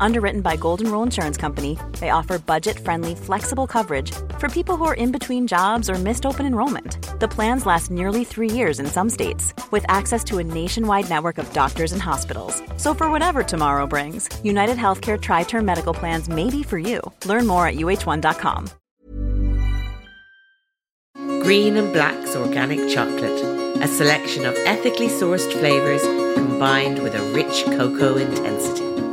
Underwritten 0.00 0.40
by 0.40 0.56
Golden 0.56 0.90
Rule 0.90 1.02
Insurance 1.02 1.36
Company, 1.36 1.78
they 2.00 2.10
offer 2.10 2.38
budget 2.38 2.78
friendly, 2.78 3.14
flexible 3.14 3.66
coverage 3.66 4.12
for 4.38 4.48
people 4.48 4.76
who 4.76 4.84
are 4.84 4.94
in 4.94 5.12
between 5.12 5.46
jobs 5.46 5.88
or 5.90 5.94
missed 5.94 6.26
open 6.26 6.46
enrollment. 6.46 6.98
The 7.20 7.28
plans 7.28 7.66
last 7.66 7.90
nearly 7.90 8.24
three 8.24 8.50
years 8.50 8.78
in 8.78 8.86
some 8.86 9.10
states, 9.10 9.54
with 9.70 9.84
access 9.88 10.22
to 10.24 10.38
a 10.38 10.44
nationwide 10.44 11.08
network 11.08 11.38
of 11.38 11.52
doctors 11.52 11.92
and 11.92 12.02
hospitals. 12.02 12.62
So, 12.76 12.94
for 12.94 13.10
whatever 13.10 13.42
tomorrow 13.42 13.86
brings, 13.86 14.28
United 14.44 14.76
Healthcare 14.76 15.20
Tri 15.20 15.44
Term 15.44 15.64
Medical 15.64 15.94
Plans 15.94 16.28
may 16.28 16.50
be 16.50 16.62
for 16.62 16.78
you. 16.78 17.00
Learn 17.24 17.46
more 17.46 17.66
at 17.66 17.76
uh1.com. 17.76 18.70
Green 21.42 21.76
and 21.76 21.92
Black's 21.92 22.34
Organic 22.34 22.90
Chocolate, 22.90 23.40
a 23.80 23.86
selection 23.86 24.44
of 24.44 24.56
ethically 24.66 25.08
sourced 25.08 25.50
flavours 25.52 26.02
combined 26.34 27.02
with 27.02 27.14
a 27.14 27.32
rich 27.32 27.64
cocoa 27.66 28.16
intensity. 28.16 29.05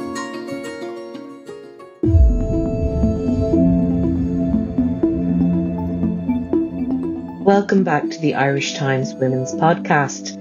Welcome 7.43 7.83
back 7.83 8.09
to 8.09 8.19
the 8.19 8.35
Irish 8.35 8.75
Times 8.75 9.13
Women's 9.13 9.53
Podcast. 9.53 10.37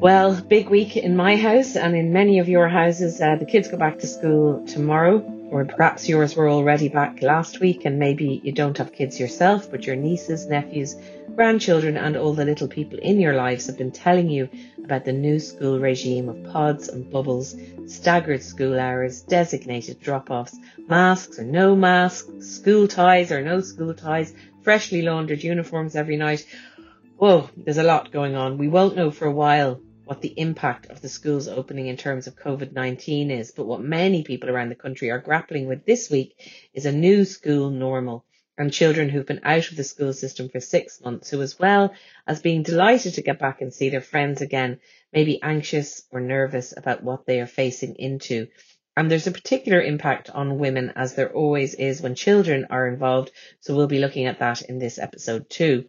Well, 0.00 0.34
big 0.34 0.68
week 0.68 0.96
in 0.96 1.14
my 1.14 1.36
house 1.36 1.76
and 1.76 1.94
in 1.94 2.12
many 2.12 2.40
of 2.40 2.48
your 2.48 2.66
houses. 2.66 3.20
Uh, 3.20 3.36
the 3.36 3.46
kids 3.46 3.68
go 3.68 3.76
back 3.76 4.00
to 4.00 4.08
school 4.08 4.66
tomorrow, 4.66 5.20
or 5.52 5.64
perhaps 5.64 6.08
yours 6.08 6.34
were 6.34 6.50
already 6.50 6.88
back 6.88 7.22
last 7.22 7.60
week, 7.60 7.84
and 7.84 8.00
maybe 8.00 8.40
you 8.42 8.50
don't 8.50 8.78
have 8.78 8.92
kids 8.92 9.20
yourself, 9.20 9.70
but 9.70 9.86
your 9.86 9.94
nieces, 9.94 10.46
nephews, 10.46 10.96
grandchildren, 11.36 11.96
and 11.96 12.16
all 12.16 12.34
the 12.34 12.44
little 12.44 12.66
people 12.66 12.98
in 12.98 13.20
your 13.20 13.34
lives 13.34 13.66
have 13.68 13.78
been 13.78 13.92
telling 13.92 14.28
you 14.28 14.48
about 14.82 15.04
the 15.04 15.12
new 15.12 15.38
school 15.38 15.78
regime 15.78 16.28
of 16.28 16.52
pods 16.52 16.88
and 16.88 17.12
bubbles, 17.12 17.54
staggered 17.86 18.42
school 18.42 18.80
hours, 18.80 19.20
designated 19.20 20.00
drop 20.00 20.30
offs, 20.30 20.56
masks 20.88 21.38
or 21.38 21.44
no 21.44 21.76
masks, 21.76 22.28
school 22.40 22.88
ties 22.88 23.30
or 23.30 23.40
no 23.40 23.60
school 23.60 23.94
ties, 23.94 24.32
freshly 24.68 25.00
laundered 25.00 25.42
uniforms 25.42 25.96
every 25.96 26.18
night. 26.18 26.44
Whoa, 27.16 27.48
there's 27.56 27.78
a 27.78 27.82
lot 27.82 28.12
going 28.12 28.34
on. 28.34 28.58
We 28.58 28.68
won't 28.68 28.96
know 28.96 29.10
for 29.10 29.24
a 29.24 29.32
while 29.32 29.80
what 30.04 30.20
the 30.20 30.34
impact 30.38 30.90
of 30.90 31.00
the 31.00 31.08
schools 31.08 31.48
opening 31.48 31.86
in 31.86 31.96
terms 31.96 32.26
of 32.26 32.36
COVID 32.36 32.72
19 32.72 33.30
is, 33.30 33.50
but 33.50 33.64
what 33.64 33.80
many 33.80 34.24
people 34.24 34.50
around 34.50 34.68
the 34.68 34.74
country 34.74 35.10
are 35.10 35.20
grappling 35.20 35.68
with 35.68 35.86
this 35.86 36.10
week 36.10 36.36
is 36.74 36.84
a 36.84 36.92
new 36.92 37.24
school 37.24 37.70
normal 37.70 38.26
and 38.58 38.70
children 38.70 39.08
who've 39.08 39.24
been 39.24 39.40
out 39.42 39.70
of 39.70 39.76
the 39.78 39.84
school 39.84 40.12
system 40.12 40.50
for 40.50 40.60
six 40.60 41.00
months, 41.00 41.30
who, 41.30 41.40
as 41.40 41.58
well 41.58 41.94
as 42.26 42.42
being 42.42 42.62
delighted 42.62 43.14
to 43.14 43.22
get 43.22 43.38
back 43.38 43.62
and 43.62 43.72
see 43.72 43.88
their 43.88 44.02
friends 44.02 44.42
again, 44.42 44.80
may 45.14 45.24
be 45.24 45.42
anxious 45.42 46.02
or 46.10 46.20
nervous 46.20 46.74
about 46.76 47.02
what 47.02 47.24
they 47.24 47.40
are 47.40 47.46
facing 47.46 47.94
into. 47.94 48.48
And 48.98 49.08
there's 49.08 49.28
a 49.28 49.30
particular 49.30 49.80
impact 49.80 50.28
on 50.28 50.58
women, 50.58 50.92
as 50.96 51.14
there 51.14 51.32
always 51.32 51.74
is 51.74 52.02
when 52.02 52.16
children 52.16 52.66
are 52.68 52.88
involved. 52.88 53.30
So 53.60 53.76
we'll 53.76 53.86
be 53.86 54.00
looking 54.00 54.26
at 54.26 54.40
that 54.40 54.62
in 54.62 54.80
this 54.80 54.98
episode 54.98 55.48
too. 55.48 55.88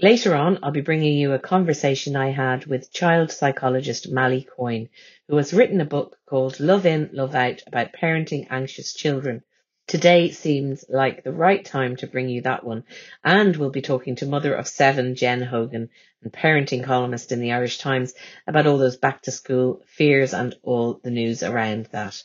Later 0.00 0.36
on, 0.36 0.60
I'll 0.62 0.70
be 0.70 0.80
bringing 0.80 1.18
you 1.18 1.32
a 1.32 1.40
conversation 1.40 2.14
I 2.14 2.30
had 2.30 2.66
with 2.66 2.92
child 2.92 3.32
psychologist 3.32 4.08
Malie 4.08 4.46
Coyne, 4.56 4.88
who 5.26 5.36
has 5.36 5.52
written 5.52 5.80
a 5.80 5.84
book 5.84 6.16
called 6.26 6.60
Love 6.60 6.86
In, 6.86 7.10
Love 7.12 7.34
Out 7.34 7.64
about 7.66 7.92
parenting 7.92 8.46
anxious 8.48 8.94
children. 8.94 9.42
Today 9.86 10.30
seems 10.30 10.84
like 10.88 11.24
the 11.24 11.32
right 11.32 11.62
time 11.62 11.96
to 11.96 12.06
bring 12.06 12.30
you 12.30 12.40
that 12.42 12.64
one. 12.64 12.84
And 13.22 13.54
we'll 13.54 13.70
be 13.70 13.82
talking 13.82 14.16
to 14.16 14.26
mother 14.26 14.54
of 14.54 14.66
seven, 14.66 15.14
Jen 15.14 15.42
Hogan, 15.42 15.90
and 16.22 16.32
parenting 16.32 16.84
columnist 16.84 17.32
in 17.32 17.40
the 17.40 17.52
Irish 17.52 17.78
Times 17.78 18.14
about 18.46 18.66
all 18.66 18.78
those 18.78 18.96
back 18.96 19.22
to 19.22 19.30
school 19.30 19.82
fears 19.86 20.32
and 20.32 20.54
all 20.62 21.00
the 21.02 21.10
news 21.10 21.42
around 21.42 21.88
that. 21.92 22.22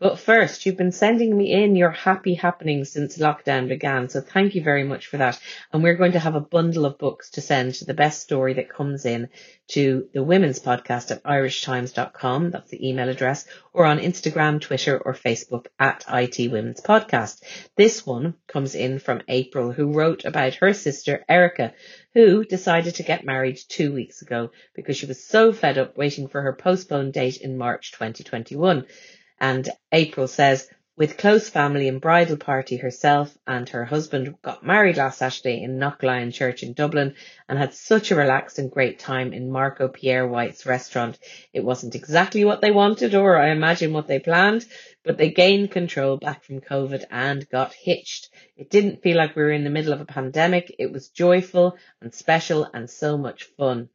But 0.00 0.20
first, 0.20 0.64
you've 0.64 0.76
been 0.76 0.92
sending 0.92 1.36
me 1.36 1.52
in 1.52 1.74
your 1.74 1.90
happy 1.90 2.34
happenings 2.34 2.92
since 2.92 3.18
lockdown 3.18 3.66
began. 3.68 4.08
So 4.08 4.20
thank 4.20 4.54
you 4.54 4.62
very 4.62 4.84
much 4.84 5.08
for 5.08 5.16
that. 5.16 5.40
And 5.72 5.82
we're 5.82 5.96
going 5.96 6.12
to 6.12 6.20
have 6.20 6.36
a 6.36 6.40
bundle 6.40 6.86
of 6.86 6.98
books 6.98 7.30
to 7.30 7.40
send 7.40 7.74
to 7.74 7.84
the 7.84 7.94
best 7.94 8.22
story 8.22 8.54
that 8.54 8.68
comes 8.68 9.04
in 9.04 9.28
to 9.68 10.08
the 10.14 10.22
women's 10.22 10.60
podcast 10.60 11.10
at 11.10 11.24
irishtimes.com. 11.24 12.52
That's 12.52 12.70
the 12.70 12.88
email 12.88 13.08
address 13.08 13.46
or 13.72 13.86
on 13.86 13.98
Instagram, 13.98 14.60
Twitter 14.60 14.96
or 14.96 15.14
Facebook 15.14 15.66
at 15.80 16.04
IT 16.08 16.52
Women's 16.52 16.80
Podcast. 16.80 17.42
This 17.74 18.06
one 18.06 18.34
comes 18.46 18.76
in 18.76 19.00
from 19.00 19.22
April 19.26 19.72
who 19.72 19.92
wrote 19.92 20.24
about 20.24 20.54
her 20.54 20.74
sister 20.74 21.24
Erica 21.28 21.74
who 22.14 22.44
decided 22.44 22.96
to 22.96 23.02
get 23.02 23.24
married 23.24 23.58
two 23.68 23.92
weeks 23.92 24.22
ago 24.22 24.50
because 24.74 24.96
she 24.96 25.06
was 25.06 25.24
so 25.24 25.52
fed 25.52 25.78
up 25.78 25.96
waiting 25.96 26.28
for 26.28 26.42
her 26.42 26.52
postponed 26.52 27.12
date 27.12 27.36
in 27.36 27.58
March 27.58 27.92
2021. 27.92 28.86
And 29.40 29.68
April 29.92 30.26
says, 30.26 30.68
with 30.98 31.16
close 31.16 31.48
family 31.48 31.86
and 31.86 32.00
bridal 32.00 32.36
party 32.36 32.76
herself 32.76 33.38
and 33.46 33.68
her 33.68 33.84
husband 33.84 34.34
got 34.42 34.66
married 34.66 34.96
last 34.96 35.18
Saturday 35.18 35.62
in 35.62 35.78
Knocklyon 35.78 36.32
Church 36.32 36.64
in 36.64 36.72
Dublin 36.72 37.14
and 37.48 37.56
had 37.56 37.72
such 37.72 38.10
a 38.10 38.16
relaxed 38.16 38.58
and 38.58 38.68
great 38.68 38.98
time 38.98 39.32
in 39.32 39.48
Marco 39.48 39.86
Pierre 39.86 40.26
White's 40.26 40.66
restaurant. 40.66 41.16
It 41.52 41.62
wasn't 41.62 41.94
exactly 41.94 42.44
what 42.44 42.60
they 42.60 42.72
wanted 42.72 43.14
or 43.14 43.36
I 43.36 43.50
imagine 43.50 43.92
what 43.92 44.08
they 44.08 44.18
planned, 44.18 44.66
but 45.04 45.18
they 45.18 45.30
gained 45.30 45.70
control 45.70 46.16
back 46.16 46.42
from 46.42 46.60
COVID 46.60 47.04
and 47.12 47.48
got 47.48 47.74
hitched. 47.74 48.30
It 48.56 48.68
didn't 48.68 49.00
feel 49.00 49.16
like 49.16 49.36
we 49.36 49.42
were 49.44 49.52
in 49.52 49.62
the 49.62 49.70
middle 49.70 49.92
of 49.92 50.00
a 50.00 50.04
pandemic. 50.04 50.74
It 50.80 50.90
was 50.90 51.10
joyful 51.10 51.76
and 52.02 52.12
special 52.12 52.68
and 52.74 52.90
so 52.90 53.16
much 53.16 53.44
fun. 53.56 53.88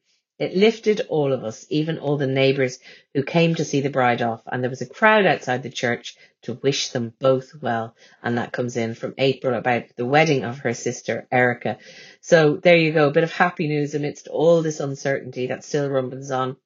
It 0.43 0.57
lifted 0.57 0.99
all 1.07 1.31
of 1.31 1.45
us, 1.45 1.65
even 1.69 1.99
all 1.99 2.17
the 2.17 2.27
neighbours 2.27 2.79
who 3.13 3.23
came 3.23 3.55
to 3.55 3.63
see 3.63 3.79
the 3.79 3.89
bride 3.89 4.21
off, 4.21 4.41
and 4.45 4.61
there 4.61 4.69
was 4.69 4.81
a 4.81 4.85
crowd 4.85 5.25
outside 5.25 5.63
the 5.63 5.69
church 5.69 6.17
to 6.41 6.55
wish 6.55 6.89
them 6.89 7.13
both 7.17 7.55
well. 7.61 7.95
And 8.21 8.37
that 8.37 8.51
comes 8.51 8.75
in 8.75 8.93
from 8.93 9.13
April 9.17 9.57
about 9.57 9.83
the 9.95 10.05
wedding 10.05 10.43
of 10.43 10.59
her 10.59 10.73
sister, 10.73 11.29
Erica. 11.31 11.77
So 12.19 12.57
there 12.57 12.75
you 12.75 12.91
go, 12.91 13.07
a 13.07 13.13
bit 13.13 13.23
of 13.23 13.31
happy 13.31 13.69
news 13.69 13.95
amidst 13.95 14.27
all 14.27 14.61
this 14.61 14.81
uncertainty 14.81 15.47
that 15.47 15.63
still 15.63 15.89
rumbles 15.89 16.29
on. 16.29 16.57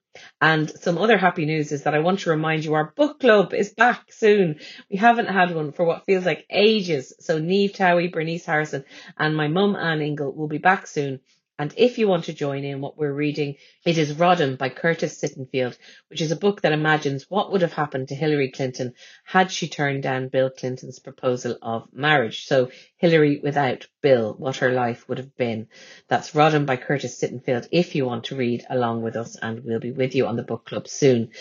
And 0.42 0.68
some 0.72 0.98
other 0.98 1.20
happy 1.20 1.46
news 1.46 1.72
is 1.72 1.84
that 1.84 1.94
I 1.94 2.00
want 2.00 2.22
to 2.22 2.32
remind 2.32 2.66
you 2.66 2.74
our 2.74 2.92
book 2.96 3.20
club 3.20 3.54
is 3.54 3.76
back 3.76 4.12
soon. 4.12 4.60
We 4.90 4.98
haven't 4.98 5.28
had 5.28 5.54
one 5.54 5.72
for 5.72 5.86
what 5.86 6.08
feels 6.08 6.26
like 6.26 6.48
ages. 6.50 7.14
So 7.20 7.40
Niamh 7.40 7.76
Towey, 7.76 8.12
Bernice 8.12 8.46
Harrison 8.48 8.86
and 9.20 9.38
my 9.38 9.48
mum 9.48 9.76
Anne 9.76 10.02
Ingle 10.02 10.34
will 10.34 10.48
be 10.48 10.58
back 10.58 10.88
soon 10.88 11.20
and 11.60 11.74
if 11.76 11.98
you 11.98 12.08
want 12.08 12.26
to 12.26 12.34
join 12.34 12.64
in 12.64 12.82
what 12.82 12.98
we're 12.98 13.12
reading, 13.12 13.56
it 13.84 13.98
is 13.98 14.14
Rodham 14.14 14.58
by 14.58 14.70
Curtis 14.70 15.20
Sittenfeld, 15.20 15.76
which 16.10 16.22
is 16.22 16.32
a 16.32 16.36
book 16.36 16.62
that 16.62 16.72
imagines 16.72 17.26
what 17.30 17.52
would 17.52 17.62
have 17.62 17.74
happened 17.74 18.10
to 18.10 18.16
Hillary 18.16 18.52
Clinton 18.52 18.94
had 19.24 19.52
she 19.52 19.68
turned 19.68 20.04
down 20.04 20.28
Bill 20.28 20.52
Clinton's 20.52 21.00
proposal 21.00 21.58
of 21.62 21.92
marriage. 21.92 22.46
So 22.46 22.70
Hillary 22.98 23.40
without 23.42 23.88
Bill, 24.02 24.36
what 24.38 24.58
her 24.58 24.72
life 24.72 25.10
would 25.10 25.18
have 25.18 25.36
been. 25.36 25.68
That's 26.08 26.34
Rodham 26.34 26.68
by 26.68 26.78
Curtis 26.78 27.20
Sittenfeld 27.20 27.68
if 27.72 27.96
you 27.96 28.06
want 28.06 28.26
to 28.26 28.36
read 28.36 28.64
along 28.70 29.02
with 29.02 29.16
us 29.16 29.36
and 29.36 29.64
we'll 29.64 29.80
be 29.80 29.92
with 29.92 30.14
you 30.14 30.28
on 30.28 30.36
the 30.36 30.44
book 30.44 30.66
club 30.66 30.88
soon. 30.88 31.32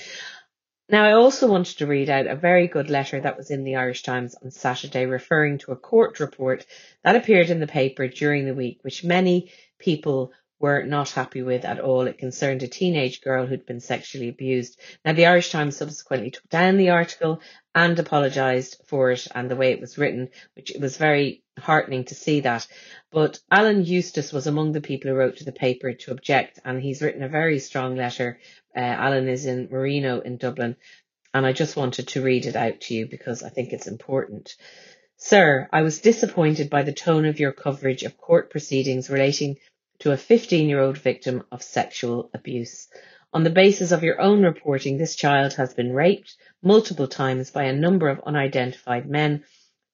Now, 0.89 1.05
I 1.05 1.13
also 1.15 1.49
wanted 1.49 1.79
to 1.79 1.87
read 1.87 2.09
out 2.09 2.29
a 2.29 2.37
very 2.37 2.69
good 2.69 2.91
letter 2.91 3.21
that 3.21 3.37
was 3.37 3.51
in 3.51 3.65
the 3.65 3.75
Irish 3.75 4.05
Times 4.05 4.37
on 4.41 4.53
Saturday 4.53 5.05
referring 5.05 5.59
to 5.59 5.73
a 5.73 5.77
court 5.77 6.21
report 6.21 6.65
that 7.03 7.17
appeared 7.17 7.51
in 7.51 7.59
the 7.59 7.67
paper 7.67 8.07
during 8.07 8.47
the 8.47 8.55
week, 8.55 8.79
which 8.83 9.03
many 9.03 9.51
people 9.79 10.33
were 10.59 10.83
not 10.85 11.11
happy 11.11 11.43
with 11.43 11.65
at 11.65 11.81
all. 11.81 12.07
It 12.07 12.19
concerned 12.19 12.63
a 12.63 12.69
teenage 12.69 13.21
girl 13.21 13.47
who'd 13.47 13.67
been 13.67 13.81
sexually 13.81 14.29
abused. 14.29 14.81
Now, 15.05 15.13
the 15.13 15.27
Irish 15.27 15.51
Times 15.51 15.77
subsequently 15.77 16.31
took 16.31 16.49
down 16.49 16.79
the 16.79 16.91
article 16.91 17.41
and 17.75 17.99
apologised 17.99 18.81
for 18.87 19.11
it 19.11 19.27
and 19.35 19.51
the 19.51 19.57
way 19.57 19.73
it 19.73 19.81
was 19.81 19.99
written, 19.99 20.31
which 20.55 20.73
was 20.81 20.97
very 20.97 21.43
heartening 21.59 22.05
to 22.05 22.15
see 22.15 22.41
that. 22.41 22.67
But 23.11 23.39
Alan 23.51 23.85
Eustace 23.85 24.33
was 24.33 24.47
among 24.47 24.73
the 24.73 24.81
people 24.81 25.11
who 25.11 25.17
wrote 25.17 25.39
to 25.39 25.45
the 25.45 25.53
paper 25.53 25.93
to 25.93 26.11
object, 26.13 26.59
and 26.65 26.81
he's 26.81 27.03
written 27.03 27.23
a 27.23 27.29
very 27.29 27.59
strong 27.59 27.97
letter. 27.97 28.41
Uh, 28.75 28.81
Alan 28.81 29.29
is 29.29 29.45
in 29.45 29.69
Marino 29.71 30.21
in 30.21 30.39
Dublin, 30.39 30.77
and 31.35 31.45
I 31.45 31.53
just 31.53 31.77
wanted 31.77 32.09
to 32.09 32.23
read 32.23 32.47
it 32.47 32.57
out 32.57 32.81
to 32.83 32.95
you 32.95 33.07
because 33.07 33.43
I 33.43 33.51
think 33.51 33.73
it's 33.73 33.87
important. 33.87 34.57
Sir, 35.19 35.67
I 35.73 35.81
was 35.81 36.03
disappointed 36.03 36.69
by 36.69 36.83
the 36.83 36.93
tone 36.93 37.25
of 37.25 37.41
your 37.41 37.53
coverage 37.53 38.03
of 38.03 38.19
court 38.19 38.51
proceedings 38.51 39.09
relating 39.09 39.57
to 40.01 40.13
a 40.13 40.17
15 40.17 40.69
year 40.69 40.79
old 40.81 40.99
victim 40.99 41.43
of 41.51 41.63
sexual 41.63 42.29
abuse. 42.35 42.87
On 43.33 43.43
the 43.43 43.49
basis 43.49 43.93
of 43.93 44.05
your 44.05 44.21
own 44.21 44.45
reporting, 44.45 44.99
this 44.99 45.17
child 45.17 45.55
has 45.55 45.73
been 45.73 45.95
raped 45.95 46.37
multiple 46.63 47.09
times 47.09 47.51
by 47.51 47.65
a 47.65 47.73
number 47.73 48.09
of 48.11 48.21
unidentified 48.27 49.09
men. 49.09 49.43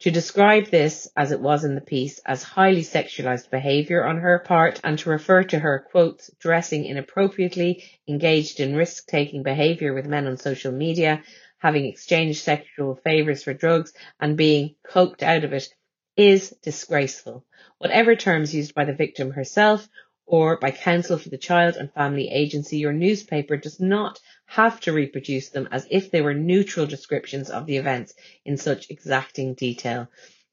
To 0.00 0.10
describe 0.10 0.66
this, 0.66 1.06
as 1.16 1.30
it 1.30 1.40
was 1.40 1.62
in 1.62 1.76
the 1.76 1.80
piece, 1.80 2.18
as 2.26 2.42
highly 2.42 2.82
sexualized 2.82 3.48
behavior 3.48 4.04
on 4.04 4.18
her 4.18 4.40
part 4.40 4.80
and 4.82 4.98
to 4.98 5.10
refer 5.10 5.44
to 5.44 5.58
her, 5.60 5.86
quotes, 5.92 6.32
dressing 6.40 6.84
inappropriately, 6.84 7.84
engaged 8.08 8.58
in 8.58 8.74
risk 8.74 9.06
taking 9.06 9.44
behavior 9.44 9.94
with 9.94 10.06
men 10.06 10.26
on 10.26 10.36
social 10.36 10.72
media, 10.72 11.22
having 11.62 11.86
exchanged 11.86 12.42
sexual 12.42 12.96
favors 12.96 13.44
for 13.44 13.54
drugs 13.54 13.92
and 14.18 14.36
being 14.36 14.74
coked 14.84 15.22
out 15.22 15.44
of 15.44 15.52
it 15.52 15.68
is 16.16 16.50
disgraceful. 16.60 17.46
Whatever 17.78 18.16
terms 18.16 18.52
used 18.52 18.74
by 18.74 18.84
the 18.84 18.92
victim 18.92 19.30
herself 19.30 19.88
or 20.26 20.56
by 20.56 20.72
counsel 20.72 21.18
for 21.18 21.28
the 21.28 21.38
Child 21.38 21.76
and 21.76 21.92
Family 21.92 22.28
Agency, 22.30 22.78
your 22.78 22.92
newspaper 22.92 23.56
does 23.56 23.78
not 23.78 24.18
have 24.46 24.80
to 24.80 24.92
reproduce 24.92 25.50
them 25.50 25.68
as 25.70 25.86
if 25.88 26.10
they 26.10 26.20
were 26.20 26.34
neutral 26.34 26.84
descriptions 26.84 27.48
of 27.48 27.66
the 27.66 27.76
events 27.76 28.12
in 28.44 28.56
such 28.56 28.90
exacting 28.90 29.54
detail. 29.54 30.08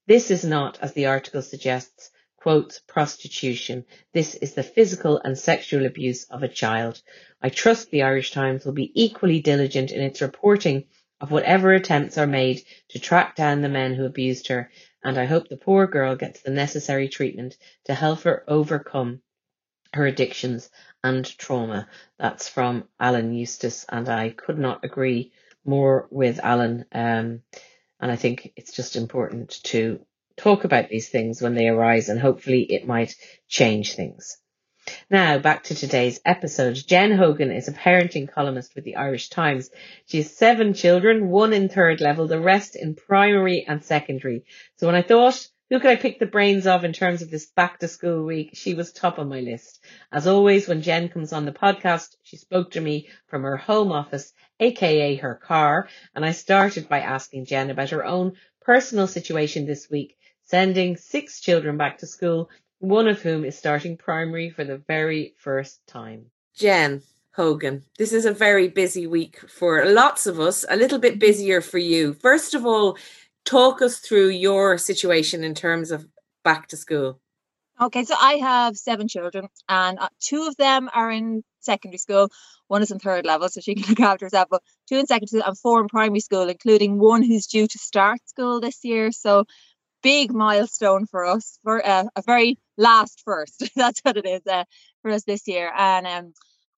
This 0.06 0.30
is 0.30 0.46
not, 0.46 0.78
as 0.80 0.94
the 0.94 1.08
article 1.08 1.42
suggests, 1.42 2.12
quote, 2.38 2.82
prostitution. 2.88 3.84
This 4.14 4.36
is 4.36 4.54
the 4.54 4.64
physical 4.64 5.20
and 5.24 5.36
sexual 5.36 5.88
abuse 5.88 6.26
of 6.26 6.44
a 6.44 6.48
child. 6.48 7.02
I 7.42 7.50
trust 7.50 7.90
the 7.90 8.04
Irish 8.04 8.30
Times 8.32 8.64
will 8.64 8.74
be 8.74 8.92
equally 8.94 9.42
diligent 9.42 9.92
in 9.92 10.02
its 10.02 10.22
reporting 10.22 10.86
of 11.22 11.32
whatever 11.32 11.74
attempts 11.74 12.18
are 12.18 12.28
made 12.28 12.64
to 12.90 13.00
track 13.00 13.36
down 13.36 13.62
the 13.62 13.70
men 13.70 13.94
who 13.94 14.06
abused 14.06 14.48
her, 14.48 14.72
and 15.04 15.18
I 15.18 15.26
hope 15.26 15.48
the 15.48 15.58
poor 15.58 15.88
girl 15.88 16.16
gets 16.16 16.42
the 16.42 16.52
necessary 16.52 17.10
treatment 17.10 17.58
to 17.86 17.94
help 17.94 18.22
her 18.22 18.44
overcome 18.48 19.22
her 19.94 20.06
addictions 20.06 20.70
and 21.04 21.26
trauma. 21.38 21.88
That's 22.18 22.48
from 22.48 22.88
Alan 23.00 23.34
Eustace, 23.34 23.86
and 23.90 24.08
I 24.08 24.30
could 24.30 24.60
not 24.60 24.84
agree 24.84 25.32
more 25.66 26.08
with 26.12 26.40
Alan. 26.40 26.86
Um, 26.92 27.44
and 28.00 28.12
I 28.12 28.16
think 28.16 28.54
it's 28.56 28.74
just 28.74 28.96
important 28.96 29.62
to 29.66 30.06
talk 30.38 30.64
about 30.64 30.90
these 30.90 31.10
things 31.10 31.42
when 31.42 31.54
they 31.54 31.68
arise 31.68 32.08
and 32.10 32.20
hopefully 32.20 32.62
it 32.62 32.88
might 32.88 33.16
change 33.48 33.94
things. 33.94 34.38
Now 35.10 35.40
back 35.40 35.64
to 35.66 35.76
today's 35.76 36.20
episode. 36.26 36.76
Jen 36.76 37.12
Hogan 37.12 37.52
is 37.52 37.68
a 37.68 37.74
parenting 37.74 38.32
columnist 38.32 38.76
with 38.76 38.84
the 38.84 38.96
Irish 38.96 39.30
Times. 39.30 39.70
She 40.06 40.18
has 40.18 40.36
seven 40.36 40.74
children, 40.74 41.30
one 41.30 41.54
in 41.54 41.70
third 41.70 42.02
level, 42.02 42.28
the 42.28 42.40
rest 42.40 42.76
in 42.76 42.96
primary 42.96 43.66
and 43.68 43.84
secondary. 43.84 44.46
So 44.78 44.88
when 44.88 44.96
I 44.96 45.02
thought, 45.02 45.48
who 45.70 45.80
could 45.80 45.90
I 45.90 45.96
pick 45.96 46.20
the 46.20 46.26
brains 46.26 46.66
of 46.66 46.84
in 46.84 46.94
terms 46.94 47.22
of 47.22 47.30
this 47.30 47.46
back 47.46 47.80
to 47.80 47.88
school 47.88 48.26
week? 48.26 48.52
She 48.54 48.74
was 48.74 48.92
top 48.92 49.20
on 49.20 49.30
my 49.30 49.40
list. 49.40 49.80
As 50.12 50.28
always, 50.28 50.68
when 50.68 50.82
Jen 50.82 51.10
comes 51.10 51.34
on 51.34 51.46
the 51.46 51.52
podcast, 51.52 52.16
she 52.24 52.38
spoke 52.38 52.72
to 52.72 52.82
me 52.82 53.10
from 53.28 53.44
her 53.44 53.58
home 53.58 53.92
office, 53.92 54.34
aka 54.60 55.16
her 55.16 55.36
car, 55.36 55.88
and 56.16 56.26
I 56.26 56.32
started 56.32 56.90
by 56.90 57.02
asking 57.02 57.46
Jen 57.46 57.70
about 57.70 57.92
her 57.92 58.06
own 58.06 58.34
personal 58.62 59.08
situation 59.08 59.66
this 59.66 59.90
week 59.90 60.16
sending 60.50 60.98
six 60.98 61.40
children 61.40 61.78
back 61.78 62.00
to 62.00 62.08
school, 62.08 62.50
one 62.80 63.08
of 63.08 63.22
whom 63.22 63.46
is 63.46 63.58
starting 63.58 63.98
primary 63.98 64.50
for 64.50 64.64
the 64.64 64.78
very 64.78 65.36
first 65.38 65.86
time. 65.88 66.26
Jen 66.56 67.02
Hogan, 67.36 67.84
this 67.98 68.12
is 68.12 68.26
a 68.26 68.34
very 68.34 68.68
busy 68.68 69.06
week 69.06 69.40
for 69.50 69.86
lots 69.86 70.28
of 70.28 70.40
us, 70.40 70.66
a 70.70 70.76
little 70.76 71.00
bit 71.00 71.20
busier 71.20 71.62
for 71.62 71.78
you. 71.78 72.14
First 72.14 72.54
of 72.54 72.66
all, 72.66 72.98
talk 73.46 73.82
us 73.82 74.00
through 74.00 74.30
your 74.30 74.78
situation 74.78 75.44
in 75.44 75.54
terms 75.54 75.92
of 75.92 76.08
back 76.44 76.68
to 76.70 76.78
school. 76.78 77.20
Okay, 77.82 78.04
so 78.04 78.16
I 78.20 78.34
have 78.34 78.76
seven 78.76 79.08
children, 79.08 79.48
and 79.70 80.00
uh, 80.00 80.10
two 80.20 80.48
of 80.48 80.58
them 80.58 80.90
are 80.94 81.10
in 81.10 81.44
secondary 81.62 81.98
school. 81.98 82.30
One 82.68 82.82
is 82.82 82.92
in 82.92 83.00
third 83.00 83.26
level, 83.26 83.48
so 83.48 83.62
she 83.62 83.76
can 83.76 83.86
look 83.90 84.02
after 84.02 84.26
herself. 84.26 84.48
But 84.50 84.64
two 84.88 84.98
in 84.98 85.08
secondary 85.08 85.28
school 85.28 85.44
and 85.48 85.58
four 85.58 85.82
in 85.82 85.88
primary 85.88 86.20
school, 86.20 86.50
including 86.50 87.00
one 87.00 87.24
who's 87.24 87.48
due 87.48 87.68
to 87.68 87.78
start 87.78 88.20
school 88.28 88.60
this 88.60 88.84
year. 88.84 89.14
So 89.14 89.46
big 90.02 90.34
milestone 90.34 91.06
for 91.06 91.26
us 91.26 91.60
for 91.64 91.86
uh, 91.86 92.06
a 92.16 92.22
very 92.22 92.58
last 92.80 93.22
first. 93.24 93.70
That's 93.76 94.00
what 94.00 94.18
it 94.18 94.26
is 94.26 94.42
uh, 94.48 94.64
for 95.04 95.12
us 95.12 95.24
this 95.26 95.48
year. 95.48 95.72
And 95.78 96.08
um, 96.08 96.34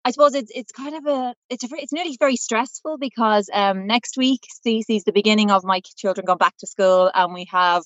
I 0.04 0.10
suppose 0.10 0.34
it's 0.34 0.50
it's 0.52 0.72
kind 0.72 0.96
of 0.96 1.06
a 1.06 1.34
it's 1.48 1.62
a, 1.62 1.68
it's 1.72 1.92
nearly 1.92 2.16
very 2.18 2.36
stressful 2.36 2.98
because 2.98 3.48
um, 3.52 3.86
next 3.86 4.16
week 4.16 4.40
sees 4.64 4.86
the 5.04 5.12
beginning 5.12 5.50
of 5.50 5.62
my 5.62 5.80
children 5.96 6.24
going 6.24 6.38
back 6.38 6.56
to 6.58 6.66
school, 6.66 7.10
and 7.14 7.32
we 7.34 7.46
have 7.52 7.84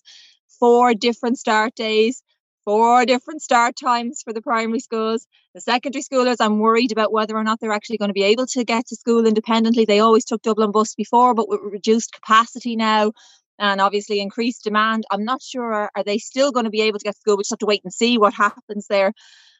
four 0.58 0.94
different 0.94 1.38
start 1.38 1.74
days. 1.74 2.22
Four 2.64 3.04
different 3.04 3.42
start 3.42 3.74
times 3.76 4.22
for 4.24 4.32
the 4.32 4.40
primary 4.40 4.80
schools. 4.80 5.26
The 5.54 5.60
secondary 5.60 6.02
schoolers, 6.02 6.36
I'm 6.40 6.60
worried 6.60 6.92
about 6.92 7.12
whether 7.12 7.36
or 7.36 7.44
not 7.44 7.60
they're 7.60 7.72
actually 7.72 7.98
going 7.98 8.08
to 8.08 8.14
be 8.14 8.22
able 8.22 8.46
to 8.46 8.64
get 8.64 8.86
to 8.86 8.96
school 8.96 9.26
independently. 9.26 9.84
They 9.84 10.00
always 10.00 10.24
took 10.24 10.40
Dublin 10.40 10.70
bus 10.70 10.94
before, 10.94 11.34
but 11.34 11.46
with 11.46 11.60
reduced 11.62 12.14
capacity 12.14 12.74
now, 12.74 13.12
and 13.58 13.80
obviously 13.80 14.20
increased 14.20 14.64
demand. 14.64 15.04
I'm 15.10 15.24
not 15.24 15.42
sure 15.42 15.72
are 15.94 16.04
they 16.04 16.18
still 16.18 16.52
going 16.52 16.64
to 16.64 16.70
be 16.70 16.82
able 16.82 16.98
to 16.98 17.04
get 17.04 17.14
to 17.14 17.20
school. 17.20 17.36
We 17.36 17.42
just 17.42 17.52
have 17.52 17.58
to 17.60 17.66
wait 17.66 17.82
and 17.84 17.92
see 17.92 18.18
what 18.18 18.34
happens 18.34 18.86
there. 18.88 19.12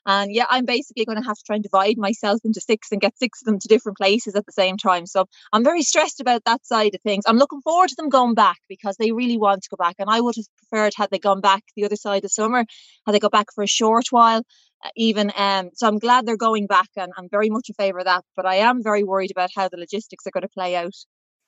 And 0.06 0.35
yeah, 0.35 0.44
I'm 0.50 0.67
basically 0.67 1.06
going 1.06 1.20
to 1.20 1.26
have 1.26 1.37
to 1.37 1.43
try 1.46 1.56
and 1.56 1.62
divide 1.62 1.96
myself 1.96 2.41
into 2.44 2.61
six 2.61 2.93
and 2.93 3.00
get 3.00 3.19
six 3.19 3.41
of 3.41 3.46
them 3.46 3.58
to 3.58 3.69
different 3.69 3.96
places 3.96 4.35
at 4.35 4.44
the 4.44 4.52
same 4.52 4.76
time. 4.76 5.06
So 5.06 5.26
I'm 5.52 5.64
very 5.64 5.82
stressed 5.82 6.20
about 6.20 6.44
that 6.44 6.67
side 6.67 6.94
of 6.94 7.00
things. 7.00 7.25
I'm 7.26 7.38
looking 7.38 7.62
forward 7.62 7.88
to 7.88 7.94
them 7.96 8.11
going 8.11 8.35
back 8.35 8.58
because 8.69 8.96
they 8.99 9.12
really 9.12 9.38
want 9.38 9.62
to 9.62 9.70
go 9.70 9.76
back. 9.82 9.96
And 9.99 10.11
I 10.11 10.20
would 10.20 10.37
have 10.37 10.44
preferred 10.58 10.93
had 10.94 11.08
they 11.11 11.19
gone 11.19 11.41
back 11.41 11.62
the 11.75 11.87
other 11.87 11.96
side 11.96 12.25
of 12.25 12.31
summer, 12.31 12.67
had 13.06 13.14
they 13.14 13.19
got 13.19 13.32
back 13.32 13.46
for 13.55 13.64
a 13.64 13.69
short 13.69 14.08
while 14.11 14.43
uh, 14.85 14.91
even 14.96 15.32
um 15.37 15.70
so 15.73 15.87
i'm 15.87 15.99
glad 15.99 16.26
they're 16.26 16.37
going 16.37 16.67
back 16.67 16.88
and 16.96 17.12
i'm 17.17 17.29
very 17.31 17.49
much 17.49 17.69
in 17.69 17.75
favor 17.75 18.00
of 18.00 18.05
that 18.05 18.23
but 18.37 18.44
i 18.44 18.56
am 18.56 18.82
very 18.82 19.02
worried 19.02 19.31
about 19.31 19.50
how 19.55 19.69
the 19.69 19.79
logistics 19.79 20.26
are 20.26 20.31
going 20.31 20.43
to 20.43 20.49
play 20.49 20.76
out 20.76 20.94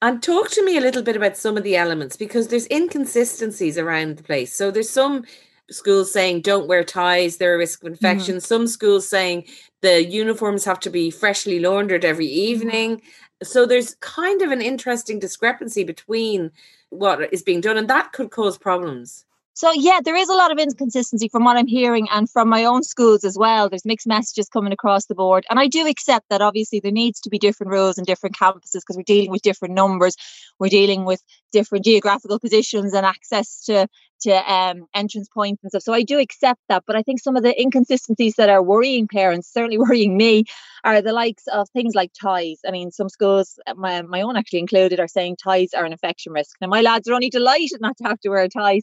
and 0.02 0.22
talk 0.22 0.50
to 0.50 0.64
me 0.64 0.76
a 0.76 0.80
little 0.80 1.02
bit 1.02 1.16
about 1.16 1.36
some 1.36 1.56
of 1.56 1.62
the 1.62 1.76
elements 1.76 2.16
because 2.16 2.48
there's 2.48 2.68
inconsistencies 2.70 3.78
around 3.78 4.16
the 4.16 4.22
place. 4.22 4.54
So 4.54 4.70
there's 4.70 4.90
some 4.90 5.24
schools 5.70 6.12
saying 6.12 6.42
don't 6.42 6.68
wear 6.68 6.84
ties, 6.84 7.36
they're 7.36 7.54
a 7.54 7.58
risk 7.58 7.82
of 7.82 7.86
mm-hmm. 7.86 8.06
infection. 8.06 8.36
Mm-hmm. 8.36 8.44
Some 8.44 8.66
schools 8.66 9.08
saying 9.08 9.44
the 9.82 10.04
uniforms 10.04 10.64
have 10.64 10.80
to 10.80 10.90
be 10.90 11.10
freshly 11.10 11.60
laundered 11.60 12.04
every 12.04 12.26
mm-hmm. 12.26 12.34
evening. 12.34 13.02
So 13.42 13.66
there's 13.66 13.96
kind 13.96 14.42
of 14.42 14.50
an 14.50 14.62
interesting 14.62 15.18
discrepancy 15.18 15.84
between 15.84 16.50
what 16.90 17.32
is 17.32 17.42
being 17.42 17.60
done, 17.60 17.76
and 17.76 17.88
that 17.88 18.12
could 18.12 18.30
cause 18.30 18.56
problems. 18.56 19.25
So 19.56 19.72
yeah, 19.72 20.00
there 20.04 20.14
is 20.14 20.28
a 20.28 20.34
lot 20.34 20.52
of 20.52 20.58
inconsistency 20.58 21.30
from 21.30 21.44
what 21.44 21.56
I'm 21.56 21.66
hearing 21.66 22.08
and 22.10 22.28
from 22.28 22.50
my 22.50 22.66
own 22.66 22.82
schools 22.82 23.24
as 23.24 23.38
well. 23.38 23.70
There's 23.70 23.86
mixed 23.86 24.06
messages 24.06 24.50
coming 24.50 24.70
across 24.70 25.06
the 25.06 25.14
board. 25.14 25.46
And 25.48 25.58
I 25.58 25.66
do 25.66 25.86
accept 25.86 26.26
that 26.28 26.42
obviously 26.42 26.78
there 26.78 26.92
needs 26.92 27.20
to 27.20 27.30
be 27.30 27.38
different 27.38 27.72
rules 27.72 27.96
in 27.96 28.04
different 28.04 28.36
campuses 28.36 28.82
because 28.82 28.98
we're 28.98 29.02
dealing 29.04 29.30
with 29.30 29.40
different 29.40 29.72
numbers. 29.72 30.14
We're 30.58 30.68
dealing 30.68 31.06
with 31.06 31.22
different 31.52 31.86
geographical 31.86 32.38
positions 32.38 32.92
and 32.92 33.06
access 33.06 33.64
to 33.64 33.88
to 34.20 34.52
um, 34.52 34.84
entrance 34.94 35.28
points 35.32 35.62
and 35.62 35.70
stuff. 35.70 35.84
So 35.84 35.94
I 35.94 36.02
do 36.02 36.18
accept 36.18 36.60
that. 36.68 36.84
But 36.86 36.96
I 36.96 37.02
think 37.02 37.20
some 37.20 37.36
of 37.36 37.42
the 37.42 37.58
inconsistencies 37.58 38.34
that 38.34 38.50
are 38.50 38.62
worrying 38.62 39.08
parents, 39.08 39.50
certainly 39.50 39.78
worrying 39.86 40.18
me, 40.18 40.44
are 40.84 41.00
the 41.00 41.14
likes 41.14 41.44
of 41.50 41.66
things 41.70 41.94
like 41.94 42.12
ties. 42.20 42.60
I 42.66 42.72
mean, 42.72 42.90
some 42.90 43.08
schools, 43.08 43.58
my, 43.74 44.02
my 44.02 44.20
own 44.20 44.36
actually 44.36 44.58
included, 44.58 45.00
are 45.00 45.08
saying 45.08 45.36
ties 45.42 45.72
are 45.74 45.86
an 45.86 45.92
infection 45.92 46.34
risk. 46.34 46.56
Now 46.60 46.68
my 46.68 46.82
lads 46.82 47.08
are 47.08 47.14
only 47.14 47.30
delighted 47.30 47.80
not 47.80 47.96
to 47.98 48.04
have 48.04 48.20
to 48.20 48.28
wear 48.28 48.48
ties 48.48 48.82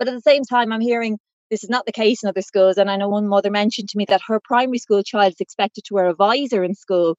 but 0.00 0.08
at 0.08 0.14
the 0.14 0.22
same 0.22 0.44
time, 0.44 0.72
I'm 0.72 0.80
hearing 0.80 1.18
this 1.50 1.62
is 1.62 1.68
not 1.68 1.84
the 1.84 1.92
case 1.92 2.22
in 2.22 2.28
other 2.30 2.40
schools. 2.40 2.78
And 2.78 2.90
I 2.90 2.96
know 2.96 3.10
one 3.10 3.28
mother 3.28 3.50
mentioned 3.50 3.90
to 3.90 3.98
me 3.98 4.06
that 4.08 4.22
her 4.26 4.40
primary 4.42 4.78
school 4.78 5.02
child 5.02 5.34
is 5.34 5.40
expected 5.40 5.84
to 5.84 5.94
wear 5.94 6.06
a 6.06 6.14
visor 6.14 6.64
in 6.64 6.74
school. 6.74 7.16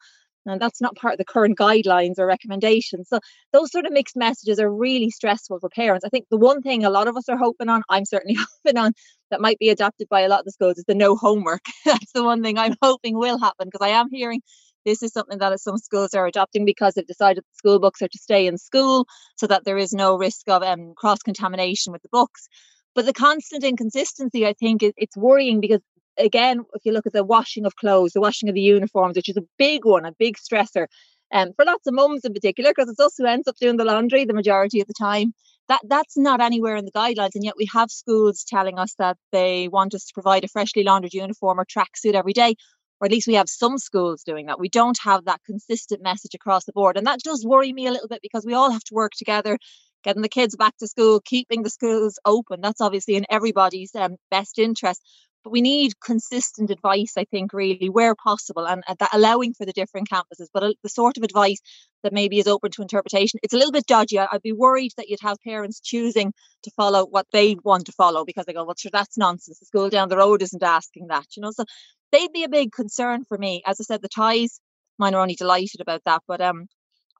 And 0.47 0.59
that's 0.59 0.81
not 0.81 0.95
part 0.95 1.13
of 1.13 1.17
the 1.19 1.25
current 1.25 1.59
guidelines 1.59 2.17
or 2.17 2.25
recommendations. 2.25 3.07
So 3.09 3.19
those 3.53 3.71
sort 3.71 3.85
of 3.85 3.91
mixed 3.91 4.15
messages 4.15 4.59
are 4.59 4.73
really 4.73 5.11
stressful 5.11 5.59
for 5.59 5.69
parents. 5.69 6.03
I 6.03 6.09
think 6.09 6.25
the 6.31 6.37
one 6.37 6.63
thing 6.63 6.83
a 6.83 6.89
lot 6.89 7.07
of 7.07 7.15
us 7.15 7.29
are 7.29 7.37
hoping 7.37 7.69
on, 7.69 7.83
I'm 7.87 8.05
certainly 8.05 8.35
hoping 8.65 8.79
on, 8.79 8.93
that 9.29 9.41
might 9.41 9.59
be 9.59 9.69
adopted 9.69 10.09
by 10.09 10.21
a 10.21 10.27
lot 10.27 10.39
of 10.39 10.45
the 10.45 10.51
schools 10.51 10.79
is 10.79 10.85
the 10.87 10.95
no 10.95 11.15
homework. 11.15 11.61
that's 11.85 12.11
the 12.13 12.23
one 12.23 12.41
thing 12.41 12.57
I'm 12.57 12.75
hoping 12.81 13.15
will 13.15 13.37
happen 13.37 13.67
because 13.67 13.85
I 13.85 13.91
am 13.91 14.09
hearing 14.11 14.41
this 14.85 15.03
is 15.03 15.11
something 15.11 15.37
that 15.39 15.59
some 15.59 15.77
schools 15.77 16.13
are 16.13 16.25
adopting 16.25 16.65
because 16.65 16.93
they've 16.93 17.05
decided 17.05 17.43
the 17.43 17.57
school 17.57 17.79
books 17.79 18.01
are 18.01 18.07
to 18.07 18.17
stay 18.17 18.47
in 18.47 18.57
school 18.57 19.07
so 19.37 19.47
that 19.47 19.63
there 19.65 19.77
is 19.77 19.93
no 19.93 20.17
risk 20.17 20.49
of 20.49 20.63
um, 20.63 20.93
cross 20.95 21.19
contamination 21.19 21.93
with 21.93 22.01
the 22.01 22.09
books. 22.11 22.47
But 22.93 23.05
the 23.05 23.13
constant 23.13 23.63
inconsistency, 23.63 24.45
I 24.45 24.53
think, 24.53 24.83
it's 24.83 25.15
worrying 25.15 25.61
because 25.61 25.79
again, 26.17 26.63
if 26.73 26.85
you 26.85 26.91
look 26.91 27.07
at 27.07 27.13
the 27.13 27.23
washing 27.23 27.65
of 27.65 27.75
clothes, 27.75 28.11
the 28.13 28.21
washing 28.21 28.49
of 28.49 28.55
the 28.55 28.61
uniforms, 28.61 29.15
which 29.15 29.29
is 29.29 29.37
a 29.37 29.47
big 29.57 29.85
one, 29.85 30.05
a 30.05 30.11
big 30.11 30.37
stressor, 30.37 30.87
um, 31.33 31.53
for 31.55 31.63
lots 31.65 31.87
of 31.87 31.93
mums 31.93 32.25
in 32.25 32.33
particular, 32.33 32.71
because 32.71 32.89
it's 32.89 32.99
us 32.99 33.15
who 33.17 33.25
ends 33.25 33.47
up 33.47 33.55
doing 33.55 33.77
the 33.77 33.85
laundry 33.85 34.25
the 34.25 34.33
majority 34.33 34.81
of 34.81 34.87
the 34.87 34.93
time. 34.93 35.33
That 35.69 35.79
that's 35.87 36.17
not 36.17 36.41
anywhere 36.41 36.75
in 36.75 36.83
the 36.83 36.91
guidelines, 36.91 37.35
and 37.35 37.45
yet 37.45 37.53
we 37.57 37.67
have 37.73 37.89
schools 37.89 38.43
telling 38.45 38.77
us 38.77 38.93
that 38.99 39.17
they 39.31 39.69
want 39.69 39.93
us 39.93 40.05
to 40.05 40.13
provide 40.13 40.43
a 40.43 40.49
freshly 40.49 40.83
laundered 40.83 41.13
uniform 41.13 41.59
or 41.59 41.65
tracksuit 41.65 42.13
every 42.13 42.33
day, 42.33 42.55
or 43.01 43.05
at 43.05 43.11
least 43.11 43.27
we 43.27 43.33
have 43.33 43.49
some 43.49 43.77
schools 43.79 44.23
doing 44.23 44.45
that. 44.45 44.59
We 44.59 44.69
don't 44.69 44.97
have 45.03 45.25
that 45.25 45.41
consistent 45.45 46.03
message 46.03 46.35
across 46.35 46.65
the 46.65 46.73
board, 46.73 46.97
and 46.97 47.07
that 47.07 47.19
does 47.19 47.45
worry 47.45 47.73
me 47.73 47.87
a 47.87 47.91
little 47.91 48.07
bit 48.07 48.21
because 48.21 48.45
we 48.45 48.53
all 48.53 48.71
have 48.71 48.83
to 48.85 48.93
work 48.93 49.13
together 49.17 49.57
getting 50.03 50.21
the 50.21 50.29
kids 50.29 50.55
back 50.55 50.75
to 50.77 50.87
school, 50.87 51.21
keeping 51.21 51.63
the 51.63 51.69
schools 51.69 52.19
open. 52.25 52.61
That's 52.61 52.81
obviously 52.81 53.15
in 53.15 53.25
everybody's 53.29 53.93
um, 53.95 54.17
best 54.29 54.59
interest. 54.59 55.01
But 55.43 55.51
we 55.51 55.61
need 55.61 55.99
consistent 55.99 56.69
advice, 56.69 57.13
I 57.17 57.25
think, 57.25 57.51
really, 57.51 57.89
where 57.89 58.13
possible, 58.13 58.67
and, 58.67 58.83
that 58.87 59.09
allowing 59.11 59.55
for 59.55 59.65
the 59.65 59.73
different 59.73 60.07
campuses, 60.07 60.49
but 60.53 60.61
uh, 60.61 60.73
the 60.83 60.89
sort 60.89 61.17
of 61.17 61.23
advice 61.23 61.59
that 62.03 62.13
maybe 62.13 62.37
is 62.37 62.45
open 62.45 62.69
to 62.71 62.83
interpretation. 62.83 63.39
It's 63.41 63.53
a 63.53 63.57
little 63.57 63.71
bit 63.71 63.87
dodgy. 63.87 64.19
I, 64.19 64.27
would 64.31 64.43
be 64.43 64.51
worried 64.51 64.91
that 64.97 65.09
you'd 65.09 65.21
have 65.21 65.37
parents 65.43 65.79
choosing 65.79 66.31
to 66.61 66.71
follow 66.77 67.07
what 67.07 67.25
they 67.33 67.55
want 67.63 67.87
to 67.87 67.91
follow 67.91 68.23
because 68.23 68.45
they 68.45 68.53
go, 68.53 68.63
well, 68.63 68.75
sure, 68.77 68.91
that's 68.93 69.17
nonsense. 69.17 69.57
The 69.57 69.65
school 69.65 69.89
down 69.89 70.09
the 70.09 70.17
road 70.17 70.43
isn't 70.43 70.61
asking 70.61 71.07
that, 71.07 71.25
you 71.35 71.41
know. 71.41 71.49
So 71.49 71.65
they'd 72.11 72.31
be 72.31 72.43
a 72.43 72.49
big 72.49 72.71
concern 72.71 73.23
for 73.25 73.37
me. 73.37 73.63
As 73.65 73.79
I 73.79 73.83
said, 73.83 74.01
the 74.01 74.09
ties, 74.09 74.59
mine 74.97 75.15
are 75.15 75.21
only 75.21 75.35
delighted 75.35 75.81
about 75.81 76.01
that, 76.05 76.21
but 76.27 76.41
um, 76.41 76.67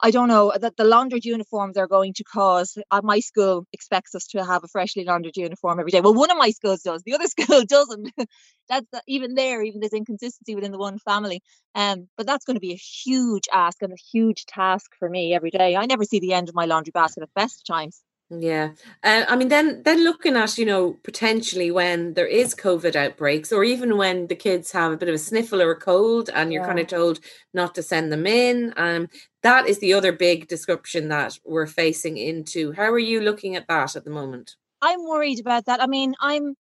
I 0.04 0.10
don't 0.10 0.30
know 0.30 0.52
that 0.60 0.78
the 0.78 0.84
laundered 0.84 1.26
uniforms 1.26 1.78
are 1.78 1.88
going 1.88 2.14
to 2.16 2.24
cause. 2.24 2.76
Uh, 2.90 3.02
my 3.04 3.20
school 3.20 3.68
expects 3.72 4.16
us 4.16 4.26
to 4.28 4.44
have 4.44 4.64
a 4.64 4.68
freshly 4.68 5.06
laundered 5.06 5.38
uniform 5.38 5.80
every 5.80 5.92
day. 5.92 6.02
Well, 6.02 6.16
one 6.16 6.32
of 6.32 6.38
my 6.38 6.50
schools 6.50 6.82
does, 6.82 7.04
the 7.04 7.14
other 7.14 7.28
school 7.28 7.64
doesn't. 7.66 8.12
that's 8.68 8.88
even 9.08 9.36
there, 9.36 9.62
even 9.62 9.80
there's 9.80 9.94
inconsistency 9.94 10.56
within 10.56 10.72
the 10.72 10.80
one 10.80 10.98
family. 10.98 11.42
Um, 11.76 12.08
but 12.18 12.26
that's 12.26 12.46
going 12.46 12.56
to 12.56 12.62
be 12.62 12.74
a 12.74 12.76
huge 13.04 13.48
ask 13.54 13.82
and 13.84 13.94
a 13.94 13.98
huge 14.12 14.46
task 14.48 14.92
for 14.98 15.08
me 15.08 15.36
every 15.36 15.52
day. 15.52 15.76
I 15.76 15.86
never 15.86 16.04
see 16.04 16.20
the 16.20 16.34
end 16.34 16.50
of 16.50 16.56
my 16.56 16.66
laundry 16.66 16.92
basket 16.92 17.22
at 17.22 17.34
best 17.36 17.68
times. 17.68 18.02
Yeah, 18.34 18.70
uh, 19.04 19.26
I 19.28 19.36
mean, 19.36 19.50
then 19.50 19.84
then 19.84 20.06
looking 20.06 20.38
at 20.38 20.58
you 20.58 20.66
know 20.66 20.94
potentially 21.04 21.70
when 21.70 22.14
there 22.14 22.28
is 22.28 22.56
COVID 22.56 22.96
outbreaks, 22.96 23.52
or 23.52 23.66
even 23.66 23.98
when 23.98 24.28
the 24.28 24.36
kids 24.36 24.72
have 24.72 24.94
a 24.94 24.98
bit 24.98 25.10
of 25.10 25.16
a 25.16 25.18
sniffle 25.18 25.62
or 25.62 25.72
a 25.72 25.76
cold, 25.76 26.30
and 26.34 26.54
you're 26.54 26.62
yeah. 26.62 26.68
kind 26.68 26.80
of 26.80 26.88
told 26.88 27.20
not 27.54 27.76
to 27.76 27.84
send 27.84 28.10
them 28.10 28.26
in. 28.26 28.74
Um, 28.78 29.10
that 29.44 29.68
is 29.68 29.80
the 29.80 29.92
other 29.92 30.14
big 30.14 30.48
disruption 30.48 31.10
that 31.10 31.38
we're 31.44 31.68
facing 31.68 32.16
into. 32.16 32.72
How 32.72 32.90
are 32.92 33.00
you 33.00 33.20
looking 33.20 33.58
at 33.58 33.68
that 33.68 33.98
at 33.98 34.06
the 34.06 34.12
moment? 34.12 34.56
I'm 34.82 35.04
worried 35.04 35.42
about 35.42 35.66
that. 35.66 35.82
I 35.82 35.88
mean, 35.88 36.16
I'm 36.22 36.56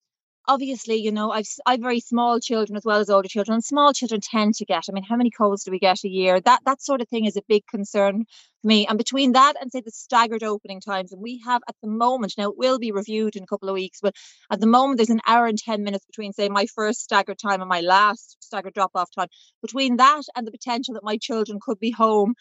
obviously, 0.51 0.97
you 0.97 1.13
know, 1.13 1.31
I've 1.31 1.47
I've 1.65 1.81
very 1.81 2.01
small 2.01 2.41
children 2.41 2.77
as 2.77 2.85
well 2.85 2.99
as 3.01 3.09
older 3.09 3.29
children. 3.29 3.55
And 3.55 3.65
small 3.65 3.93
children 3.93 4.21
tend 4.21 4.55
to 4.57 4.65
get. 4.65 4.85
I 4.89 4.93
mean, 4.93 5.05
how 5.05 5.17
many 5.17 5.31
colds 5.31 5.63
do 5.65 5.71
we 5.71 5.79
get 5.79 6.05
a 6.05 6.09
year? 6.09 6.41
That 6.41 6.61
that 6.67 6.83
sort 6.83 7.01
of 7.01 7.09
thing 7.09 7.25
is 7.25 7.37
a 7.37 7.43
big 7.49 7.63
concern 7.67 8.25
for 8.61 8.67
me. 8.67 8.87
And 8.87 8.99
between 8.99 9.33
that 9.33 9.55
and 9.61 9.71
say 9.71 9.81
the 9.81 9.93
staggered 9.93 10.43
opening 10.43 10.81
times, 10.81 11.13
and 11.13 11.23
we 11.23 11.41
have 11.47 11.63
at 11.69 11.77
the 11.83 11.89
moment 11.89 12.35
now 12.37 12.51
it 12.51 12.59
will 12.59 12.79
be 12.79 12.91
reviewed 12.93 13.37
in 13.37 13.45
a 13.45 13.47
couple 13.47 13.69
of 13.69 13.75
weeks, 13.75 14.01
but 14.03 14.15
at 14.51 14.61
the 14.61 14.67
moment 14.67 14.99
there's 14.99 15.11
an 15.11 15.21
hour 15.27 15.47
and 15.47 15.59
ten 15.59 15.85
minutes 15.85 16.05
between 16.05 16.33
say 16.33 16.49
my 16.49 16.67
first 16.67 17.01
staggered 17.01 17.39
time 17.39 17.61
and 17.61 17.69
my 17.69 17.81
last 17.81 18.37
staggered 18.41 18.75
drop 18.75 18.91
off 18.97 19.11
time. 19.17 19.29
Between 19.63 19.97
that 19.99 20.23
and 20.35 20.47
the 20.47 20.51
potential 20.51 20.95
that 20.95 21.05
my 21.05 21.17
children 21.17 21.59
could 21.63 21.79
be 21.79 21.93
home 21.93 22.35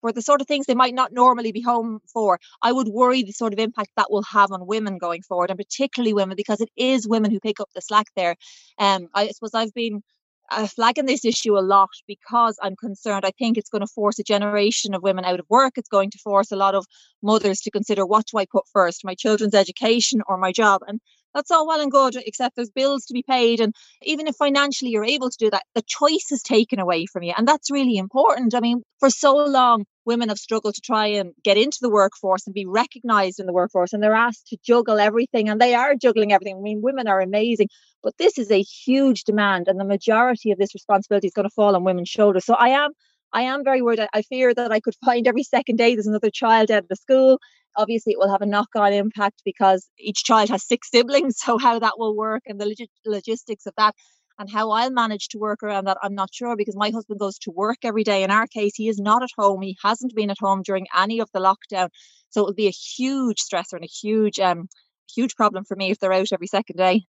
for 0.00 0.12
the 0.12 0.22
sort 0.22 0.40
of 0.40 0.46
things 0.46 0.66
they 0.66 0.74
might 0.74 0.94
not 0.94 1.12
normally 1.12 1.52
be 1.52 1.60
home 1.60 2.00
for. 2.12 2.38
I 2.62 2.72
would 2.72 2.88
worry 2.88 3.22
the 3.22 3.32
sort 3.32 3.52
of 3.52 3.58
impact 3.58 3.90
that 3.96 4.10
will 4.10 4.22
have 4.24 4.52
on 4.52 4.66
women 4.66 4.98
going 4.98 5.22
forward, 5.22 5.50
and 5.50 5.58
particularly 5.58 6.14
women, 6.14 6.36
because 6.36 6.60
it 6.60 6.70
is 6.76 7.08
women 7.08 7.30
who 7.30 7.40
pick 7.40 7.60
up 7.60 7.70
the 7.74 7.80
slack 7.80 8.06
there. 8.16 8.36
Um, 8.78 9.08
I 9.14 9.28
suppose 9.28 9.54
I've 9.54 9.74
been 9.74 10.02
uh, 10.50 10.66
flagging 10.66 11.06
this 11.06 11.24
issue 11.24 11.58
a 11.58 11.60
lot 11.60 11.90
because 12.06 12.58
I'm 12.62 12.76
concerned. 12.76 13.24
I 13.24 13.32
think 13.38 13.58
it's 13.58 13.70
going 13.70 13.80
to 13.80 13.86
force 13.86 14.18
a 14.18 14.24
generation 14.24 14.94
of 14.94 15.02
women 15.02 15.24
out 15.24 15.40
of 15.40 15.46
work. 15.48 15.74
It's 15.76 15.88
going 15.88 16.10
to 16.10 16.18
force 16.18 16.50
a 16.50 16.56
lot 16.56 16.74
of 16.74 16.86
mothers 17.22 17.60
to 17.60 17.70
consider 17.70 18.06
what 18.06 18.26
do 18.26 18.38
I 18.38 18.46
put 18.46 18.64
first, 18.72 19.04
my 19.04 19.14
children's 19.14 19.54
education 19.54 20.22
or 20.26 20.38
my 20.38 20.52
job. 20.52 20.82
And 20.86 21.00
that's 21.34 21.50
all 21.50 21.66
well 21.66 21.80
and 21.80 21.90
good, 21.90 22.16
except 22.16 22.56
there's 22.56 22.70
bills 22.70 23.04
to 23.06 23.14
be 23.14 23.22
paid. 23.22 23.60
And 23.60 23.74
even 24.02 24.26
if 24.26 24.36
financially 24.36 24.90
you're 24.90 25.04
able 25.04 25.30
to 25.30 25.36
do 25.38 25.50
that, 25.50 25.64
the 25.74 25.82
choice 25.86 26.30
is 26.30 26.42
taken 26.42 26.78
away 26.78 27.06
from 27.06 27.22
you. 27.22 27.34
And 27.36 27.46
that's 27.46 27.70
really 27.70 27.96
important. 27.96 28.54
I 28.54 28.60
mean, 28.60 28.82
for 28.98 29.10
so 29.10 29.34
long, 29.36 29.84
women 30.04 30.30
have 30.30 30.38
struggled 30.38 30.74
to 30.74 30.80
try 30.80 31.06
and 31.06 31.32
get 31.44 31.58
into 31.58 31.78
the 31.80 31.90
workforce 31.90 32.46
and 32.46 32.54
be 32.54 32.66
recognized 32.66 33.40
in 33.40 33.46
the 33.46 33.52
workforce. 33.52 33.92
And 33.92 34.02
they're 34.02 34.14
asked 34.14 34.48
to 34.48 34.58
juggle 34.64 34.98
everything. 34.98 35.48
And 35.48 35.60
they 35.60 35.74
are 35.74 35.94
juggling 35.94 36.32
everything. 36.32 36.56
I 36.56 36.60
mean, 36.60 36.80
women 36.82 37.08
are 37.08 37.20
amazing. 37.20 37.68
But 38.02 38.16
this 38.18 38.38
is 38.38 38.50
a 38.50 38.62
huge 38.62 39.24
demand. 39.24 39.68
And 39.68 39.78
the 39.78 39.84
majority 39.84 40.50
of 40.50 40.58
this 40.58 40.74
responsibility 40.74 41.26
is 41.26 41.34
going 41.34 41.48
to 41.48 41.54
fall 41.54 41.76
on 41.76 41.84
women's 41.84 42.08
shoulders. 42.08 42.44
So 42.44 42.54
I 42.54 42.68
am 42.68 42.92
I 43.32 43.42
am 43.42 43.64
very 43.64 43.82
worried. 43.82 44.00
I, 44.12 44.22
fear 44.22 44.54
that 44.54 44.72
I 44.72 44.80
could 44.80 44.94
find 45.04 45.26
every 45.26 45.42
second 45.42 45.76
day 45.76 45.94
there's 45.94 46.06
another 46.06 46.30
child 46.30 46.70
out 46.70 46.84
of 46.84 46.88
the 46.88 46.96
school. 46.96 47.38
Obviously 47.76 48.12
it 48.12 48.18
will 48.18 48.30
have 48.30 48.42
a 48.42 48.46
knock-on 48.46 48.92
impact 48.92 49.42
because 49.44 49.88
each 49.98 50.24
child 50.24 50.48
has 50.48 50.66
six 50.66 50.90
siblings 50.90 51.36
so 51.44 51.58
how 51.58 51.78
that 51.78 51.98
will 51.98 52.16
work 52.16 52.42
and 52.46 52.60
the 52.60 52.66
log- 52.66 52.88
logistics 53.06 53.66
of 53.66 53.74
that 53.76 53.94
and 54.38 54.50
how 54.50 54.70
I'll 54.70 54.90
manage 54.90 55.28
to 55.28 55.38
work 55.38 55.62
around 55.62 55.86
that 55.86 55.98
I'm 56.02 56.14
not 56.14 56.30
sure 56.32 56.56
because 56.56 56.76
my 56.76 56.90
husband 56.90 57.18
goes 57.18 57.38
to 57.40 57.50
work 57.50 57.78
every 57.82 58.04
day. 58.04 58.22
In 58.22 58.30
our 58.30 58.46
case 58.46 58.74
he 58.76 58.88
is 58.88 58.98
not 58.98 59.22
at 59.22 59.30
home. 59.36 59.62
He 59.62 59.76
hasn't 59.82 60.14
been 60.14 60.30
at 60.30 60.38
home 60.40 60.62
during 60.62 60.86
any 60.96 61.20
of 61.20 61.28
the 61.32 61.40
lockdown. 61.40 61.88
So 62.30 62.42
it 62.42 62.44
will 62.46 62.54
be 62.54 62.68
a 62.68 62.70
huge 62.70 63.38
stressor 63.38 63.74
and 63.74 63.84
a 63.84 63.88
huge 63.88 64.38
um 64.38 64.68
huge 65.14 65.36
problem 65.36 65.64
for 65.64 65.76
me 65.76 65.90
if 65.90 65.98
they're 65.98 66.12
out 66.12 66.32
every 66.32 66.46
second 66.46 66.76
day 66.76 67.04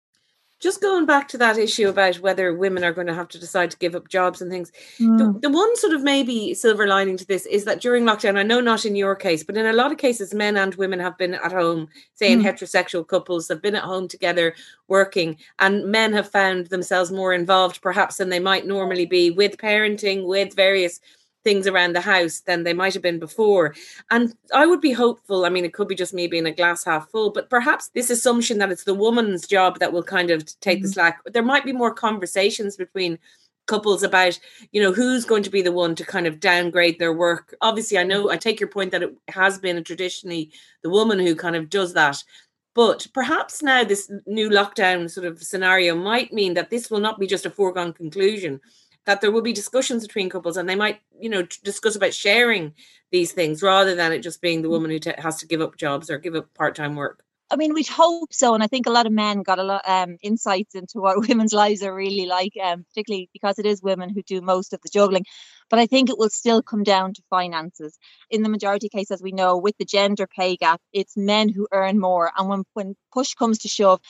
just 0.59 0.81
going 0.81 1.05
back 1.05 1.27
to 1.27 1.37
that 1.37 1.57
issue 1.57 1.87
about 1.87 2.15
whether 2.19 2.53
women 2.53 2.83
are 2.83 2.93
going 2.93 3.07
to 3.07 3.13
have 3.13 3.27
to 3.27 3.39
decide 3.39 3.69
to 3.71 3.77
give 3.77 3.95
up 3.95 4.07
jobs 4.07 4.41
and 4.41 4.51
things 4.51 4.71
mm. 4.99 5.17
the, 5.17 5.39
the, 5.39 5.49
one 5.49 5.75
sort 5.77 5.93
of 5.93 6.01
maybe 6.01 6.53
silver 6.53 6.87
lining 6.87 7.17
to 7.17 7.25
this 7.27 7.45
is 7.45 7.65
that 7.65 7.81
during 7.81 8.03
lockdown 8.03 8.37
i 8.37 8.43
know 8.43 8.59
not 8.59 8.85
in 8.85 8.95
your 8.95 9.15
case 9.15 9.43
but 9.43 9.57
in 9.57 9.65
a 9.65 9.73
lot 9.73 9.91
of 9.91 9.97
cases 9.97 10.33
men 10.33 10.57
and 10.57 10.75
women 10.75 10.99
have 10.99 11.17
been 11.17 11.35
at 11.35 11.51
home 11.51 11.87
say 12.13 12.31
in 12.31 12.41
mm. 12.41 12.45
heterosexual 12.45 13.07
couples 13.07 13.47
have 13.47 13.61
been 13.61 13.75
at 13.75 13.83
home 13.83 14.07
together 14.07 14.55
working 14.87 15.37
and 15.59 15.85
men 15.85 16.13
have 16.13 16.29
found 16.29 16.67
themselves 16.67 17.11
more 17.11 17.33
involved 17.33 17.81
perhaps 17.81 18.17
than 18.17 18.29
they 18.29 18.39
might 18.39 18.65
normally 18.65 19.05
be 19.05 19.29
with 19.29 19.57
parenting 19.57 20.25
with 20.25 20.55
various 20.55 20.99
things 21.47 21.65
around 21.65 21.95
the 21.95 22.01
house 22.01 22.41
than 22.41 22.63
they 22.63 22.73
might 22.73 22.93
have 22.93 23.01
been 23.01 23.19
before. 23.19 23.73
And 24.11 24.35
I 24.53 24.65
would 24.65 24.81
be 24.81 24.91
hopeful. 24.91 25.45
I 25.45 25.49
mean, 25.49 25.63
it 25.63 25.73
could 25.73 25.87
be 25.87 25.95
just 25.95 26.13
me 26.13 26.27
being 26.27 26.45
a 26.45 26.51
glass 26.51 26.83
half 26.83 27.09
full, 27.09 27.31
but 27.31 27.49
perhaps 27.49 27.87
this 27.87 28.09
assumption 28.09 28.57
that 28.57 28.69
it's 28.69 28.83
the 28.83 28.93
woman's 28.93 29.47
job 29.47 29.79
that 29.79 29.93
will 29.93 30.03
kind 30.03 30.29
of 30.29 30.43
take 30.59 30.79
mm-hmm. 30.79 30.87
the 30.87 30.91
slack. 30.91 31.21
There 31.25 31.41
might 31.43 31.63
be 31.63 31.71
more 31.71 31.93
conversations 31.93 32.75
between 32.75 33.17
couples 33.65 34.03
about 34.03 34.37
you 34.73 34.81
know 34.81 34.91
who's 34.91 35.23
going 35.23 35.43
to 35.43 35.49
be 35.49 35.61
the 35.61 35.71
one 35.71 35.95
to 35.95 36.05
kind 36.05 36.25
of 36.25 36.39
downgrade 36.39 36.99
their 36.99 37.11
work 37.11 37.53
obviously 37.59 37.97
i 37.97 38.03
know 38.03 38.29
i 38.29 38.37
take 38.37 38.61
your 38.61 38.69
point 38.69 38.91
that 38.91 39.03
it 39.03 39.13
has 39.27 39.59
been 39.59 39.83
traditionally 39.83 40.49
the 40.83 40.89
woman 40.89 41.19
who 41.19 41.35
kind 41.35 41.53
of 41.53 41.69
does 41.69 41.91
that 41.93 42.23
but 42.73 43.05
perhaps 43.13 43.61
now 43.61 43.83
this 43.83 44.09
new 44.25 44.49
lockdown 44.49 45.11
sort 45.11 45.27
of 45.27 45.43
scenario 45.43 45.97
might 45.97 46.31
mean 46.31 46.53
that 46.53 46.69
this 46.69 46.89
will 46.89 47.01
not 47.01 47.19
be 47.19 47.27
just 47.27 47.45
a 47.45 47.49
foregone 47.49 47.91
conclusion 47.91 48.61
that 49.07 49.21
there 49.21 49.31
will 49.31 49.41
be 49.41 49.53
discussions 49.53 50.05
between 50.05 50.29
couples 50.29 50.57
and 50.57 50.69
they 50.69 50.75
might 50.75 50.99
you 51.19 51.29
know 51.29 51.41
discuss 51.63 51.95
about 51.95 52.13
sharing 52.13 52.73
these 53.11 53.31
things 53.31 53.63
rather 53.63 53.95
than 53.95 54.11
it 54.11 54.19
just 54.19 54.41
being 54.41 54.61
the 54.61 54.69
woman 54.69 54.91
who 54.91 54.99
t- 54.99 55.11
has 55.17 55.37
to 55.37 55.47
give 55.47 55.61
up 55.61 55.77
jobs 55.77 56.11
or 56.11 56.19
give 56.19 56.35
up 56.35 56.53
part-time 56.53 56.95
work 56.95 57.23
I 57.49 57.55
mean, 57.55 57.73
we'd 57.73 57.87
hope 57.87 58.33
so, 58.33 58.53
and 58.53 58.61
I 58.61 58.67
think 58.67 58.87
a 58.87 58.91
lot 58.91 59.05
of 59.05 59.13
men 59.13 59.41
got 59.41 59.57
a 59.57 59.63
lot 59.63 59.81
um, 59.87 60.17
insights 60.21 60.75
into 60.75 60.99
what 60.99 61.17
women's 61.29 61.53
lives 61.53 61.81
are 61.81 61.95
really 61.95 62.25
like, 62.25 62.51
um, 62.61 62.83
particularly 62.83 63.29
because 63.31 63.57
it 63.57 63.65
is 63.65 63.81
women 63.81 64.09
who 64.09 64.21
do 64.21 64.41
most 64.41 64.73
of 64.73 64.81
the 64.81 64.89
juggling. 64.91 65.23
But 65.69 65.79
I 65.79 65.85
think 65.85 66.09
it 66.09 66.17
will 66.17 66.29
still 66.29 66.61
come 66.61 66.83
down 66.83 67.13
to 67.13 67.21
finances. 67.29 67.97
In 68.29 68.43
the 68.43 68.49
majority 68.49 68.89
case, 68.89 69.11
as 69.11 69.21
we 69.21 69.31
know, 69.31 69.55
with 69.57 69.77
the 69.77 69.85
gender 69.85 70.27
pay 70.27 70.57
gap, 70.57 70.81
it's 70.91 71.15
men 71.15 71.47
who 71.47 71.69
earn 71.71 72.01
more, 72.01 72.33
and 72.37 72.49
when 72.49 72.63
when 72.73 72.97
push 73.13 73.33
comes 73.33 73.59
to 73.59 73.69
shove, 73.69 74.01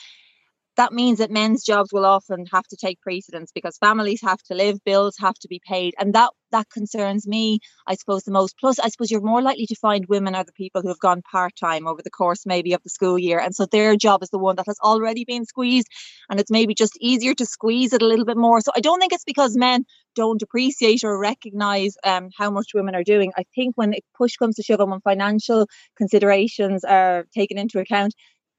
that 0.78 0.92
means 0.92 1.18
that 1.18 1.30
men's 1.30 1.64
jobs 1.64 1.92
will 1.92 2.06
often 2.06 2.46
have 2.52 2.64
to 2.68 2.76
take 2.76 3.00
precedence 3.00 3.50
because 3.52 3.76
families 3.78 4.20
have 4.22 4.40
to 4.44 4.54
live, 4.54 4.78
bills 4.84 5.16
have 5.18 5.34
to 5.34 5.48
be 5.48 5.60
paid, 5.68 5.92
and 5.98 6.14
that 6.14 6.30
that 6.50 6.70
concerns 6.70 7.26
me, 7.26 7.58
I 7.86 7.94
suppose, 7.96 8.22
the 8.22 8.30
most. 8.30 8.56
Plus, 8.58 8.78
I 8.78 8.88
suppose 8.88 9.10
you're 9.10 9.20
more 9.20 9.42
likely 9.42 9.66
to 9.66 9.74
find 9.74 10.06
women 10.08 10.34
are 10.34 10.44
the 10.44 10.52
people 10.52 10.80
who 10.80 10.88
have 10.88 11.00
gone 11.00 11.20
part 11.30 11.52
time 11.60 11.86
over 11.86 12.00
the 12.02 12.10
course 12.10 12.46
maybe 12.46 12.72
of 12.72 12.82
the 12.84 12.90
school 12.90 13.18
year, 13.18 13.40
and 13.40 13.54
so 13.54 13.66
their 13.66 13.96
job 13.96 14.22
is 14.22 14.30
the 14.30 14.38
one 14.38 14.56
that 14.56 14.66
has 14.66 14.78
already 14.82 15.24
been 15.24 15.44
squeezed, 15.44 15.88
and 16.30 16.40
it's 16.40 16.50
maybe 16.50 16.74
just 16.74 16.96
easier 17.00 17.34
to 17.34 17.44
squeeze 17.44 17.92
it 17.92 18.00
a 18.00 18.06
little 18.06 18.24
bit 18.24 18.38
more. 18.38 18.60
So 18.60 18.70
I 18.74 18.80
don't 18.80 19.00
think 19.00 19.12
it's 19.12 19.24
because 19.24 19.56
men 19.56 19.84
don't 20.14 20.40
appreciate 20.42 21.02
or 21.04 21.18
recognize 21.18 21.96
um, 22.04 22.30
how 22.36 22.50
much 22.50 22.68
women 22.72 22.94
are 22.94 23.04
doing. 23.04 23.32
I 23.36 23.44
think 23.54 23.76
when 23.76 23.94
push 24.16 24.36
comes 24.36 24.54
to 24.56 24.62
shove, 24.62 24.80
and 24.80 24.90
when 24.90 25.00
financial 25.00 25.66
considerations 25.96 26.84
are 26.84 27.26
taken 27.34 27.58
into 27.58 27.80
account, 27.80 28.14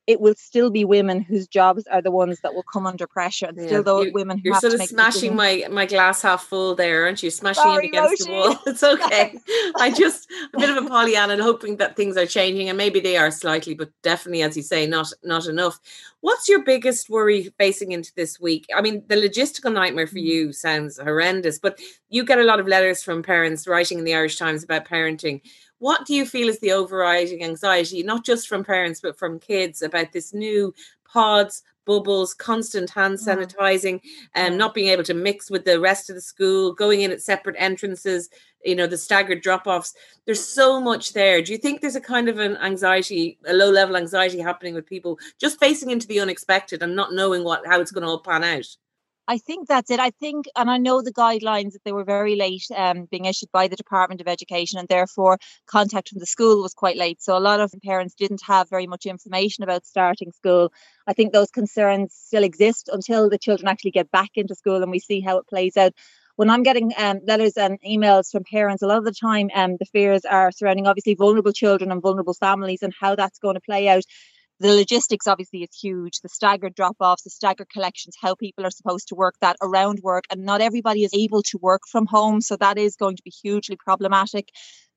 it 0.10 0.20
will 0.20 0.34
still 0.36 0.72
be 0.72 0.84
women 0.84 1.22
whose 1.22 1.48
jobs 1.48 1.86
are 1.86 2.02
the 2.02 2.10
ones 2.10 2.40
that 2.40 2.56
will 2.56 2.64
come 2.64 2.88
under 2.88 3.06
pressure. 3.06 3.46
And 3.46 3.58
yeah. 3.58 3.68
still 3.68 3.84
those 3.84 4.06
you're, 4.06 4.14
women 4.14 4.42
you're 4.44 4.56
sort 4.56 4.74
of 4.74 4.82
smashing 4.82 5.36
my 5.36 5.68
my 5.70 5.86
glass 5.86 6.24
half 6.24 6.46
full 6.46 6.74
there 6.74 7.04
aren't 7.04 7.22
you? 7.22 7.30
Smashing 7.30 7.62
Sorry, 7.62 7.86
it 7.86 7.90
against 7.90 8.26
the 8.26 8.32
wall. 8.32 8.60
It's 8.66 8.82
okay. 8.82 9.38
I 9.80 9.94
just 9.96 10.28
a 10.56 10.60
bit 10.60 10.72
of 10.72 10.84
a 10.84 10.90
pollyanna 10.90 11.34
and 11.34 11.42
hoping 11.44 11.78
that 11.78 11.96
things 11.96 12.18
are 12.18 12.26
changing 12.26 12.70
and 12.70 12.78
maybe 12.78 13.00
they 13.00 13.18
are 13.18 13.30
slightly 13.30 13.76
but 13.76 13.92
definitely 14.02 14.42
as 14.42 14.58
you 14.58 14.64
say 14.64 14.88
not 14.88 15.14
not 15.24 15.46
enough. 15.46 15.80
What's 16.22 16.50
your 16.50 16.64
biggest 16.64 17.08
worry 17.12 17.54
facing 17.60 17.92
into 17.92 18.12
this 18.16 18.40
week? 18.40 18.66
I 18.76 18.82
mean 18.82 19.04
the 19.10 19.16
logistical 19.16 19.72
nightmare 19.72 20.08
for 20.08 20.16
mm. 20.16 20.24
you 20.24 20.54
sounds 20.54 20.98
horrendous 20.98 21.60
but 21.60 21.80
you 22.10 22.26
get 22.26 22.40
a 22.40 22.44
lot 22.44 22.60
of 22.60 22.68
letters 22.68 23.04
from 23.04 23.22
parents 23.22 23.68
writing 23.68 24.00
in 24.00 24.06
the 24.06 24.16
irish 24.16 24.38
times 24.38 24.64
about 24.64 24.86
parenting 24.86 25.42
what 25.80 26.06
do 26.06 26.14
you 26.14 26.26
feel 26.26 26.50
is 26.50 26.60
the 26.60 26.72
overriding 26.72 27.44
anxiety, 27.44 28.04
not 28.04 28.26
just 28.26 28.48
from 28.48 28.64
parents, 28.64 29.02
but 29.02 29.18
from 29.18 29.40
kids 29.40 29.82
about 29.82 30.12
this 30.12 30.34
new 30.34 30.74
pods, 31.06 31.64
bubbles, 31.86 32.34
constant 32.34 32.90
hand 32.90 33.18
mm. 33.18 33.28
sanitizing, 33.28 34.00
and 34.36 34.54
um, 34.54 34.58
not 34.58 34.74
being 34.76 34.90
able 34.90 35.04
to 35.04 35.14
mix 35.14 35.50
with 35.50 35.66
the 35.66 35.80
rest 35.80 36.10
of 36.10 36.16
the 36.16 36.22
school, 36.22 36.74
going 36.74 37.02
in 37.02 37.12
at 37.12 37.22
separate 37.22 37.56
entrances, 37.58 38.30
you 38.64 38.76
know, 38.76 38.86
the 38.86 38.98
staggered 38.98 39.42
drop 39.42 39.66
offs. 39.66 39.94
There's 40.26 40.46
so 40.46 40.80
much 40.80 41.14
there. 41.14 41.42
Do 41.42 41.52
you 41.52 41.58
think 41.58 41.82
there's 41.82 41.96
a 41.96 42.02
kind 42.02 42.30
of 42.30 42.38
an 42.38 42.58
anxiety, 42.58 43.40
a 43.48 43.54
low 43.54 43.72
level 43.72 43.98
anxiety 43.98 44.40
happening 44.40 44.76
with 44.76 44.86
people 44.86 45.18
just 45.40 45.60
facing 45.60 45.90
into 45.90 46.08
the 46.08 46.20
unexpected 46.20 46.84
and 46.84 46.96
not 46.96 47.14
knowing 47.14 47.44
what 47.44 47.66
how 47.66 47.82
it's 47.82 47.92
going 47.92 48.04
to 48.04 48.10
all 48.10 48.20
pan 48.20 48.44
out? 48.44 48.68
I 49.30 49.38
think 49.38 49.68
that's 49.68 49.92
it. 49.92 50.00
I 50.00 50.10
think, 50.10 50.48
and 50.56 50.72
I 50.72 50.80
know 50.80 51.04
the 51.04 51.14
guidelines 51.14 51.74
that 51.74 51.84
they 51.86 51.92
were 51.92 52.04
very 52.04 52.36
late 52.36 52.66
um, 52.76 53.06
being 53.12 53.26
issued 53.26 53.50
by 53.54 53.68
the 53.68 53.76
Department 53.76 54.22
of 54.22 54.28
Education, 54.28 54.80
and 54.80 54.88
therefore 54.88 55.38
contact 55.68 56.10
from 56.10 56.18
the 56.18 56.26
school 56.26 56.64
was 56.64 56.74
quite 56.74 56.98
late. 56.98 57.22
So 57.22 57.38
a 57.38 57.40
lot 57.40 57.60
of 57.60 57.72
parents 57.86 58.16
didn't 58.16 58.42
have 58.48 58.72
very 58.72 58.88
much 58.88 59.06
information 59.06 59.64
about 59.64 59.86
starting 59.86 60.32
school. 60.32 60.74
I 61.06 61.14
think 61.14 61.32
those 61.32 61.52
concerns 61.52 62.16
still 62.16 62.44
exist 62.44 62.90
until 62.92 63.30
the 63.30 63.38
children 63.38 63.68
actually 63.68 63.92
get 63.92 64.10
back 64.10 64.32
into 64.34 64.56
school 64.56 64.82
and 64.82 64.90
we 64.90 65.00
see 65.00 65.22
how 65.22 65.38
it 65.38 65.48
plays 65.48 65.78
out. 65.78 65.94
when 66.38 66.50
I'm 66.50 66.64
getting 66.64 66.92
um, 66.98 67.20
letters 67.28 67.56
and 67.58 67.78
emails 67.88 68.32
from 68.32 68.44
parents, 68.52 68.82
a 68.82 68.88
lot 68.88 68.98
of 68.98 69.06
the 69.06 69.14
time 69.14 69.50
um, 69.54 69.76
the 69.80 69.86
fears 69.86 70.24
are 70.26 70.52
surrounding 70.52 70.88
obviously 70.88 71.14
vulnerable 71.14 71.52
children 71.52 71.92
and 71.92 72.02
vulnerable 72.02 72.34
families 72.34 72.82
and 72.82 72.94
how 73.00 73.16
that's 73.16 73.40
going 73.40 73.56
to 73.56 73.62
play 73.62 73.90
out 73.90 74.04
the 74.60 74.76
logistics 74.76 75.28
obviously 75.28 75.64
is 75.64 75.76
huge. 75.82 76.20
The 76.20 76.30
staggered 76.30 76.76
drop 76.76 76.98
offs 77.00 77.24
the 77.24 77.30
staggered 77.30 77.70
collections 77.70 78.16
how 78.22 78.36
people 78.36 78.66
are 78.66 78.72
supposed 78.72 79.08
to 79.08 79.16
work 79.16 79.36
that 79.40 79.56
around 79.62 80.00
work 80.04 80.26
and 80.30 80.44
not 80.44 80.62
everybody 80.62 81.04
is 81.04 81.14
able 81.14 81.44
to 81.44 81.58
work 81.62 81.84
from 81.90 82.06
home 82.06 82.42
so 82.42 82.58
that 82.58 82.78
is 82.78 82.98
going 82.98 83.16
to 83.16 83.24
be 83.24 83.32
hugely 83.32 83.78
problematic. 83.78 84.50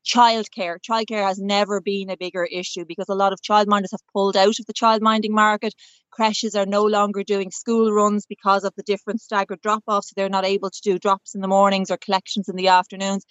Childcare 0.04 0.78
childcare 0.80 1.24
has 1.24 1.38
never 1.38 1.80
been 1.80 2.10
a 2.10 2.16
bigger 2.16 2.44
issue 2.44 2.84
because 2.88 3.08
a 3.08 3.14
lot 3.14 3.32
of 3.32 3.40
childminders 3.40 3.92
have 3.92 4.00
pulled 4.12 4.36
out 4.36 4.58
of 4.58 4.66
the 4.66 4.74
childminding 4.74 5.30
market. 5.30 5.74
Creches 6.10 6.56
are 6.56 6.66
no 6.66 6.82
longer 6.84 7.22
doing 7.22 7.52
school 7.52 7.92
runs 7.92 8.26
because 8.26 8.64
of 8.64 8.74
the 8.76 8.82
different 8.82 9.20
staggered 9.20 9.60
drop 9.60 9.84
offs 9.86 10.08
so 10.08 10.14
they're 10.16 10.28
not 10.28 10.44
able 10.44 10.70
to 10.70 10.80
do 10.82 10.98
drops 10.98 11.36
in 11.36 11.40
the 11.40 11.46
mornings 11.48 11.90
or 11.90 11.98
collections 11.98 12.48
in 12.48 12.56
the 12.56 12.66
afternoons. 12.66 13.24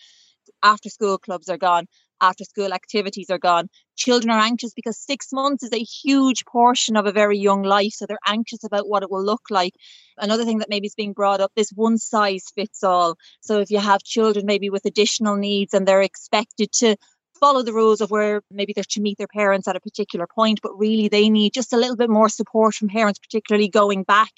After 0.63 0.89
school 0.89 1.17
clubs 1.17 1.49
are 1.49 1.57
gone 1.57 1.87
after 2.21 2.43
school 2.43 2.73
activities 2.73 3.29
are 3.29 3.37
gone. 3.39 3.67
Children 3.97 4.31
are 4.31 4.39
anxious 4.39 4.73
because 4.73 4.97
six 4.97 5.27
months 5.33 5.63
is 5.63 5.73
a 5.73 5.83
huge 5.83 6.45
portion 6.45 6.95
of 6.95 7.05
a 7.05 7.11
very 7.11 7.37
young 7.37 7.63
life. 7.63 7.93
So 7.93 8.05
they're 8.05 8.17
anxious 8.27 8.63
about 8.63 8.87
what 8.87 9.03
it 9.03 9.11
will 9.11 9.23
look 9.23 9.43
like. 9.49 9.73
Another 10.17 10.45
thing 10.45 10.59
that 10.59 10.69
maybe 10.69 10.87
is 10.87 10.95
being 10.95 11.13
brought 11.13 11.41
up 11.41 11.51
this 11.55 11.71
one 11.75 11.97
size 11.97 12.45
fits 12.55 12.83
all. 12.83 13.15
So 13.41 13.59
if 13.59 13.71
you 13.71 13.79
have 13.79 14.03
children 14.03 14.45
maybe 14.45 14.69
with 14.69 14.85
additional 14.85 15.35
needs 15.35 15.73
and 15.73 15.87
they're 15.87 16.01
expected 16.01 16.71
to 16.73 16.95
follow 17.39 17.63
the 17.63 17.73
rules 17.73 18.01
of 18.01 18.11
where 18.11 18.41
maybe 18.51 18.71
they're 18.71 18.83
to 18.87 19.01
meet 19.01 19.17
their 19.17 19.27
parents 19.27 19.67
at 19.67 19.75
a 19.75 19.79
particular 19.79 20.27
point, 20.27 20.59
but 20.61 20.77
really 20.77 21.07
they 21.07 21.27
need 21.29 21.53
just 21.53 21.73
a 21.73 21.77
little 21.77 21.97
bit 21.97 22.09
more 22.09 22.29
support 22.29 22.75
from 22.75 22.87
parents, 22.87 23.19
particularly 23.19 23.67
going 23.67 24.03
back 24.03 24.31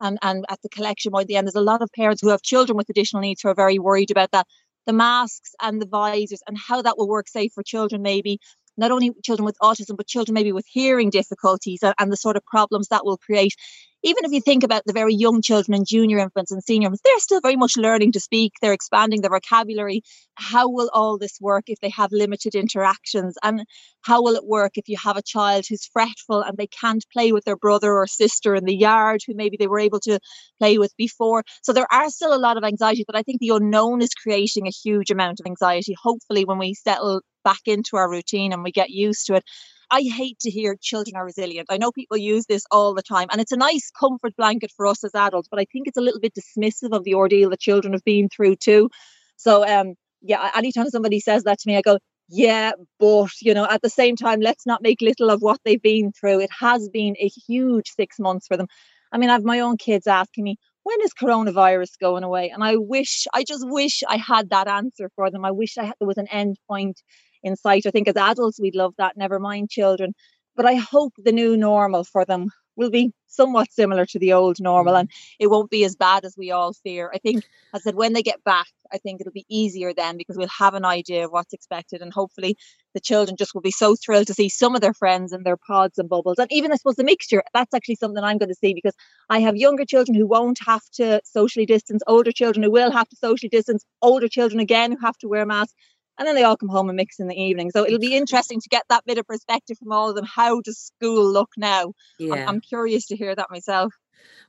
and, 0.00 0.18
and 0.22 0.44
at 0.48 0.60
the 0.62 0.68
collection 0.68 1.12
by 1.12 1.24
the 1.24 1.36
end. 1.36 1.46
There's 1.46 1.54
a 1.54 1.60
lot 1.60 1.82
of 1.82 1.90
parents 1.92 2.22
who 2.22 2.30
have 2.30 2.42
children 2.42 2.76
with 2.76 2.88
additional 2.88 3.20
needs 3.20 3.42
who 3.42 3.48
are 3.48 3.54
very 3.54 3.78
worried 3.78 4.10
about 4.10 4.30
that 4.32 4.46
the 4.86 4.92
masks 4.92 5.54
and 5.62 5.80
the 5.80 5.86
visors 5.86 6.42
and 6.46 6.56
how 6.58 6.82
that 6.82 6.96
will 6.98 7.08
work, 7.08 7.28
say, 7.28 7.48
for 7.48 7.62
children, 7.62 8.02
maybe 8.02 8.38
not 8.76 8.90
only 8.90 9.10
children 9.24 9.44
with 9.44 9.56
autism, 9.62 9.96
but 9.96 10.06
children 10.06 10.34
maybe 10.34 10.52
with 10.52 10.66
hearing 10.66 11.10
difficulties 11.10 11.82
and, 11.82 11.94
and 11.98 12.12
the 12.12 12.16
sort 12.16 12.36
of 12.36 12.44
problems 12.44 12.88
that 12.88 13.04
will 13.04 13.16
create 13.16 13.54
even 14.06 14.24
if 14.24 14.30
you 14.30 14.40
think 14.40 14.62
about 14.62 14.84
the 14.86 14.92
very 14.92 15.12
young 15.12 15.42
children 15.42 15.74
and 15.74 15.84
junior 15.84 16.18
infants 16.18 16.52
and 16.52 16.62
senior 16.62 16.86
infants, 16.86 17.02
they're 17.04 17.18
still 17.18 17.40
very 17.40 17.56
much 17.56 17.76
learning 17.76 18.12
to 18.12 18.20
speak. 18.20 18.52
They're 18.62 18.72
expanding 18.72 19.20
their 19.20 19.32
vocabulary. 19.32 20.02
How 20.36 20.70
will 20.70 20.88
all 20.94 21.18
this 21.18 21.38
work 21.40 21.64
if 21.66 21.80
they 21.80 21.90
have 21.90 22.12
limited 22.12 22.54
interactions? 22.54 23.36
And 23.42 23.64
how 24.02 24.22
will 24.22 24.36
it 24.36 24.46
work 24.46 24.78
if 24.78 24.88
you 24.88 24.96
have 24.96 25.16
a 25.16 25.22
child 25.22 25.64
who's 25.68 25.86
fretful 25.86 26.40
and 26.40 26.56
they 26.56 26.68
can't 26.68 27.04
play 27.12 27.32
with 27.32 27.44
their 27.44 27.56
brother 27.56 27.92
or 27.94 28.06
sister 28.06 28.54
in 28.54 28.64
the 28.64 28.76
yard 28.76 29.22
who 29.26 29.34
maybe 29.34 29.56
they 29.58 29.66
were 29.66 29.80
able 29.80 29.98
to 30.00 30.20
play 30.60 30.78
with 30.78 30.96
before? 30.96 31.42
So 31.62 31.72
there 31.72 31.92
are 31.92 32.08
still 32.08 32.32
a 32.32 32.38
lot 32.38 32.56
of 32.56 32.62
anxiety, 32.62 33.02
but 33.04 33.16
I 33.16 33.24
think 33.24 33.40
the 33.40 33.56
unknown 33.56 34.02
is 34.02 34.14
creating 34.14 34.68
a 34.68 34.70
huge 34.70 35.10
amount 35.10 35.40
of 35.40 35.46
anxiety. 35.46 35.96
Hopefully, 36.00 36.44
when 36.44 36.58
we 36.58 36.74
settle 36.74 37.22
back 37.42 37.62
into 37.66 37.96
our 37.96 38.08
routine 38.08 38.52
and 38.52 38.62
we 38.62 38.70
get 38.70 38.90
used 38.90 39.26
to 39.26 39.34
it, 39.34 39.44
I 39.90 40.02
hate 40.02 40.38
to 40.40 40.50
hear 40.50 40.76
children 40.80 41.16
are 41.16 41.24
resilient. 41.24 41.68
I 41.70 41.76
know 41.78 41.92
people 41.92 42.16
use 42.16 42.46
this 42.46 42.64
all 42.70 42.94
the 42.94 43.02
time, 43.02 43.28
and 43.30 43.40
it's 43.40 43.52
a 43.52 43.56
nice 43.56 43.90
comfort 43.98 44.34
blanket 44.36 44.72
for 44.76 44.86
us 44.86 45.04
as 45.04 45.14
adults, 45.14 45.48
but 45.48 45.60
I 45.60 45.66
think 45.72 45.86
it's 45.86 45.96
a 45.96 46.00
little 46.00 46.20
bit 46.20 46.34
dismissive 46.34 46.92
of 46.94 47.04
the 47.04 47.14
ordeal 47.14 47.50
that 47.50 47.60
children 47.60 47.92
have 47.92 48.04
been 48.04 48.28
through 48.28 48.56
too. 48.56 48.90
So, 49.36 49.66
um, 49.66 49.94
yeah, 50.22 50.50
anytime 50.56 50.90
somebody 50.90 51.20
says 51.20 51.44
that 51.44 51.58
to 51.60 51.68
me, 51.68 51.76
I 51.76 51.82
go, 51.82 51.98
yeah, 52.28 52.72
but 52.98 53.30
you 53.40 53.54
know, 53.54 53.66
at 53.70 53.82
the 53.82 53.90
same 53.90 54.16
time, 54.16 54.40
let's 54.40 54.66
not 54.66 54.82
make 54.82 55.00
little 55.00 55.30
of 55.30 55.40
what 55.40 55.60
they've 55.64 55.80
been 55.80 56.12
through. 56.12 56.40
It 56.40 56.50
has 56.58 56.88
been 56.88 57.14
a 57.20 57.28
huge 57.46 57.92
six 57.96 58.18
months 58.18 58.46
for 58.48 58.56
them. 58.56 58.66
I 59.12 59.18
mean, 59.18 59.30
I 59.30 59.34
have 59.34 59.44
my 59.44 59.60
own 59.60 59.76
kids 59.76 60.08
asking 60.08 60.44
me, 60.44 60.56
when 60.82 61.00
is 61.02 61.12
coronavirus 61.20 61.98
going 62.00 62.24
away? 62.24 62.50
And 62.50 62.62
I 62.62 62.76
wish, 62.76 63.26
I 63.34 63.44
just 63.44 63.64
wish 63.68 64.02
I 64.08 64.16
had 64.16 64.50
that 64.50 64.68
answer 64.68 65.10
for 65.14 65.30
them. 65.30 65.44
I 65.44 65.50
wish 65.52 65.78
I 65.78 65.84
had, 65.84 65.94
there 65.98 66.08
was 66.08 66.18
an 66.18 66.28
end 66.28 66.58
point 66.68 67.00
in 67.42 67.56
sight. 67.56 67.86
I 67.86 67.90
think 67.90 68.08
as 68.08 68.16
adults, 68.16 68.60
we'd 68.60 68.74
love 68.74 68.94
that, 68.98 69.16
never 69.16 69.38
mind 69.38 69.70
children. 69.70 70.14
But 70.54 70.66
I 70.66 70.74
hope 70.74 71.12
the 71.18 71.32
new 71.32 71.56
normal 71.56 72.04
for 72.04 72.24
them 72.24 72.50
will 72.76 72.90
be 72.90 73.12
somewhat 73.26 73.72
similar 73.72 74.06
to 74.06 74.18
the 74.18 74.32
old 74.32 74.60
normal 74.60 74.94
mm. 74.94 75.00
and 75.00 75.10
it 75.38 75.48
won't 75.48 75.70
be 75.70 75.84
as 75.84 75.96
bad 75.96 76.24
as 76.24 76.36
we 76.36 76.50
all 76.50 76.72
fear. 76.72 77.10
I 77.12 77.18
think, 77.18 77.44
as 77.74 77.80
I 77.80 77.84
said, 77.84 77.94
when 77.94 78.12
they 78.12 78.22
get 78.22 78.42
back, 78.44 78.66
I 78.92 78.98
think 78.98 79.20
it'll 79.20 79.32
be 79.32 79.46
easier 79.48 79.92
then 79.92 80.16
because 80.16 80.36
we'll 80.36 80.48
have 80.48 80.74
an 80.74 80.84
idea 80.84 81.24
of 81.24 81.32
what's 81.32 81.52
expected 81.52 82.00
and 82.00 82.12
hopefully 82.12 82.56
the 82.94 83.00
children 83.00 83.36
just 83.36 83.54
will 83.54 83.62
be 83.62 83.70
so 83.70 83.96
thrilled 83.96 84.28
to 84.28 84.34
see 84.34 84.48
some 84.48 84.74
of 84.74 84.80
their 84.80 84.94
friends 84.94 85.32
in 85.32 85.42
their 85.42 85.56
pods 85.56 85.98
and 85.98 86.08
bubbles. 86.08 86.38
And 86.38 86.50
even, 86.52 86.72
I 86.72 86.76
suppose, 86.76 86.96
the 86.96 87.04
mixture, 87.04 87.42
that's 87.52 87.74
actually 87.74 87.96
something 87.96 88.22
I'm 88.22 88.38
going 88.38 88.48
to 88.48 88.54
see 88.54 88.74
because 88.74 88.94
I 89.28 89.40
have 89.40 89.56
younger 89.56 89.84
children 89.84 90.14
who 90.14 90.26
won't 90.26 90.58
have 90.64 90.82
to 90.94 91.20
socially 91.24 91.66
distance, 91.66 92.02
older 92.06 92.32
children 92.32 92.62
who 92.62 92.70
will 92.70 92.92
have 92.92 93.08
to 93.08 93.16
socially 93.16 93.50
distance, 93.50 93.84
older 94.02 94.28
children 94.28 94.60
again 94.60 94.92
who 94.92 94.98
have 95.04 95.18
to 95.18 95.28
wear 95.28 95.44
masks 95.44 95.74
and 96.18 96.26
then 96.26 96.34
they 96.34 96.44
all 96.44 96.56
come 96.56 96.68
home 96.68 96.88
and 96.88 96.96
mix 96.96 97.18
in 97.18 97.28
the 97.28 97.40
evening. 97.40 97.70
So 97.70 97.84
it'll 97.84 97.98
be 97.98 98.16
interesting 98.16 98.60
to 98.60 98.68
get 98.68 98.84
that 98.88 99.04
bit 99.04 99.18
of 99.18 99.26
perspective 99.26 99.78
from 99.78 99.92
all 99.92 100.08
of 100.08 100.16
them. 100.16 100.24
How 100.24 100.60
does 100.60 100.78
school 100.78 101.30
look 101.30 101.50
now? 101.56 101.92
Yeah. 102.18 102.34
I'm, 102.34 102.48
I'm 102.48 102.60
curious 102.60 103.06
to 103.06 103.16
hear 103.16 103.34
that 103.34 103.50
myself. 103.50 103.92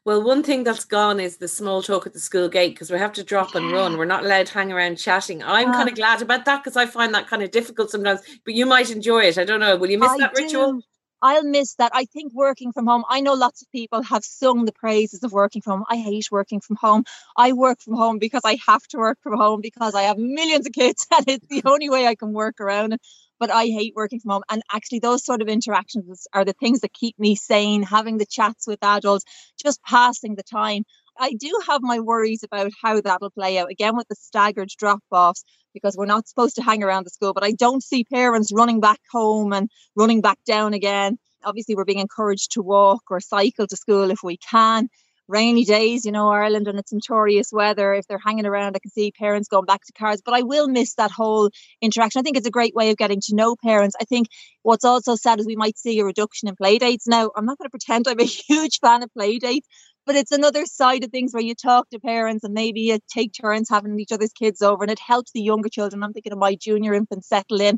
Well, 0.06 0.24
one 0.24 0.42
thing 0.42 0.64
that's 0.64 0.86
gone 0.86 1.20
is 1.20 1.38
the 1.38 1.48
small 1.48 1.84
talk 1.84 2.08
at 2.08 2.14
the 2.14 2.20
school 2.20 2.48
gate 2.48 2.74
because 2.74 2.90
we 2.90 2.98
have 2.98 3.12
to 3.14 3.24
drop 3.24 3.56
and 3.56 3.72
run. 3.72 3.98
We're 3.98 4.06
not 4.06 4.24
allowed 4.24 4.46
to 4.48 4.54
hang 4.54 4.72
around 4.72 4.96
chatting. 4.98 5.44
I'm 5.44 5.70
ah. 5.70 5.74
kind 5.74 5.90
of 5.90 5.96
glad 5.96 6.22
about 6.22 6.46
that 6.46 6.64
because 6.64 6.78
I 6.78 6.86
find 6.86 7.14
that 7.14 7.28
kind 7.28 7.44
of 7.44 7.52
difficult 7.52 7.92
sometimes. 7.92 8.22
But 8.46 8.54
you 8.54 8.66
might 8.66 8.90
enjoy 8.90 9.24
it. 9.24 9.38
I 9.38 9.44
don't 9.44 9.60
know. 9.60 9.76
Will 9.76 9.92
you 9.92 10.00
miss 10.00 10.12
I 10.12 10.18
that 10.20 10.34
do. 10.34 10.44
ritual? 10.44 10.82
I'll 11.22 11.44
miss 11.44 11.76
that. 11.76 11.92
I 11.96 12.06
think 12.06 12.34
working 12.34 12.72
from 12.72 12.86
home, 12.86 13.04
I 13.10 13.22
know 13.22 13.34
lots 13.34 13.62
of 13.64 13.72
people 13.72 14.04
have 14.04 14.24
sung 14.24 14.66
the 14.66 14.72
praises 14.72 15.24
of 15.24 15.32
working 15.32 15.62
from 15.64 15.80
home. 15.80 15.86
I 15.90 15.98
hate 15.98 16.28
working 16.32 16.60
from 16.62 16.76
home. 16.76 17.06
I 17.36 17.54
work 17.54 17.82
from 17.82 17.96
home 17.96 18.20
because 18.20 18.42
I 18.46 18.58
have 18.68 18.84
to 18.90 18.98
work 18.98 19.18
from 19.24 19.36
home 19.38 19.62
because 19.62 19.96
I 19.96 20.04
have 20.04 20.18
millions 20.20 20.68
of 20.68 20.74
kids 20.74 21.08
and 21.18 21.28
it's 21.28 21.48
the 21.48 21.64
only 21.70 21.90
way 21.90 22.06
I 22.06 22.14
can 22.16 22.34
work 22.34 22.60
around 22.62 22.94
it. 22.94 23.02
But 23.40 23.52
I 23.52 23.66
hate 23.66 23.94
working 23.96 24.20
from 24.20 24.32
home. 24.32 24.44
And 24.50 24.62
actually, 24.72 25.00
those 25.00 25.24
sort 25.26 25.42
of 25.42 25.48
interactions 25.48 26.28
are 26.34 26.46
the 26.46 26.54
things 26.54 26.82
that 26.82 26.94
keep 26.94 27.18
me 27.20 27.36
sane, 27.36 27.84
having 27.84 28.18
the 28.18 28.26
chats 28.26 28.66
with 28.68 28.80
adults, 28.84 29.26
just 29.62 29.82
passing 29.84 30.36
the 30.36 30.44
time. 30.44 30.84
I 31.20 31.34
do 31.34 31.52
have 31.68 31.82
my 31.82 32.00
worries 32.00 32.44
about 32.44 32.72
how 32.82 33.02
that'll 33.02 33.32
play 33.32 33.58
out 33.58 33.72
again 33.72 33.96
with 33.96 34.08
the 34.08 34.16
staggered 34.16 34.70
drop 34.78 35.02
offs 35.12 35.44
because 35.74 35.96
we're 35.98 36.06
not 36.06 36.28
supposed 36.28 36.56
to 36.56 36.64
hang 36.64 36.84
around 36.84 37.06
the 37.06 37.12
school. 37.12 37.34
But 37.34 37.44
I 37.44 37.52
don't 37.52 37.84
see 37.84 38.04
parents 38.04 38.52
running 38.54 38.80
back 38.80 39.00
home 39.12 39.54
and 39.54 39.70
running 39.96 40.22
back 40.22 40.40
down 40.46 40.74
again. 40.74 41.18
Obviously, 41.44 41.76
we're 41.76 41.86
being 41.86 42.00
encouraged 42.00 42.52
to 42.54 42.62
walk 42.62 43.04
or 43.10 43.20
cycle 43.20 43.68
to 43.68 43.76
school 43.76 44.12
if 44.12 44.20
we 44.24 44.38
can. 44.38 44.90
Rainy 45.30 45.66
days, 45.66 46.06
you 46.06 46.14
know, 46.14 46.30
Ireland 46.30 46.70
and 46.70 46.80
its 46.80 46.94
notorious 46.94 47.52
weather. 47.52 47.94
If 47.94 48.08
they're 48.08 48.18
hanging 48.18 48.46
around, 48.46 48.78
I 48.78 48.80
can 48.80 48.92
see 48.92 49.12
parents 49.12 49.50
going 49.50 49.66
back 49.66 49.84
to 49.86 49.92
cars, 49.92 50.22
but 50.24 50.34
I 50.34 50.44
will 50.44 50.70
miss 50.70 50.94
that 50.96 51.12
whole 51.12 51.50
interaction. 51.82 52.20
I 52.20 52.24
think 52.24 52.38
it's 52.38 52.48
a 52.48 52.52
great 52.52 52.74
way 52.74 52.92
of 52.92 52.98
getting 52.98 53.20
to 53.26 53.36
know 53.36 53.58
parents. 53.62 53.98
I 54.00 54.06
think 54.06 54.28
what's 54.64 54.86
also 54.86 55.16
sad 55.16 55.42
is 55.42 55.46
we 55.46 55.58
might 55.58 55.78
see 55.78 56.00
a 56.00 56.06
reduction 56.06 56.48
in 56.48 56.56
play 56.56 56.78
dates. 56.78 57.08
Now, 57.08 57.32
I'm 57.36 57.46
not 57.46 57.58
going 57.58 57.66
to 57.66 57.70
pretend 57.70 58.08
I'm 58.08 58.22
a 58.22 58.24
huge 58.48 58.80
fan 58.80 59.04
of 59.04 59.12
play 59.12 59.38
dates, 59.38 59.68
but 60.08 60.15
it's 60.15 60.32
another 60.32 60.65
side 60.65 61.04
of 61.04 61.12
things 61.12 61.34
where 61.34 61.43
you 61.43 61.54
talk 61.54 61.89
to 61.89 62.00
parents 62.00 62.46
and 62.46 62.54
maybe 62.54 62.82
you 62.82 63.00
take 63.10 63.34
turns 63.34 63.70
having 63.70 64.00
each 64.00 64.13
other's 64.13 64.32
kids 64.34 64.62
over 64.62 64.84
and 64.84 64.91
it 64.91 65.00
helps 65.00 65.32
the 65.34 65.41
younger 65.41 65.70
children. 65.70 66.02
I'm 66.02 66.13
thinking 66.13 66.32
of 66.32 66.39
my 66.39 66.56
junior 66.56 66.93
infant 66.93 67.26
settle 67.26 67.62
in. 67.62 67.78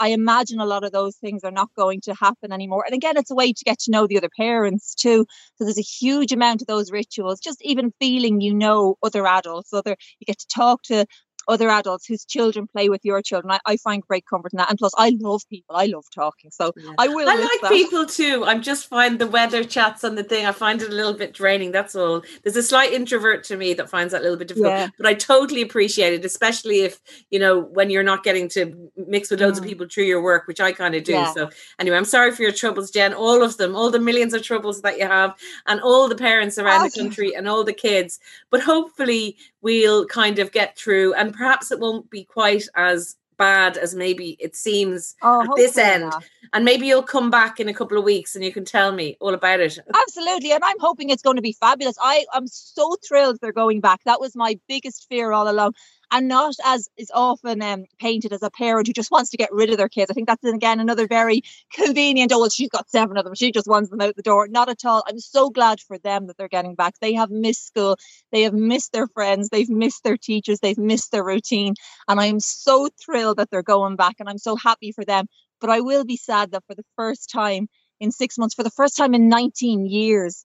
I 0.00 0.08
imagine 0.08 0.60
a 0.60 0.66
lot 0.66 0.84
of 0.84 0.92
those 0.92 1.16
things 1.16 1.44
are 1.44 1.50
not 1.52 1.70
going 1.76 2.00
to 2.02 2.14
happen 2.14 2.52
anymore. 2.52 2.84
And 2.86 2.94
again, 2.94 3.16
it's 3.16 3.30
a 3.30 3.34
way 3.34 3.52
to 3.52 3.64
get 3.64 3.78
to 3.80 3.90
know 3.90 4.06
the 4.06 4.16
other 4.18 4.30
parents 4.36 4.94
too. 4.94 5.26
So 5.56 5.64
there's 5.64 5.78
a 5.78 5.82
huge 5.82 6.32
amount 6.32 6.62
of 6.62 6.66
those 6.68 6.92
rituals, 6.92 7.40
just 7.40 7.60
even 7.62 7.92
feeling 8.00 8.40
you 8.40 8.54
know 8.54 8.96
other 9.02 9.26
adults, 9.26 9.72
other 9.72 9.96
you 10.20 10.24
get 10.26 10.38
to 10.38 10.46
talk 10.48 10.82
to 10.84 11.06
other 11.48 11.68
adults 11.70 12.06
whose 12.06 12.24
children 12.24 12.66
play 12.66 12.88
with 12.88 13.04
your 13.04 13.22
children. 13.22 13.50
I, 13.50 13.60
I 13.64 13.76
find 13.78 14.02
great 14.02 14.26
comfort 14.26 14.52
in 14.52 14.58
that. 14.58 14.70
And 14.70 14.78
plus, 14.78 14.92
I 14.96 15.16
love 15.20 15.42
people. 15.48 15.74
I 15.74 15.86
love 15.86 16.04
talking. 16.14 16.50
So 16.50 16.72
yeah. 16.76 16.92
I 16.98 17.08
will. 17.08 17.28
I 17.28 17.34
like 17.34 17.60
that. 17.62 17.70
people 17.70 18.06
too. 18.06 18.44
I'm 18.44 18.62
just 18.62 18.86
find 18.86 19.18
the 19.18 19.26
weather 19.26 19.64
chats 19.64 20.04
on 20.04 20.14
the 20.14 20.22
thing, 20.22 20.46
I 20.46 20.52
find 20.52 20.82
it 20.82 20.90
a 20.90 20.94
little 20.94 21.14
bit 21.14 21.32
draining. 21.32 21.72
That's 21.72 21.94
all. 21.94 22.22
There's 22.42 22.56
a 22.56 22.62
slight 22.62 22.92
introvert 22.92 23.44
to 23.44 23.56
me 23.56 23.74
that 23.74 23.88
finds 23.88 24.12
that 24.12 24.20
a 24.20 24.22
little 24.22 24.36
bit 24.36 24.48
difficult. 24.48 24.72
Yeah. 24.72 24.88
But 24.96 25.06
I 25.06 25.14
totally 25.14 25.62
appreciate 25.62 26.12
it, 26.12 26.24
especially 26.24 26.80
if, 26.80 27.00
you 27.30 27.38
know, 27.38 27.60
when 27.60 27.90
you're 27.90 28.02
not 28.02 28.24
getting 28.24 28.48
to 28.50 28.90
mix 28.96 29.30
with 29.30 29.40
loads 29.40 29.58
mm. 29.58 29.62
of 29.62 29.68
people 29.68 29.86
through 29.90 30.04
your 30.04 30.22
work, 30.22 30.46
which 30.46 30.60
I 30.60 30.72
kind 30.72 30.94
of 30.94 31.04
do. 31.04 31.12
Yeah. 31.12 31.32
So 31.32 31.50
anyway, 31.78 31.96
I'm 31.96 32.04
sorry 32.04 32.32
for 32.32 32.42
your 32.42 32.52
troubles, 32.52 32.90
Jen. 32.90 33.14
All 33.14 33.42
of 33.42 33.56
them, 33.56 33.74
all 33.74 33.90
the 33.90 33.98
millions 33.98 34.34
of 34.34 34.42
troubles 34.42 34.82
that 34.82 34.98
you 34.98 35.06
have, 35.06 35.34
and 35.66 35.80
all 35.80 36.08
the 36.08 36.16
parents 36.16 36.58
around 36.58 36.84
the 36.84 37.00
country 37.00 37.34
and 37.34 37.48
all 37.48 37.64
the 37.64 37.72
kids. 37.72 38.18
But 38.50 38.60
hopefully 38.60 39.36
we'll 39.62 40.06
kind 40.06 40.38
of 40.38 40.52
get 40.52 40.76
through 40.76 41.14
and 41.14 41.34
perhaps 41.34 41.70
it 41.70 41.80
won't 41.80 42.10
be 42.10 42.24
quite 42.24 42.64
as 42.74 43.16
bad 43.38 43.78
as 43.78 43.94
maybe 43.94 44.36
it 44.38 44.54
seems 44.54 45.14
oh, 45.22 45.42
at 45.42 45.48
this 45.56 45.78
end. 45.78 46.10
Not. 46.10 46.24
And 46.52 46.64
maybe 46.64 46.86
you'll 46.86 47.02
come 47.02 47.30
back 47.30 47.60
in 47.60 47.68
a 47.68 47.74
couple 47.74 47.96
of 47.96 48.04
weeks 48.04 48.34
and 48.34 48.44
you 48.44 48.52
can 48.52 48.64
tell 48.64 48.92
me 48.92 49.16
all 49.20 49.32
about 49.32 49.60
it. 49.60 49.78
Absolutely. 49.94 50.52
And 50.52 50.62
I'm 50.64 50.78
hoping 50.80 51.08
it's 51.08 51.22
going 51.22 51.36
to 51.36 51.42
be 51.42 51.52
fabulous. 51.52 51.96
I 52.02 52.26
am 52.34 52.46
so 52.46 52.96
thrilled 53.06 53.38
they're 53.40 53.52
going 53.52 53.80
back. 53.80 54.02
That 54.04 54.20
was 54.20 54.34
my 54.34 54.58
biggest 54.68 55.08
fear 55.08 55.32
all 55.32 55.48
along. 55.48 55.74
And 56.10 56.28
not 56.28 56.54
as 56.64 56.88
is 56.96 57.10
often 57.14 57.62
um, 57.62 57.84
painted 57.98 58.32
as 58.32 58.42
a 58.42 58.50
parent 58.50 58.86
who 58.86 58.92
just 58.92 59.10
wants 59.10 59.30
to 59.30 59.36
get 59.36 59.52
rid 59.52 59.70
of 59.70 59.76
their 59.76 59.88
kids. 59.88 60.10
I 60.10 60.14
think 60.14 60.28
that's 60.28 60.44
again 60.44 60.80
another 60.80 61.06
very 61.06 61.42
convenient. 61.72 62.32
Oh, 62.32 62.40
well, 62.40 62.50
she's 62.50 62.68
got 62.68 62.90
seven 62.90 63.16
of 63.16 63.24
them. 63.24 63.34
She 63.34 63.52
just 63.52 63.66
wants 63.66 63.90
them 63.90 64.00
out 64.00 64.16
the 64.16 64.22
door. 64.22 64.48
Not 64.48 64.68
at 64.68 64.84
all. 64.84 65.04
I'm 65.06 65.18
so 65.18 65.50
glad 65.50 65.80
for 65.80 65.98
them 65.98 66.26
that 66.26 66.36
they're 66.36 66.48
getting 66.48 66.74
back. 66.74 66.94
They 67.00 67.14
have 67.14 67.30
missed 67.30 67.66
school. 67.66 67.98
They 68.32 68.42
have 68.42 68.54
missed 68.54 68.92
their 68.92 69.08
friends. 69.08 69.48
They've 69.48 69.68
missed 69.68 70.04
their 70.04 70.16
teachers. 70.16 70.60
They've 70.60 70.78
missed 70.78 71.12
their 71.12 71.24
routine. 71.24 71.74
And 72.08 72.20
I 72.20 72.26
am 72.26 72.40
so 72.40 72.88
thrilled 73.04 73.38
that 73.38 73.50
they're 73.50 73.62
going 73.62 73.96
back. 73.96 74.16
And 74.18 74.28
I'm 74.28 74.38
so 74.38 74.56
happy 74.56 74.92
for 74.92 75.04
them. 75.04 75.26
But 75.60 75.70
I 75.70 75.80
will 75.80 76.04
be 76.04 76.16
sad 76.16 76.52
that 76.52 76.64
for 76.66 76.74
the 76.74 76.84
first 76.96 77.30
time 77.30 77.68
in 78.00 78.12
six 78.12 78.38
months, 78.38 78.54
for 78.54 78.62
the 78.62 78.70
first 78.70 78.96
time 78.96 79.14
in 79.14 79.28
19 79.28 79.86
years, 79.86 80.44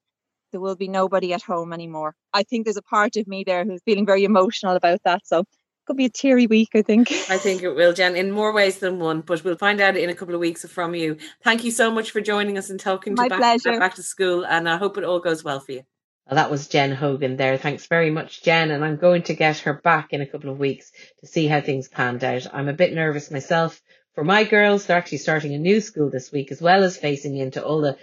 there 0.54 0.62
will 0.62 0.78
be 0.78 0.88
nobody 0.88 1.34
at 1.34 1.42
home 1.42 1.74
anymore. 1.74 2.16
I 2.32 2.44
think 2.44 2.63
there's 2.63 2.78
a 2.78 2.82
part 2.82 3.18
of 3.18 3.28
me 3.28 3.44
there 3.44 3.66
who's 3.66 3.82
feeling 3.84 4.06
very 4.06 4.24
emotional 4.24 4.76
about 4.76 5.02
that. 5.04 5.28
So 5.28 5.44
could 5.86 5.98
be 5.98 6.06
a 6.06 6.10
teary 6.10 6.48
week, 6.48 6.70
I 6.76 6.82
think. 6.82 7.12
I 7.30 7.38
think 7.38 7.62
it 7.62 7.76
will, 7.76 7.92
Jen, 7.92 8.16
in 8.16 8.32
more 8.32 8.54
ways 8.54 8.78
than 8.78 9.00
one, 9.00 9.20
but 9.22 9.44
we'll 9.44 9.58
find 9.58 9.82
out 9.82 9.98
in 9.98 10.10
a 10.10 10.16
couple 10.16 10.34
of 10.34 10.39
weeks 10.39 10.66
from 10.66 10.96
you. 10.96 11.18
Thank 11.44 11.66
you 11.66 11.72
so 11.72 11.92
much 11.92 12.12
for 12.12 12.22
joining 12.22 12.58
us 12.58 12.70
and 12.70 12.80
talking 12.80 13.16
My 13.16 13.28
to 13.28 13.36
pleasure. 13.36 13.72
back, 13.72 13.80
back 13.80 13.96
to 13.96 14.04
school, 14.04 14.46
and 14.46 14.70
I 14.70 14.78
hope 14.78 14.98
it 14.98 15.04
all 15.04 15.20
goes 15.20 15.44
well 15.44 15.60
for 15.60 15.74
you. 15.74 15.84
Well, 16.28 16.38
that 16.38 16.52
was 16.52 16.70
Jen 16.70 16.94
Hogan 16.94 17.36
there. 17.36 17.58
Thanks 17.58 17.88
very 17.88 18.10
much, 18.10 18.44
Jen. 18.44 18.72
And 18.72 18.86
I'm 18.86 18.96
going 18.96 19.24
to 19.24 19.34
get 19.34 19.58
her 19.60 19.74
back 19.74 20.13
in 20.13 20.22
a 20.22 20.26
couple 20.26 20.50
of 20.50 20.58
weeks 20.58 20.92
to 21.20 21.28
see 21.28 21.48
how 21.48 21.60
things 21.60 21.89
panned 21.89 22.24
out. 22.24 22.48
I'm 22.54 22.70
a 22.70 22.74
bit 22.74 22.94
nervous 22.94 23.30
myself 23.30 23.82
for 24.16 24.24
my 24.24 24.46
girls. 24.46 24.86
They're 24.86 24.98
actually 24.98 25.18
starting 25.18 25.54
a 25.54 25.60
new 25.60 25.82
school 25.82 26.10
this 26.10 26.32
week, 26.32 26.50
as 26.54 26.62
well 26.62 26.84
as 26.84 26.96
facing 26.96 27.36
into 27.36 27.62
all 27.62 27.82
the 27.82 27.98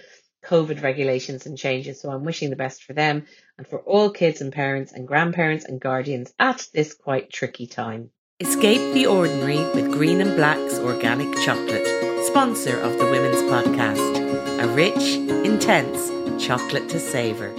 COVID 0.44 0.82
regulations 0.82 1.46
and 1.46 1.56
changes. 1.56 2.00
So 2.00 2.10
I'm 2.10 2.24
wishing 2.24 2.50
the 2.50 2.56
best 2.56 2.84
for 2.84 2.92
them 2.92 3.26
and 3.58 3.66
for 3.66 3.80
all 3.80 4.10
kids 4.10 4.40
and 4.40 4.52
parents 4.52 4.92
and 4.92 5.06
grandparents 5.06 5.64
and 5.64 5.80
guardians 5.80 6.32
at 6.38 6.68
this 6.72 6.94
quite 6.94 7.30
tricky 7.30 7.66
time. 7.66 8.10
Escape 8.40 8.94
the 8.94 9.06
ordinary 9.06 9.58
with 9.74 9.92
Green 9.92 10.20
and 10.20 10.34
Black's 10.34 10.78
organic 10.78 11.30
chocolate, 11.44 11.86
sponsor 12.26 12.78
of 12.78 12.98
the 12.98 13.04
Women's 13.04 13.42
Podcast. 13.50 14.62
A 14.62 14.68
rich, 14.68 15.16
intense 15.46 16.10
chocolate 16.42 16.88
to 16.88 16.98
savour. 16.98 17.52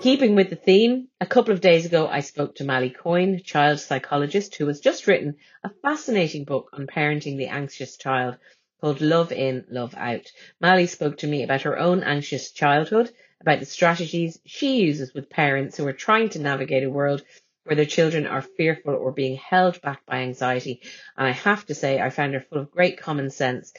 Keeping 0.00 0.36
with 0.36 0.50
the 0.50 0.56
theme, 0.56 1.08
a 1.20 1.26
couple 1.26 1.52
of 1.52 1.60
days 1.60 1.86
ago 1.86 2.06
I 2.06 2.20
spoke 2.20 2.56
to 2.56 2.64
Malie 2.64 2.90
Coyne, 2.90 3.42
child 3.42 3.80
psychologist, 3.80 4.54
who 4.54 4.66
has 4.66 4.80
just 4.80 5.06
written 5.06 5.36
a 5.64 5.70
fascinating 5.82 6.44
book 6.44 6.68
on 6.74 6.86
parenting 6.86 7.38
the 7.38 7.46
anxious 7.46 7.96
child 7.96 8.36
called 8.84 9.00
Love 9.00 9.32
In, 9.32 9.64
Love 9.70 9.94
Out. 9.96 10.30
Malie 10.60 10.86
spoke 10.86 11.16
to 11.16 11.26
me 11.26 11.42
about 11.42 11.62
her 11.62 11.78
own 11.78 12.02
anxious 12.02 12.50
childhood, 12.50 13.10
about 13.40 13.58
the 13.58 13.64
strategies 13.64 14.38
she 14.44 14.82
uses 14.82 15.14
with 15.14 15.30
parents 15.30 15.78
who 15.78 15.86
are 15.86 15.94
trying 15.94 16.28
to 16.28 16.38
navigate 16.38 16.84
a 16.84 16.90
world 16.90 17.22
where 17.62 17.76
their 17.76 17.86
children 17.86 18.26
are 18.26 18.42
fearful 18.42 18.94
or 18.94 19.10
being 19.10 19.36
held 19.36 19.80
back 19.80 20.04
by 20.04 20.16
anxiety. 20.18 20.82
And 21.16 21.26
I 21.26 21.30
have 21.30 21.64
to 21.64 21.74
say, 21.74 21.98
I 21.98 22.10
found 22.10 22.34
her 22.34 22.42
full 22.42 22.58
of 22.58 22.70
great 22.70 23.00
common 23.00 23.30
sense. 23.30 23.72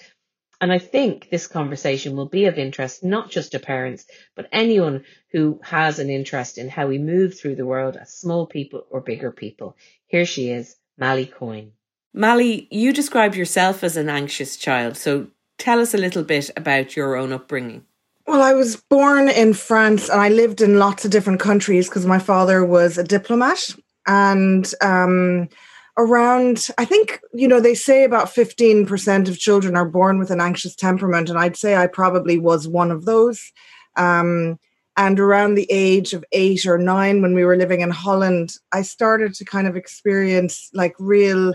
And 0.59 0.73
I 0.73 0.79
think 0.79 1.29
this 1.29 1.45
conversation 1.45 2.15
will 2.15 2.27
be 2.27 2.45
of 2.45 2.57
interest 2.57 3.03
not 3.03 3.29
just 3.29 3.51
to 3.51 3.59
parents, 3.59 4.07
but 4.35 4.49
anyone 4.51 5.05
who 5.31 5.59
has 5.61 5.99
an 5.99 6.09
interest 6.09 6.57
in 6.57 6.67
how 6.67 6.87
we 6.87 6.97
move 6.97 7.37
through 7.37 7.57
the 7.57 7.65
world 7.67 7.95
as 7.95 8.11
small 8.11 8.47
people 8.47 8.87
or 8.89 9.01
bigger 9.01 9.31
people. 9.31 9.77
Here 10.07 10.25
she 10.25 10.49
is, 10.49 10.75
Malie 10.97 11.27
Coyne. 11.27 11.74
Malie, 12.15 12.67
you 12.71 12.93
describe 12.93 13.36
yourself 13.36 13.84
as 13.84 13.97
an 13.97 14.08
anxious 14.08 14.56
child, 14.56 14.95
so 14.95 15.28
tell 15.58 15.82
us 15.82 15.93
a 15.93 15.97
little 15.97 16.23
bit 16.23 16.49
about 16.56 16.95
your 16.95 17.17
own 17.17 17.34
upbringing. 17.34 17.84
Well, 18.25 18.41
I 18.41 18.54
was 18.54 18.78
born 18.89 19.28
in 19.28 19.54
France 19.54 20.08
and 20.08 20.21
I 20.21 20.30
lived 20.30 20.62
in 20.62 20.80
lots 20.80 21.04
of 21.04 21.12
different 21.12 21.41
countries 21.41 21.89
because 21.89 22.06
my 22.06 22.17
father 22.17 22.65
was 22.65 22.97
a 22.97 23.04
diplomat. 23.04 23.75
And 24.08 24.71
um, 24.82 25.49
around, 25.97 26.69
I 26.78 26.86
think, 26.86 27.19
you 27.34 27.49
know, 27.49 27.60
they 27.60 27.75
say 27.75 28.06
about 28.06 28.28
15% 28.28 29.28
of 29.28 29.38
children 29.38 29.75
are 29.75 29.88
born 29.88 30.17
with 30.17 30.32
an 30.32 30.39
anxious 30.39 30.73
temperament. 30.73 31.30
And 31.30 31.38
I'd 31.38 31.58
say 31.58 31.75
I 31.75 31.88
probably 31.88 32.39
was 32.39 32.65
one 32.65 32.91
of 32.91 33.04
those. 33.04 33.51
Um, 33.97 34.58
and 34.97 35.19
around 35.19 35.56
the 35.56 35.67
age 35.69 36.13
of 36.13 36.23
eight 36.32 36.65
or 36.65 36.78
nine, 36.78 37.21
when 37.21 37.34
we 37.34 37.43
were 37.43 37.58
living 37.58 37.82
in 37.82 37.91
Holland, 37.91 38.54
I 38.71 38.84
started 38.84 39.34
to 39.36 39.45
kind 39.45 39.67
of 39.67 39.75
experience 39.75 40.69
like 40.73 40.95
real 40.97 41.54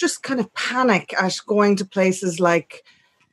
just 0.00 0.22
kind 0.22 0.40
of 0.40 0.52
panic 0.54 1.14
at 1.20 1.38
going 1.46 1.76
to 1.76 1.84
places 1.84 2.40
like 2.40 2.84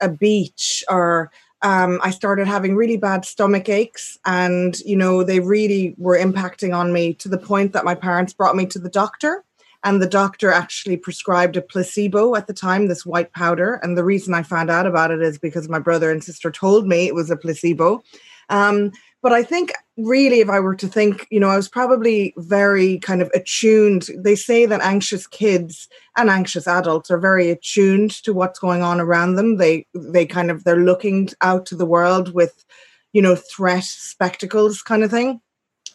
a 0.02 0.10
beach 0.10 0.84
or 0.90 1.32
um, 1.64 2.00
I 2.04 2.12
started 2.12 2.48
having 2.48 2.76
really 2.76 2.98
bad 2.98 3.26
stomach 3.26 3.68
aches, 3.68 4.20
and 4.26 4.80
you 4.82 4.96
know 4.96 5.24
they 5.24 5.40
really 5.40 5.96
were 5.98 6.18
impacting 6.18 6.76
on 6.76 6.94
me 6.94 7.16
to 7.16 7.28
the 7.28 7.38
point 7.38 7.74
that 7.74 7.84
my 7.84 7.96
parents 7.96 8.32
brought 8.32 8.56
me 8.56 8.68
to 8.68 8.78
the 8.78 8.90
doctor, 8.90 9.44
and 9.84 10.00
the 10.00 10.08
doctor 10.08 10.52
actually 10.52 10.98
prescribed 10.98 11.58
a 11.58 11.62
placebo 11.62 12.36
at 12.36 12.46
the 12.46 12.54
time, 12.54 12.88
this 12.88 13.08
white 13.08 13.34
powder. 13.34 13.80
And 13.82 13.98
the 13.98 14.04
reason 14.04 14.36
I 14.36 14.44
found 14.44 14.70
out 14.70 14.86
about 14.86 15.10
it 15.10 15.22
is 15.24 15.40
because 15.40 15.68
my 15.68 15.80
brother 15.80 16.12
and 16.12 16.24
sister 16.24 16.52
told 16.52 16.88
me 16.88 17.08
it 17.08 17.16
was 17.16 17.32
a 17.32 17.36
placebo. 17.36 18.04
Um, 18.50 18.92
but 19.28 19.36
I 19.36 19.44
think 19.44 19.74
really, 19.98 20.40
if 20.40 20.50
I 20.50 20.62
were 20.62 20.78
to 20.78 20.88
think, 20.88 21.28
you 21.30 21.38
know, 21.38 21.50
I 21.50 21.58
was 21.58 21.68
probably 21.68 22.34
very 22.38 22.98
kind 23.00 23.22
of 23.22 23.30
attuned. 23.36 24.08
They 24.18 24.38
say 24.38 24.66
that 24.66 24.80
anxious 24.80 25.28
kids 25.28 25.90
and 26.16 26.30
anxious 26.30 26.66
adults 26.66 27.12
are 27.12 27.18
very 27.18 27.50
attuned 27.50 28.12
to 28.24 28.32
what's 28.32 28.58
going 28.58 28.84
on 28.84 29.02
around 29.02 29.36
them. 29.36 29.58
They 29.58 29.86
they 29.94 30.26
kind 30.26 30.50
of 30.50 30.64
they're 30.64 30.78
looking 30.78 31.28
out 31.42 31.66
to 31.66 31.76
the 31.76 31.86
world 31.86 32.34
with, 32.34 32.64
you 33.12 33.22
know, 33.22 33.36
threat 33.36 33.84
spectacles 33.84 34.82
kind 34.82 35.04
of 35.04 35.12
thing. 35.12 35.42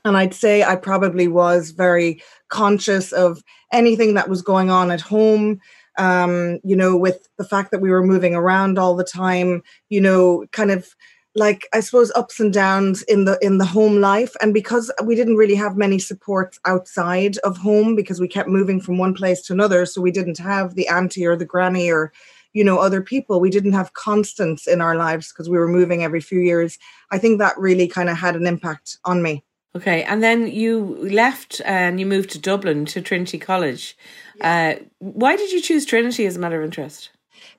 And 0.05 0.19
I'd 0.19 0.35
say 0.35 0.63
I 0.63 0.77
probably 0.77 1.27
was 1.27 1.71
very 1.71 2.23
conscious 2.51 3.13
of 3.13 3.43
anything 3.73 4.13
that 4.13 4.29
was 4.29 4.43
going 4.43 4.69
on 4.69 4.91
at 4.91 5.01
home. 5.01 5.59
Um, 5.99 6.59
you 6.65 6.77
know, 6.77 6.99
with 6.99 7.27
the 7.39 7.45
fact 7.45 7.71
that 7.71 7.81
we 7.81 7.89
were 7.91 8.05
moving 8.05 8.35
around 8.35 8.79
all 8.79 8.95
the 8.95 9.05
time, 9.05 9.63
you 9.89 10.03
know, 10.03 10.45
kind 10.53 10.71
of 10.71 10.95
like 11.35 11.69
I 11.73 11.81
suppose 11.81 12.13
ups 12.15 12.41
and 12.41 12.53
downs 12.53 13.03
in 13.03 13.25
the 13.25 13.39
in 13.41 13.59
the 13.59 13.65
home 13.65 14.01
life. 14.01 14.35
And 14.41 14.53
because 14.53 14.93
we 15.05 15.15
didn't 15.15 15.37
really 15.37 15.55
have 15.55 15.77
many 15.77 15.99
supports 15.99 16.59
outside 16.65 17.39
of 17.39 17.57
home 17.57 17.97
because 17.97 18.21
we 18.21 18.29
kept 18.29 18.49
moving 18.49 18.81
from 18.81 18.99
one 18.99 19.15
place 19.15 19.41
to 19.43 19.53
another 19.53 19.87
so 19.87 20.01
we 20.01 20.11
didn't 20.11 20.39
have 20.39 20.75
the 20.75 20.89
auntie 20.89 21.27
or 21.27 21.37
the 21.37 21.47
granny 21.47 21.91
or 21.91 22.13
you 22.53 22.63
know 22.63 22.79
other 22.79 23.01
people. 23.01 23.41
We 23.41 23.51
didn't 23.51 23.73
have 23.73 23.95
constants 23.95 24.67
in 24.67 24.81
our 24.81 24.95
lives 24.95 25.33
because 25.33 25.49
we 25.49 25.59
were 25.59 25.69
moving 25.69 26.05
every 26.05 26.21
few 26.21 26.41
years. 26.41 26.79
I 27.11 27.19
think 27.19 27.39
that 27.39 27.59
really 27.59 27.89
kind 27.89 28.11
of 28.11 28.19
had 28.19 28.37
an 28.37 28.47
impact 28.47 28.99
on 29.05 29.23
me. 29.23 29.45
Okay 29.75 30.03
and 30.03 30.23
then 30.23 30.49
you 30.49 30.99
left 31.11 31.63
and 31.65 31.99
you 31.99 32.05
moved 32.05 32.29
to 32.31 32.39
dublin 32.39 32.85
to 32.87 33.01
trinity 33.01 33.39
college. 33.39 33.97
Yeah. 34.37 34.77
uh, 34.77 34.85
why 34.99 35.37
did 35.37 35.51
you 35.51 35.63
choose 35.63 35.87
trinity 35.87 36.27
as 36.27 36.37
a 36.37 36.39
matter 36.39 36.59
of 36.59 36.65
interest 36.65 37.09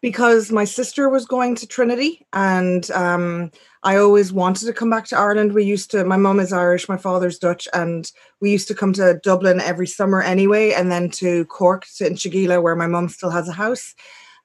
because 0.03 0.51
my 0.51 0.65
sister 0.65 1.07
was 1.07 1.25
going 1.25 1.55
to 1.55 1.65
Trinity 1.65 2.27
and 2.33 2.91
um, 2.91 3.49
I 3.83 3.95
always 3.95 4.33
wanted 4.33 4.65
to 4.65 4.73
come 4.73 4.89
back 4.89 5.05
to 5.07 5.17
Ireland. 5.17 5.53
We 5.53 5.63
used 5.63 5.91
to, 5.91 6.03
my 6.03 6.17
mum 6.17 6.41
is 6.41 6.51
Irish, 6.51 6.89
my 6.89 6.97
father's 6.97 7.39
Dutch, 7.39 7.69
and 7.73 8.11
we 8.41 8.51
used 8.51 8.67
to 8.67 8.75
come 8.75 8.91
to 8.93 9.21
Dublin 9.23 9.61
every 9.61 9.87
summer 9.87 10.21
anyway, 10.21 10.73
and 10.73 10.91
then 10.91 11.09
to 11.11 11.45
Cork, 11.45 11.85
to 11.95 12.03
Inchigeelagh, 12.03 12.61
where 12.61 12.75
my 12.75 12.85
mum 12.85 13.07
still 13.07 13.29
has 13.29 13.47
a 13.47 13.53
house. 13.53 13.95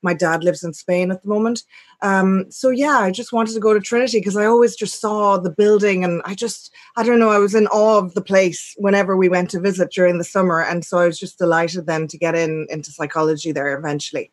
My 0.02 0.14
dad 0.14 0.44
lives 0.44 0.62
in 0.62 0.72
Spain 0.72 1.10
at 1.10 1.22
the 1.22 1.28
moment. 1.28 1.62
Um, 2.02 2.46
so 2.50 2.70
yeah, 2.70 2.98
I 2.98 3.10
just 3.10 3.32
wanted 3.32 3.54
to 3.54 3.60
go 3.60 3.74
to 3.74 3.80
Trinity 3.80 4.20
because 4.20 4.36
I 4.36 4.44
always 4.44 4.76
just 4.76 5.00
saw 5.00 5.38
the 5.38 5.50
building 5.50 6.04
and 6.04 6.22
I 6.24 6.34
just, 6.34 6.72
I 6.96 7.02
don't 7.02 7.18
know, 7.18 7.30
I 7.30 7.38
was 7.38 7.54
in 7.54 7.66
awe 7.68 7.98
of 7.98 8.14
the 8.14 8.22
place 8.22 8.74
whenever 8.76 9.16
we 9.16 9.28
went 9.28 9.50
to 9.50 9.60
visit 9.60 9.90
during 9.92 10.18
the 10.18 10.24
summer. 10.24 10.62
And 10.62 10.84
so 10.84 10.98
I 10.98 11.06
was 11.06 11.18
just 11.18 11.38
delighted 11.38 11.86
then 11.86 12.06
to 12.08 12.18
get 12.18 12.34
in 12.34 12.66
into 12.70 12.92
psychology 12.92 13.52
there 13.52 13.76
eventually. 13.76 14.30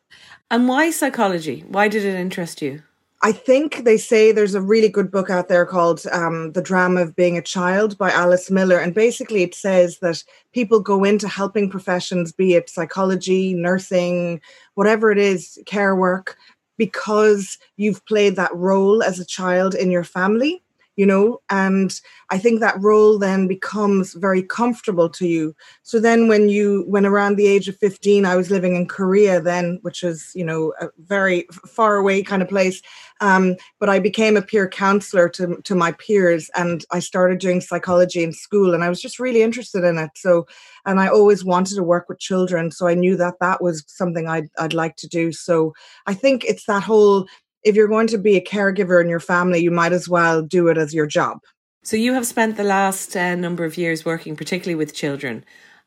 And 0.52 0.68
why 0.68 0.92
psychology? 0.92 1.64
Why 1.68 1.88
did 1.88 2.06
it 2.06 2.16
interest 2.16 2.62
you? 2.62 2.84
I 3.26 3.32
think 3.32 3.86
they 3.86 3.98
say 3.98 4.32
there's 4.32 4.54
a 4.54 4.62
really 4.62 4.88
good 4.88 5.10
book 5.10 5.32
out 5.32 5.48
there 5.48 5.66
called 5.66 6.06
um, 6.12 6.52
The 6.52 6.62
Drama 6.62 7.02
of 7.02 7.16
Being 7.16 7.40
a 7.40 7.42
Child 7.42 7.98
by 7.98 8.12
Alice 8.12 8.52
Miller. 8.52 8.78
And 8.78 8.94
basically, 8.94 9.42
it 9.42 9.56
says 9.56 9.98
that 9.98 10.24
people 10.54 10.80
go 10.80 11.04
into 11.04 11.28
helping 11.28 11.68
professions, 11.68 12.32
be 12.32 12.54
it 12.54 12.70
psychology, 12.70 13.56
nursing, 13.56 14.42
whatever 14.76 15.12
it 15.12 15.18
is, 15.18 15.58
care 15.66 15.96
work, 15.96 16.38
because 16.78 17.58
you've 17.78 18.06
played 18.06 18.36
that 18.36 18.56
role 18.56 19.02
as 19.02 19.20
a 19.20 19.26
child 19.26 19.74
in 19.74 19.90
your 19.90 20.04
family 20.04 20.62
you 20.96 21.06
know 21.06 21.40
and 21.50 22.02
i 22.30 22.38
think 22.38 22.60
that 22.60 22.82
role 22.82 23.18
then 23.20 23.48
becomes 23.48 24.14
very 24.14 24.42
comfortable 24.42 25.10
to 25.10 25.28
you. 25.28 25.56
So 25.84 26.00
then 26.00 26.28
when 26.28 26.50
you 26.50 26.84
when 26.88 27.06
around 27.06 27.36
the 27.36 27.48
age 27.48 27.68
of 27.68 27.78
15 27.78 28.26
i 28.26 28.36
was 28.36 28.52
living 28.52 28.76
in 28.76 28.88
korea 28.88 29.42
then 29.42 29.80
which 29.82 30.04
is 30.04 30.32
you 30.36 30.46
know 30.46 30.74
a 30.80 30.88
very 31.00 31.48
far 31.68 31.98
away 31.98 32.24
kind 32.24 32.42
of 32.42 32.50
place 32.50 32.82
um, 33.22 33.56
but 33.80 33.90
i 33.90 34.00
became 34.00 34.38
a 34.38 34.42
peer 34.42 34.68
counselor 34.68 35.30
to, 35.30 35.62
to 35.64 35.76
my 35.76 35.92
peers 35.94 36.50
and 36.56 36.86
i 36.92 37.00
started 37.00 37.40
doing 37.40 37.62
psychology 37.62 38.24
in 38.24 38.34
school 38.34 38.74
and 38.74 38.84
i 38.84 38.90
was 38.90 39.02
just 39.02 39.20
really 39.20 39.42
interested 39.42 39.84
in 39.84 39.98
it. 39.98 40.12
So 40.16 40.48
and 40.86 41.00
i 41.00 41.08
always 41.08 41.44
wanted 41.44 41.76
to 41.76 41.84
work 41.84 42.10
with 42.10 42.20
children 42.20 42.72
so 42.72 42.88
i 42.88 42.94
knew 42.94 43.16
that 43.18 43.40
that 43.40 43.62
was 43.62 43.84
something 43.88 44.28
i'd, 44.28 44.50
I'd 44.58 44.74
like 44.74 44.96
to 44.98 45.08
do. 45.08 45.32
So 45.32 45.74
i 46.08 46.14
think 46.14 46.44
it's 46.46 46.66
that 46.66 46.84
whole 46.84 47.28
if 47.66 47.76
you're 47.76 47.88
going 47.88 48.08
to 48.08 48.18
be 48.18 48.38
a 48.38 48.42
caregiver 48.42 49.02
in 49.02 49.10
your 49.10 49.20
family, 49.20 49.60
you 49.60 49.72
might 49.72 49.92
as 49.92 50.08
well 50.08 50.42
do 50.42 50.70
it 50.70 50.78
as 50.78 50.94
your 50.94 51.08
job. 51.08 51.40
So 51.84 51.98
you 51.98 52.14
have 52.14 52.26
spent 52.26 52.56
the 52.56 52.64
last 52.64 53.18
uh, 53.18 53.36
number 53.36 53.66
of 53.66 53.78
years 53.78 54.06
working 54.06 54.36
particularly 54.36 54.76
with 54.76 54.94
children. 54.94 55.44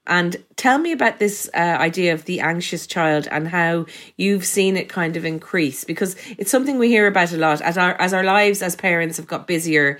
And 0.06 0.36
tell 0.56 0.78
me 0.78 0.92
about 0.92 1.18
this 1.18 1.50
uh, 1.54 1.58
idea 1.58 2.14
of 2.14 2.24
the 2.24 2.40
anxious 2.40 2.86
child 2.86 3.28
and 3.30 3.46
how 3.46 3.86
you've 4.16 4.46
seen 4.46 4.76
it 4.76 4.88
kind 4.88 5.16
of 5.16 5.24
increase 5.24 5.84
because 5.84 6.16
it's 6.38 6.50
something 6.50 6.78
we 6.78 6.88
hear 6.88 7.06
about 7.06 7.32
a 7.32 7.36
lot 7.36 7.60
as 7.60 7.76
our 7.76 7.94
as 8.00 8.14
our 8.14 8.24
lives 8.24 8.62
as 8.62 8.74
parents 8.74 9.18
have 9.18 9.26
got 9.26 9.46
busier 9.46 9.98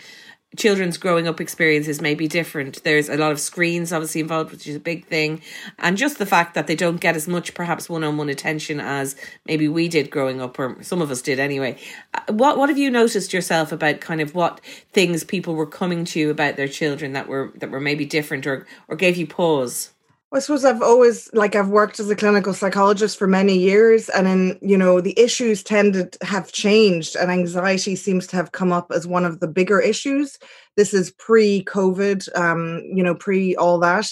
children's 0.56 0.96
growing 0.96 1.28
up 1.28 1.40
experiences 1.40 2.00
may 2.00 2.14
be 2.14 2.26
different. 2.26 2.82
There's 2.82 3.08
a 3.08 3.16
lot 3.16 3.32
of 3.32 3.40
screens 3.40 3.92
obviously 3.92 4.20
involved, 4.20 4.50
which 4.50 4.66
is 4.66 4.76
a 4.76 4.80
big 4.80 5.06
thing. 5.06 5.42
And 5.78 5.96
just 5.96 6.18
the 6.18 6.26
fact 6.26 6.54
that 6.54 6.66
they 6.66 6.74
don't 6.74 7.00
get 7.00 7.16
as 7.16 7.28
much 7.28 7.54
perhaps 7.54 7.88
one 7.88 8.02
on 8.02 8.16
one 8.16 8.28
attention 8.28 8.80
as 8.80 9.14
maybe 9.46 9.68
we 9.68 9.88
did 9.88 10.10
growing 10.10 10.40
up, 10.40 10.58
or 10.58 10.82
some 10.82 11.02
of 11.02 11.10
us 11.10 11.22
did 11.22 11.38
anyway. 11.38 11.76
Uh, 12.14 12.32
what 12.32 12.56
what 12.56 12.68
have 12.68 12.78
you 12.78 12.90
noticed 12.90 13.32
yourself 13.32 13.72
about 13.72 14.00
kind 14.00 14.20
of 14.20 14.34
what 14.34 14.60
things 14.92 15.22
people 15.22 15.54
were 15.54 15.66
coming 15.66 16.04
to 16.06 16.18
you 16.18 16.30
about 16.30 16.56
their 16.56 16.68
children 16.68 17.12
that 17.12 17.28
were 17.28 17.52
that 17.56 17.70
were 17.70 17.80
maybe 17.80 18.06
different 18.06 18.46
or 18.46 18.66
or 18.88 18.96
gave 18.96 19.16
you 19.16 19.26
pause? 19.26 19.90
I 20.30 20.40
suppose 20.40 20.62
I've 20.62 20.82
always 20.82 21.32
like 21.32 21.56
I've 21.56 21.70
worked 21.70 21.98
as 22.00 22.10
a 22.10 22.16
clinical 22.16 22.52
psychologist 22.52 23.18
for 23.18 23.26
many 23.26 23.56
years, 23.58 24.10
and 24.10 24.26
then 24.26 24.58
you 24.60 24.76
know 24.76 25.00
the 25.00 25.18
issues 25.18 25.62
tended 25.62 26.12
to 26.12 26.26
have 26.26 26.52
changed, 26.52 27.16
and 27.16 27.30
anxiety 27.30 27.96
seems 27.96 28.26
to 28.28 28.36
have 28.36 28.52
come 28.52 28.70
up 28.70 28.92
as 28.94 29.06
one 29.06 29.24
of 29.24 29.40
the 29.40 29.48
bigger 29.48 29.80
issues. 29.80 30.38
This 30.76 30.92
is 30.92 31.12
pre-COVID, 31.12 32.28
um, 32.38 32.82
you 32.92 33.02
know, 33.02 33.14
pre 33.14 33.56
all 33.56 33.78
that. 33.78 34.06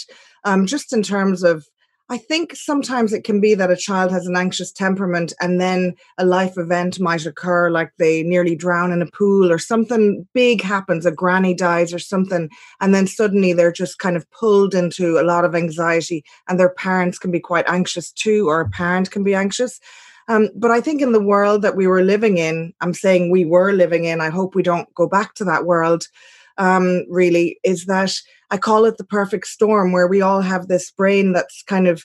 Um, 0.44 0.66
just 0.66 0.94
in 0.94 1.02
terms 1.02 1.42
of 1.42 1.66
I 2.08 2.18
think 2.18 2.54
sometimes 2.54 3.12
it 3.12 3.24
can 3.24 3.40
be 3.40 3.56
that 3.56 3.70
a 3.70 3.76
child 3.76 4.12
has 4.12 4.26
an 4.26 4.36
anxious 4.36 4.70
temperament 4.70 5.32
and 5.40 5.60
then 5.60 5.94
a 6.18 6.24
life 6.24 6.56
event 6.56 7.00
might 7.00 7.26
occur, 7.26 7.68
like 7.68 7.90
they 7.98 8.22
nearly 8.22 8.54
drown 8.54 8.92
in 8.92 9.02
a 9.02 9.10
pool 9.10 9.50
or 9.50 9.58
something 9.58 10.24
big 10.32 10.62
happens, 10.62 11.04
a 11.04 11.10
granny 11.10 11.52
dies 11.52 11.92
or 11.92 11.98
something, 11.98 12.48
and 12.80 12.94
then 12.94 13.08
suddenly 13.08 13.52
they're 13.52 13.72
just 13.72 13.98
kind 13.98 14.16
of 14.16 14.30
pulled 14.30 14.72
into 14.72 15.18
a 15.18 15.24
lot 15.24 15.44
of 15.44 15.56
anxiety, 15.56 16.24
and 16.48 16.60
their 16.60 16.70
parents 16.70 17.18
can 17.18 17.32
be 17.32 17.40
quite 17.40 17.68
anxious 17.68 18.12
too, 18.12 18.48
or 18.48 18.60
a 18.60 18.70
parent 18.70 19.10
can 19.10 19.24
be 19.24 19.34
anxious. 19.34 19.80
Um, 20.28 20.48
but 20.54 20.70
I 20.70 20.80
think 20.80 21.02
in 21.02 21.10
the 21.10 21.22
world 21.22 21.62
that 21.62 21.76
we 21.76 21.88
were 21.88 22.02
living 22.02 22.38
in, 22.38 22.72
I'm 22.80 22.94
saying 22.94 23.30
we 23.30 23.44
were 23.44 23.72
living 23.72 24.04
in, 24.04 24.20
I 24.20 24.30
hope 24.30 24.54
we 24.54 24.62
don't 24.62 24.92
go 24.94 25.08
back 25.08 25.34
to 25.34 25.44
that 25.44 25.66
world, 25.66 26.06
um, 26.58 27.04
really, 27.08 27.58
is 27.64 27.86
that 27.86 28.12
I 28.50 28.58
call 28.58 28.84
it 28.84 28.96
the 28.96 29.04
perfect 29.04 29.46
storm 29.46 29.92
where 29.92 30.06
we 30.06 30.20
all 30.20 30.40
have 30.40 30.68
this 30.68 30.90
brain 30.90 31.32
that's 31.32 31.62
kind 31.62 31.88
of 31.88 32.04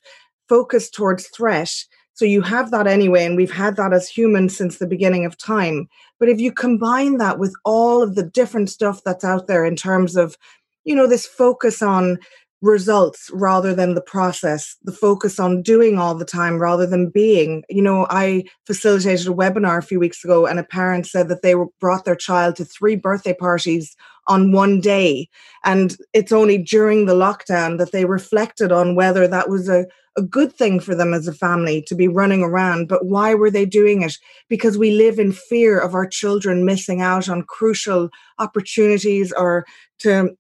focused 0.49 0.93
towards 0.93 1.27
threat. 1.27 1.73
So 2.13 2.25
you 2.25 2.41
have 2.41 2.71
that 2.71 2.87
anyway, 2.87 3.25
and 3.25 3.37
we've 3.37 3.51
had 3.51 3.77
that 3.77 3.93
as 3.93 4.09
humans 4.09 4.55
since 4.55 4.77
the 4.77 4.87
beginning 4.87 5.25
of 5.25 5.37
time. 5.37 5.87
But 6.19 6.29
if 6.29 6.39
you 6.39 6.51
combine 6.51 7.17
that 7.17 7.39
with 7.39 7.53
all 7.63 8.03
of 8.03 8.15
the 8.15 8.23
different 8.23 8.69
stuff 8.69 9.01
that's 9.03 9.23
out 9.23 9.47
there 9.47 9.65
in 9.65 9.75
terms 9.75 10.15
of, 10.15 10.37
you 10.83 10.95
know, 10.95 11.07
this 11.07 11.25
focus 11.25 11.81
on 11.81 12.19
results 12.61 13.29
rather 13.33 13.73
than 13.73 13.95
the 13.95 14.01
process, 14.01 14.75
the 14.83 14.91
focus 14.91 15.39
on 15.39 15.61
doing 15.61 15.97
all 15.97 16.13
the 16.13 16.25
time 16.25 16.59
rather 16.59 16.85
than 16.85 17.09
being. 17.09 17.63
You 17.69 17.81
know, 17.81 18.05
I 18.09 18.43
facilitated 18.67 19.27
a 19.27 19.31
webinar 19.31 19.79
a 19.79 19.83
few 19.83 19.99
weeks 19.99 20.23
ago, 20.23 20.45
and 20.45 20.59
a 20.59 20.63
parent 20.63 21.07
said 21.07 21.27
that 21.29 21.41
they 21.41 21.55
brought 21.79 22.05
their 22.05 22.15
child 22.15 22.55
to 22.57 22.65
three 22.65 22.95
birthday 22.95 23.33
parties 23.33 23.95
on 24.27 24.51
one 24.51 24.79
day. 24.79 25.27
And 25.63 25.97
it's 26.13 26.31
only 26.31 26.57
during 26.57 27.05
the 27.05 27.15
lockdown 27.15 27.77
that 27.79 27.91
they 27.91 28.05
reflected 28.05 28.71
on 28.71 28.95
whether 28.95 29.27
that 29.27 29.49
was 29.49 29.67
a, 29.67 29.87
a 30.15 30.21
good 30.21 30.53
thing 30.53 30.79
for 30.79 30.93
them 30.93 31.13
as 31.13 31.27
a 31.27 31.33
family 31.33 31.81
to 31.87 31.95
be 31.95 32.07
running 32.07 32.43
around. 32.43 32.87
But 32.87 33.05
why 33.05 33.33
were 33.33 33.49
they 33.49 33.65
doing 33.65 34.03
it? 34.03 34.17
Because 34.49 34.77
we 34.77 34.91
live 34.91 35.17
in 35.17 35.31
fear 35.31 35.79
of 35.79 35.95
our 35.95 36.05
children 36.05 36.65
missing 36.65 37.01
out 37.01 37.27
on 37.27 37.43
crucial 37.43 38.09
opportunities 38.37 39.31
or 39.31 39.65
to 39.99 40.35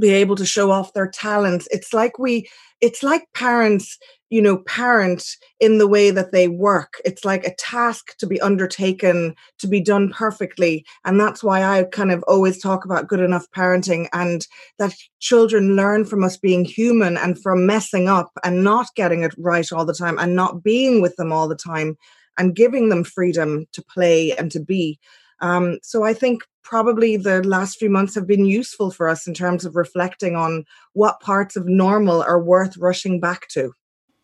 be 0.00 0.10
able 0.10 0.36
to 0.36 0.46
show 0.46 0.70
off 0.70 0.92
their 0.92 1.08
talents. 1.08 1.68
It's 1.70 1.92
like 1.92 2.18
we, 2.18 2.48
it's 2.80 3.02
like 3.02 3.24
parents, 3.34 3.96
you 4.30 4.42
know, 4.42 4.58
parent 4.66 5.24
in 5.60 5.78
the 5.78 5.86
way 5.86 6.10
that 6.10 6.32
they 6.32 6.48
work. 6.48 6.94
It's 7.04 7.24
like 7.24 7.46
a 7.46 7.54
task 7.54 8.16
to 8.18 8.26
be 8.26 8.40
undertaken, 8.40 9.34
to 9.60 9.68
be 9.68 9.80
done 9.80 10.10
perfectly. 10.10 10.84
And 11.04 11.20
that's 11.20 11.44
why 11.44 11.62
I 11.62 11.84
kind 11.84 12.10
of 12.10 12.24
always 12.26 12.60
talk 12.60 12.84
about 12.84 13.08
good 13.08 13.20
enough 13.20 13.46
parenting 13.56 14.08
and 14.12 14.46
that 14.78 14.94
children 15.20 15.76
learn 15.76 16.04
from 16.04 16.24
us 16.24 16.36
being 16.36 16.64
human 16.64 17.16
and 17.16 17.40
from 17.40 17.66
messing 17.66 18.08
up 18.08 18.32
and 18.42 18.64
not 18.64 18.88
getting 18.96 19.22
it 19.22 19.34
right 19.38 19.70
all 19.72 19.84
the 19.84 19.94
time 19.94 20.18
and 20.18 20.34
not 20.34 20.62
being 20.62 21.00
with 21.00 21.14
them 21.16 21.32
all 21.32 21.46
the 21.46 21.54
time 21.54 21.96
and 22.36 22.56
giving 22.56 22.88
them 22.88 23.04
freedom 23.04 23.66
to 23.72 23.82
play 23.82 24.32
and 24.32 24.50
to 24.50 24.60
be. 24.60 24.98
Um, 25.40 25.78
so 25.82 26.04
I 26.04 26.14
think 26.14 26.42
probably 26.64 27.16
the 27.16 27.42
last 27.42 27.78
few 27.78 27.90
months 27.90 28.14
have 28.14 28.26
been 28.26 28.46
useful 28.46 28.90
for 28.90 29.08
us 29.08 29.26
in 29.26 29.34
terms 29.34 29.64
of 29.64 29.76
reflecting 29.76 30.34
on 30.34 30.64
what 30.94 31.20
parts 31.20 31.54
of 31.54 31.66
normal 31.66 32.22
are 32.22 32.42
worth 32.42 32.76
rushing 32.78 33.20
back 33.20 33.46
to. 33.48 33.72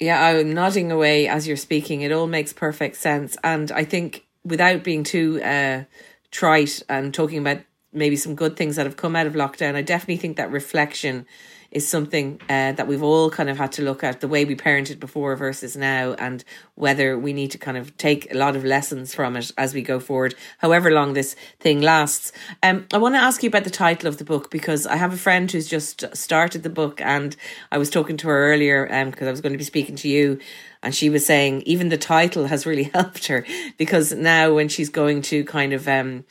Yeah, 0.00 0.24
I'm 0.24 0.55
nodding 0.55 0.90
away 0.90 1.29
as 1.29 1.46
you're 1.46 1.57
speaking. 1.59 2.00
It 2.00 2.11
all 2.11 2.26
makes 2.26 2.53
perfect 2.53 2.96
sense. 2.96 3.37
And 3.44 3.70
I 3.70 3.85
think 3.85 4.26
without 4.42 4.83
being 4.83 5.05
too 5.05 5.42
uh, 5.42 5.85
trite 6.31 6.83
and 6.88 7.12
talking 7.12 7.38
about 7.38 7.59
maybe 7.92 8.16
some 8.16 8.35
good 8.35 8.57
things 8.57 8.76
that 8.76 8.87
have 8.87 8.96
come 8.96 9.14
out 9.14 9.26
of 9.26 9.35
lockdown, 9.35 9.74
I 9.74 9.83
definitely 9.83 10.16
think 10.16 10.38
that 10.38 10.50
reflection 10.50 11.26
is 11.70 11.87
something 11.87 12.40
uh, 12.48 12.72
that 12.72 12.87
we've 12.87 13.02
all 13.02 13.30
kind 13.30 13.48
of 13.48 13.56
had 13.56 13.72
to 13.72 13.83
look 13.83 14.02
at 14.02 14.20
the 14.20 14.28
way 14.28 14.44
we 14.44 14.56
parented 14.56 14.98
before 14.98 15.37
versus 15.37 15.76
now, 15.76 16.14
and 16.14 16.44
whether 16.74 17.18
we 17.18 17.33
need 17.33 17.50
to 17.52 17.59
kind 17.59 17.76
of 17.76 17.96
take 17.96 18.33
a 18.33 18.37
lot 18.37 18.56
of 18.56 18.64
lessons 18.64 19.14
from 19.14 19.37
it 19.37 19.50
as 19.56 19.74
we 19.74 19.83
go 19.83 20.00
forward, 20.00 20.35
however 20.59 20.90
long 20.90 21.12
this 21.12 21.37
thing 21.59 21.80
lasts. 21.80 22.33
Um, 22.62 22.87
I 22.92 22.98
want 22.98 23.14
to 23.14 23.20
ask 23.20 23.42
you 23.42 23.48
about 23.48 23.64
the 23.64 23.70
title 23.70 24.09
of 24.09 24.18
the 24.18 24.24
book 24.24 24.50
because 24.50 24.87
I 24.87 24.96
have 24.96 25.12
a 25.12 25.18
friend 25.18 25.50
who's 25.50 25.68
just 25.68 26.04
started 26.16 26.62
the 26.62 26.70
book, 26.70 27.00
and 27.00 27.37
I 27.70 27.78
was 27.78 27.90
talking 27.90 28.16
to 28.18 28.28
her 28.28 28.52
earlier 28.52 28.87
because 28.87 29.22
um, 29.22 29.28
I 29.28 29.30
was 29.30 29.40
going 29.40 29.52
to 29.52 29.59
be 29.59 29.64
speaking 29.64 29.96
to 29.96 30.09
you 30.09 30.40
and 30.83 30.94
she 30.94 31.11
was 31.11 31.26
saying 31.26 31.62
even 31.62 31.88
the 31.88 31.98
title 31.98 32.46
has 32.46 32.66
really 32.66 32.85
helped 32.94 33.26
her 33.26 33.44
because 33.76 34.12
now 34.12 34.54
when 34.54 34.68
she's 34.68 34.88
going 34.88 35.22
to 35.22 35.44
kind 35.44 35.72
of 35.72 35.87
um, 35.87 36.24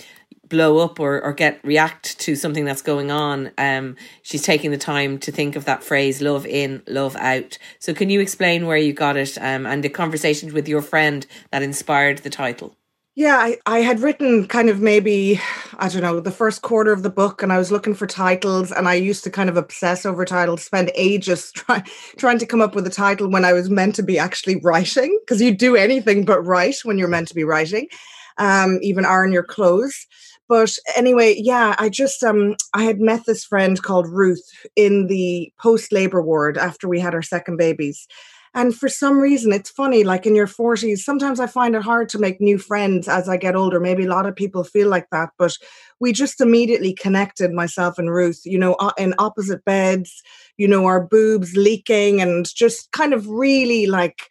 blow 0.49 0.79
up 0.79 0.99
or, 0.99 1.21
or 1.21 1.33
get 1.33 1.59
react 1.63 2.19
to 2.19 2.35
something 2.35 2.65
that's 2.65 2.81
going 2.81 3.11
on 3.11 3.51
um 3.57 3.95
she's 4.21 4.41
taking 4.41 4.71
the 4.71 4.77
time 4.77 5.17
to 5.17 5.31
think 5.31 5.55
of 5.55 5.65
that 5.65 5.83
phrase 5.83 6.21
love 6.21 6.45
in 6.45 6.81
love 6.87 7.15
out 7.17 7.57
so 7.79 7.93
can 7.93 8.09
you 8.09 8.19
explain 8.19 8.65
where 8.65 8.77
you 8.77 8.93
got 8.93 9.15
it 9.15 9.37
um 9.39 9.65
and 9.65 9.83
the 9.83 9.89
conversations 9.89 10.53
with 10.53 10.67
your 10.67 10.81
friend 10.81 11.25
that 11.51 11.61
inspired 11.61 12.19
the 12.19 12.29
title 12.29 12.75
yeah, 13.19 13.35
I, 13.35 13.57
I 13.65 13.79
had 13.79 13.99
written 13.99 14.47
kind 14.47 14.69
of 14.69 14.79
maybe, 14.79 15.41
I 15.77 15.89
don't 15.89 16.03
know, 16.03 16.21
the 16.21 16.31
first 16.31 16.61
quarter 16.61 16.93
of 16.93 17.03
the 17.03 17.09
book, 17.09 17.43
and 17.43 17.51
I 17.51 17.57
was 17.57 17.69
looking 17.69 17.93
for 17.93 18.07
titles, 18.07 18.71
and 18.71 18.87
I 18.87 18.93
used 18.93 19.25
to 19.25 19.29
kind 19.29 19.49
of 19.49 19.57
obsess 19.57 20.05
over 20.05 20.23
titles, 20.23 20.63
spend 20.63 20.89
ages 20.95 21.51
try, 21.55 21.83
trying 22.17 22.37
to 22.37 22.45
come 22.45 22.61
up 22.61 22.75
with 22.75 22.87
a 22.87 22.89
title 22.89 23.29
when 23.29 23.43
I 23.43 23.51
was 23.51 23.69
meant 23.69 23.95
to 23.95 24.03
be 24.03 24.17
actually 24.17 24.55
writing, 24.63 25.19
because 25.19 25.41
you 25.41 25.53
do 25.53 25.75
anything 25.75 26.23
but 26.23 26.41
write 26.43 26.77
when 26.83 26.97
you're 26.97 27.09
meant 27.09 27.27
to 27.27 27.35
be 27.35 27.43
writing, 27.43 27.89
um, 28.37 28.79
even 28.81 29.03
iron 29.03 29.33
your 29.33 29.43
clothes. 29.43 30.07
But 30.49 30.75
anyway, 30.97 31.35
yeah, 31.37 31.75
I 31.79 31.89
just 31.89 32.23
um 32.23 32.55
I 32.73 32.83
had 32.83 32.99
met 32.99 33.25
this 33.27 33.45
friend 33.45 33.81
called 33.81 34.09
Ruth 34.09 34.43
in 34.75 35.07
the 35.07 35.51
post 35.59 35.93
labor 35.93 36.21
ward 36.23 36.57
after 36.57 36.89
we 36.89 36.99
had 36.99 37.15
our 37.15 37.21
second 37.23 37.57
babies. 37.57 38.07
And 38.55 38.75
for 38.75 38.89
some 38.89 39.19
reason, 39.19 39.53
it's 39.53 39.69
funny, 39.69 40.03
like 40.03 40.25
in 40.25 40.35
your 40.35 40.47
40s, 40.47 41.05
sometimes 41.05 41.39
I 41.39 41.45
find 41.45 41.75
it 41.75 41.83
hard 41.83 42.09
to 42.09 42.17
make 42.19 42.41
new 42.41 42.57
friends 42.57 43.07
as 43.07 43.29
I 43.29 43.37
get 43.37 43.55
older. 43.55 43.79
Maybe 43.79 44.05
a 44.05 44.09
lot 44.09 44.25
of 44.25 44.35
people 44.35 44.63
feel 44.63 44.89
like 44.89 45.07
that, 45.11 45.29
but 45.37 45.55
we 45.99 46.13
just 46.13 46.41
immediately 46.41 46.93
connected, 46.93 47.51
myself 47.53 47.99
and 47.99 48.09
Ruth, 48.11 48.41
you 48.45 48.57
know, 48.57 48.75
in 48.97 49.13
opposite 49.19 49.63
beds, 49.65 50.23
you 50.57 50.67
know, 50.67 50.85
our 50.85 51.05
boobs 51.05 51.55
leaking 51.55 52.21
and 52.21 52.47
just 52.55 52.91
kind 52.91 53.13
of 53.13 53.27
really 53.27 53.85
like, 53.85 54.23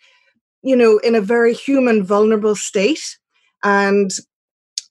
you 0.63 0.77
know, 0.77 0.99
in 0.99 1.15
a 1.15 1.21
very 1.21 1.55
human, 1.55 2.05
vulnerable 2.05 2.57
state. 2.57 3.19
And 3.65 4.11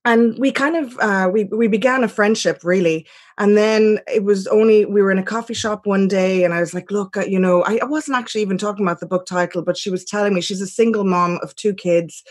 and 0.07 0.39
we 0.39 0.51
kind 0.53 0.77
of 0.77 0.97
uh, 0.99 1.29
we 1.31 1.43
we 1.45 1.67
began 1.67 2.03
a 2.03 2.07
friendship 2.07 2.63
really. 2.63 3.05
And 3.37 3.57
then 3.57 3.99
it 4.07 4.23
was 4.23 4.47
only 4.47 4.85
we 4.85 5.01
were 5.01 5.11
in 5.11 5.19
a 5.19 5.23
coffee 5.23 5.53
shop 5.53 5.85
one 5.85 6.07
day 6.07 6.43
and 6.43 6.53
i 6.55 6.59
was 6.59 6.73
like 6.73 6.89
look 6.89 7.17
uh, 7.17 7.25
you 7.25 7.39
know 7.39 7.63
I, 7.63 7.79
I, 7.83 7.85
wasn't 7.85 8.17
actually 8.17 8.41
even 8.41 8.57
talking 8.57 8.83
about 8.83 8.99
the 8.99 9.05
book 9.05 9.27
title 9.27 9.61
but 9.61 9.77
she 9.77 9.91
was 9.91 10.03
telling 10.03 10.33
me 10.33 10.41
she's 10.41 10.61
a 10.61 10.65
single 10.65 11.03
mom 11.03 11.37
of 11.43 11.55
two 11.55 11.75
kids 11.75 12.23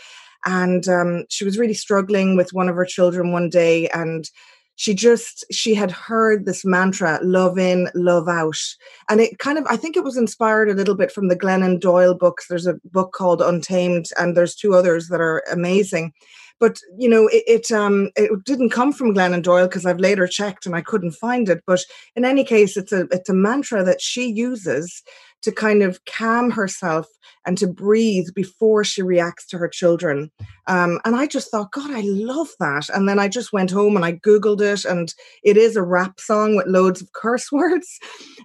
and 0.45 0.87
um, 0.89 1.23
she 1.29 1.45
was 1.45 1.57
really 1.57 1.73
struggling 1.73 2.35
with 2.35 2.51
one 2.51 2.67
of 2.67 2.75
her 2.75 2.83
children 2.83 3.31
one 3.31 3.49
day 3.49 3.87
and 3.89 4.29
she 4.75 4.93
just 4.93 5.45
she 5.49 5.73
had 5.73 5.91
heard 5.91 6.45
this 6.45 6.65
mantra 6.65 7.19
love 7.23 7.57
in 7.57 7.89
love 7.95 8.27
out. 8.27 8.61
And 9.09 9.21
it 9.21 9.39
kind 9.39 9.57
of 9.57 9.65
i 9.69 9.77
think 9.77 9.95
it 9.95 10.03
was 10.03 10.17
inspired 10.17 10.69
a 10.69 10.73
little 10.73 10.95
bit 10.95 11.11
from 11.11 11.29
the 11.29 11.39
glennon 11.39 11.79
doyle 11.79 12.15
books 12.15 12.47
there's 12.47 12.67
a 12.67 12.79
book 12.91 13.13
called 13.13 13.41
untamed 13.41 14.07
and 14.19 14.35
there's 14.35 14.55
two 14.55 14.73
others 14.73 15.07
that 15.07 15.21
are 15.21 15.41
amazing 15.51 16.11
but 16.59 16.79
you 16.97 17.09
know, 17.09 17.27
it, 17.27 17.43
it 17.47 17.71
um 17.71 18.09
it 18.15 18.31
didn't 18.45 18.69
come 18.69 18.91
from 18.93 19.13
Glennon 19.13 19.43
Doyle 19.43 19.67
because 19.67 19.85
I've 19.85 19.99
later 19.99 20.27
checked 20.27 20.65
and 20.65 20.75
I 20.75 20.81
couldn't 20.81 21.11
find 21.11 21.49
it. 21.49 21.63
But 21.65 21.81
in 22.15 22.25
any 22.25 22.43
case, 22.43 22.77
it's 22.77 22.91
a 22.91 23.07
it's 23.11 23.29
a 23.29 23.33
mantra 23.33 23.83
that 23.83 24.01
she 24.01 24.27
uses 24.27 25.03
to 25.41 25.51
kind 25.51 25.83
of 25.83 26.03
calm 26.05 26.51
herself 26.51 27.07
and 27.45 27.57
to 27.57 27.67
breathe 27.67 28.27
before 28.35 28.83
she 28.83 29.01
reacts 29.01 29.47
to 29.47 29.57
her 29.57 29.67
children. 29.67 30.29
Um, 30.67 30.99
and 31.05 31.15
I 31.15 31.27
just 31.27 31.49
thought, 31.49 31.71
God, 31.71 31.91
I 31.91 32.01
love 32.01 32.49
that. 32.59 32.89
And 32.89 33.07
then 33.07 33.19
I 33.19 33.27
just 33.27 33.53
went 33.53 33.71
home 33.71 33.95
and 33.95 34.03
I 34.03 34.13
Googled 34.13 34.61
it, 34.61 34.83
and 34.83 35.13
it 35.43 35.55
is 35.55 35.75
a 35.75 35.81
rap 35.81 36.19
song 36.19 36.55
with 36.55 36.67
loads 36.67 37.01
of 37.01 37.13
curse 37.13 37.51
words. 37.51 37.99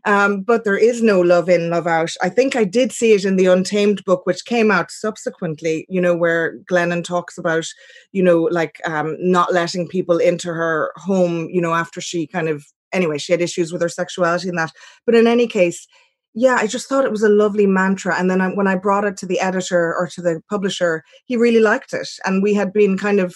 Um, 0.04 0.42
but 0.42 0.64
there 0.64 0.76
is 0.76 1.02
no 1.02 1.20
love 1.20 1.48
in, 1.48 1.70
love 1.70 1.86
out. 1.86 2.12
I 2.22 2.28
think 2.28 2.54
I 2.54 2.64
did 2.64 2.92
see 2.92 3.12
it 3.12 3.24
in 3.24 3.36
the 3.36 3.46
Untamed 3.46 4.04
book, 4.04 4.24
which 4.24 4.44
came 4.44 4.70
out 4.70 4.90
subsequently, 4.90 5.86
you 5.88 6.00
know, 6.00 6.16
where 6.16 6.58
Glennon 6.70 7.04
talks 7.04 7.38
about, 7.38 7.66
you 8.12 8.22
know, 8.22 8.42
like 8.50 8.80
um, 8.84 9.16
not 9.18 9.52
letting 9.52 9.88
people 9.88 10.18
into 10.18 10.52
her 10.52 10.92
home, 10.96 11.48
you 11.50 11.60
know, 11.60 11.74
after 11.74 12.00
she 12.00 12.26
kind 12.26 12.48
of 12.48 12.64
anyway, 12.92 13.18
she 13.18 13.32
had 13.32 13.40
issues 13.40 13.72
with 13.72 13.82
her 13.82 13.88
sexuality 13.88 14.48
and 14.48 14.58
that. 14.58 14.70
But 15.06 15.14
in 15.14 15.26
any 15.26 15.46
case, 15.46 15.86
yeah, 16.34 16.56
I 16.58 16.66
just 16.66 16.88
thought 16.88 17.04
it 17.04 17.10
was 17.10 17.22
a 17.22 17.28
lovely 17.28 17.66
mantra. 17.66 18.18
And 18.18 18.30
then 18.30 18.40
I, 18.40 18.48
when 18.48 18.66
I 18.66 18.74
brought 18.74 19.04
it 19.04 19.16
to 19.18 19.26
the 19.26 19.40
editor 19.40 19.94
or 19.94 20.06
to 20.08 20.22
the 20.22 20.40
publisher, 20.48 21.04
he 21.26 21.36
really 21.36 21.60
liked 21.60 21.92
it. 21.92 22.08
And 22.24 22.42
we 22.42 22.54
had 22.54 22.72
been 22.72 22.96
kind 22.96 23.20
of, 23.20 23.34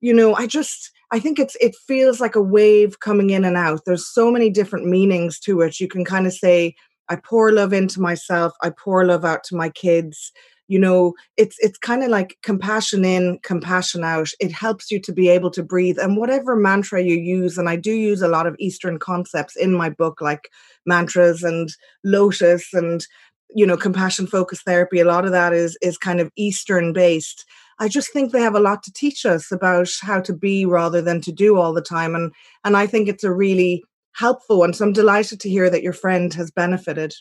you 0.00 0.12
know, 0.12 0.34
I 0.34 0.46
just, 0.46 0.90
I 1.10 1.18
think 1.18 1.38
it's, 1.38 1.56
it 1.60 1.74
feels 1.86 2.20
like 2.20 2.36
a 2.36 2.42
wave 2.42 3.00
coming 3.00 3.30
in 3.30 3.44
and 3.44 3.56
out. 3.56 3.80
There's 3.86 4.06
so 4.06 4.30
many 4.30 4.50
different 4.50 4.86
meanings 4.86 5.38
to 5.40 5.62
it. 5.62 5.80
You 5.80 5.88
can 5.88 6.04
kind 6.04 6.26
of 6.26 6.34
say, 6.34 6.74
I 7.08 7.16
pour 7.16 7.52
love 7.52 7.72
into 7.72 8.00
myself, 8.00 8.52
I 8.62 8.70
pour 8.70 9.04
love 9.04 9.24
out 9.24 9.42
to 9.44 9.56
my 9.56 9.70
kids 9.70 10.30
you 10.70 10.78
know 10.78 11.14
it's 11.36 11.56
it's 11.58 11.78
kind 11.78 12.04
of 12.04 12.10
like 12.10 12.38
compassion 12.44 13.04
in 13.04 13.40
compassion 13.42 14.04
out. 14.04 14.28
It 14.38 14.52
helps 14.52 14.90
you 14.90 15.00
to 15.00 15.12
be 15.12 15.28
able 15.28 15.50
to 15.50 15.64
breathe 15.64 15.98
and 15.98 16.16
whatever 16.16 16.54
mantra 16.54 17.02
you 17.02 17.16
use 17.16 17.58
and 17.58 17.68
i 17.68 17.74
do 17.74 17.92
use 17.92 18.22
a 18.22 18.28
lot 18.28 18.46
of 18.46 18.54
eastern 18.58 18.98
concepts 18.98 19.56
in 19.56 19.72
my 19.72 19.90
book 19.90 20.20
like 20.20 20.48
mantras 20.86 21.42
and 21.42 21.70
lotus 22.04 22.72
and 22.72 23.04
you 23.52 23.66
know 23.66 23.76
compassion 23.76 24.28
focused 24.28 24.64
therapy 24.64 25.00
a 25.00 25.04
lot 25.04 25.24
of 25.24 25.32
that 25.32 25.52
is 25.52 25.76
is 25.82 25.98
kind 25.98 26.20
of 26.20 26.30
eastern 26.36 26.92
based. 26.92 27.44
I 27.82 27.88
just 27.88 28.12
think 28.12 28.30
they 28.30 28.42
have 28.42 28.54
a 28.54 28.60
lot 28.60 28.82
to 28.82 28.92
teach 28.92 29.24
us 29.24 29.50
about 29.50 29.88
how 30.02 30.20
to 30.20 30.34
be 30.34 30.66
rather 30.66 31.00
than 31.00 31.22
to 31.22 31.32
do 31.32 31.56
all 31.56 31.72
the 31.72 31.88
time 31.96 32.14
and 32.14 32.32
and 32.64 32.76
i 32.76 32.86
think 32.86 33.08
it's 33.08 33.24
a 33.24 33.32
really 33.32 33.82
helpful 34.12 34.58
one 34.60 34.72
so 34.72 34.84
i'm 34.84 34.92
delighted 34.92 35.40
to 35.40 35.50
hear 35.50 35.68
that 35.70 35.82
your 35.82 35.92
friend 35.92 36.34
has 36.34 36.50
benefited 36.50 37.12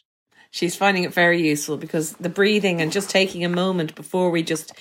she's 0.52 0.76
finding 0.76 1.04
it 1.04 1.14
very 1.14 1.42
useful 1.42 1.78
because 1.78 2.14
the 2.14 2.30
breathing 2.30 2.82
and 2.82 2.92
just 2.92 3.10
taking 3.10 3.44
a 3.44 3.50
moment 3.50 3.96
before 3.96 4.30
we 4.30 4.44
just 4.44 4.74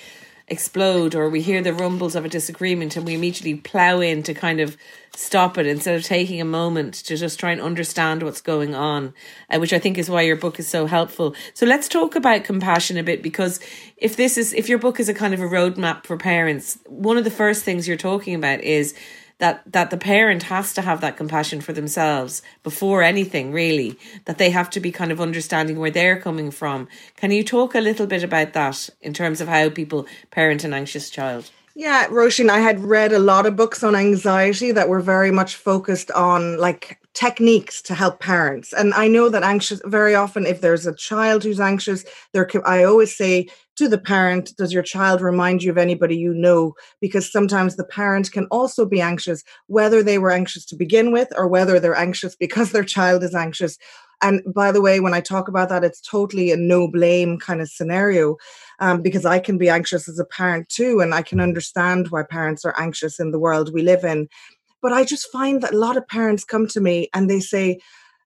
explode 0.50 1.14
or 1.14 1.28
we 1.28 1.42
hear 1.42 1.62
the 1.62 1.74
rumbles 1.74 2.16
of 2.16 2.24
a 2.24 2.28
disagreement 2.28 2.96
and 2.96 3.04
we 3.04 3.14
immediately 3.14 3.54
plow 3.54 4.00
in 4.00 4.22
to 4.22 4.33
kind 4.33 4.61
of 4.61 4.76
stop 5.14 5.59
it 5.59 5.66
instead 5.66 5.94
of 5.94 6.02
taking 6.02 6.40
a 6.40 6.44
moment 6.44 6.94
to 6.94 7.16
just 7.16 7.38
try 7.38 7.52
and 7.52 7.61
understand 7.61 8.22
what's 8.22 8.40
going 8.40 8.74
on, 8.74 9.12
uh, 9.50 9.59
which 9.59 9.72
I 9.72 9.78
think 9.78 9.98
is 9.98 10.09
why 10.09 10.22
your 10.22 10.37
book 10.37 10.59
is 10.59 10.66
so 10.66 10.87
helpful. 10.87 11.35
So 11.54 11.66
let's 11.66 11.88
talk 11.88 12.14
about 12.16 12.44
compassion 12.44 12.96
a 12.96 13.02
bit 13.02 13.22
because 13.22 13.61
if 13.96 14.16
this 14.16 14.38
is, 14.38 14.54
if 14.54 14.68
your 14.68 14.78
book 14.78 15.00
is 15.00 15.09
a 15.09 15.14
kind 15.14 15.35
of 15.35 15.40
a 15.40 15.44
roadmap 15.44 16.07
for 16.07 16.16
parents, 16.16 16.78
one 16.87 17.18
of 17.18 17.24
the 17.24 17.31
first 17.31 17.64
things 17.64 17.87
you're 17.87 17.96
talking 17.96 18.35
about 18.35 18.61
is 18.61 18.94
that 19.38 19.62
that 19.72 19.90
the 19.90 19.96
parent 19.96 20.44
has 20.44 20.74
to 20.74 20.83
have 20.83 21.01
that 21.01 21.16
compassion 21.16 21.61
for 21.61 21.72
themselves 21.72 22.42
before 22.62 23.03
anything 23.03 23.53
really 23.53 23.98
that 24.27 24.38
they 24.38 24.51
have 24.51 24.70
to 24.70 24.81
be 24.81 24.92
kind 24.92 25.12
of 25.12 25.20
understanding 25.20 25.79
where 25.79 25.90
they're 25.90 26.20
coming 26.20 26.51
from 26.51 26.88
can 27.16 27.31
you 27.31 27.42
talk 27.42 27.74
a 27.74 27.81
little 27.81 28.07
bit 28.07 28.22
about 28.22 28.53
that 28.53 28.88
in 29.01 29.12
terms 29.12 29.40
of 29.40 29.48
how 29.48 29.68
people 29.68 30.07
parent 30.31 30.64
an 30.64 30.74
anxious 30.74 31.11
child 31.11 31.51
yeah, 31.81 32.09
Roisin, 32.09 32.51
I 32.51 32.59
had 32.59 32.81
read 32.81 33.12
a 33.12 33.20
lot 33.20 33.46
of 33.46 33.55
books 33.55 33.85
on 33.85 33.94
anxiety 33.94 34.72
that 34.72 34.88
were 34.88 34.98
very 34.98 35.31
much 35.31 35.55
focused 35.55 36.11
on 36.11 36.59
like 36.59 36.98
techniques 37.14 37.81
to 37.83 37.94
help 37.94 38.18
parents. 38.18 38.72
And 38.72 38.92
I 38.94 39.07
know 39.07 39.29
that 39.29 39.44
anxious 39.44 39.81
very 39.85 40.12
often 40.12 40.44
if 40.44 40.61
there's 40.61 40.88
a 40.88 40.94
child 40.94 41.44
who's 41.44 41.61
anxious, 41.61 42.05
there 42.33 42.51
I 42.66 42.83
always 42.83 43.16
say 43.16 43.46
to 43.78 43.88
the 43.88 43.98
parent, 43.98 44.54
does 44.56 44.72
your 44.72 44.82
child 44.82 45.20
remind 45.20 45.62
you 45.62 45.70
of 45.70 45.78
anybody 45.78 46.16
you 46.16 46.34
know? 46.34 46.74
Because 47.00 47.30
sometimes 47.30 47.76
the 47.76 47.84
parent 47.84 48.32
can 48.32 48.46
also 48.50 48.84
be 48.84 49.00
anxious, 49.00 49.44
whether 49.68 50.02
they 50.02 50.18
were 50.18 50.32
anxious 50.32 50.64
to 50.66 50.76
begin 50.76 51.12
with 51.12 51.28
or 51.36 51.46
whether 51.46 51.78
they're 51.78 51.96
anxious 51.96 52.34
because 52.40 52.72
their 52.72 52.84
child 52.84 53.22
is 53.22 53.34
anxious. 53.34 53.78
And 54.20 54.42
by 54.52 54.72
the 54.72 54.80
way, 54.80 54.98
when 54.98 55.14
I 55.14 55.20
talk 55.20 55.46
about 55.46 55.68
that, 55.68 55.84
it's 55.84 56.00
totally 56.00 56.50
a 56.50 56.56
no 56.56 56.90
blame 56.90 57.38
kind 57.38 57.60
of 57.60 57.68
scenario 57.68 58.36
um, 58.80 59.00
because 59.00 59.24
I 59.24 59.38
can 59.38 59.58
be 59.58 59.68
anxious 59.68 60.08
as 60.08 60.18
a 60.18 60.24
parent 60.24 60.68
too. 60.68 61.00
And 61.00 61.14
I 61.14 61.22
can 61.22 61.38
understand 61.38 62.08
why 62.08 62.24
parents 62.24 62.64
are 62.64 62.74
anxious 62.76 63.20
in 63.20 63.30
the 63.30 63.38
world 63.38 63.72
we 63.72 63.82
live 63.82 64.02
in. 64.02 64.26
But 64.82 64.92
I 64.92 65.04
just 65.04 65.30
find 65.30 65.62
that 65.62 65.74
a 65.74 65.78
lot 65.78 65.96
of 65.96 66.06
parents 66.08 66.44
come 66.44 66.66
to 66.68 66.80
me 66.80 67.08
and 67.14 67.30
they 67.30 67.40
say, 67.40 67.78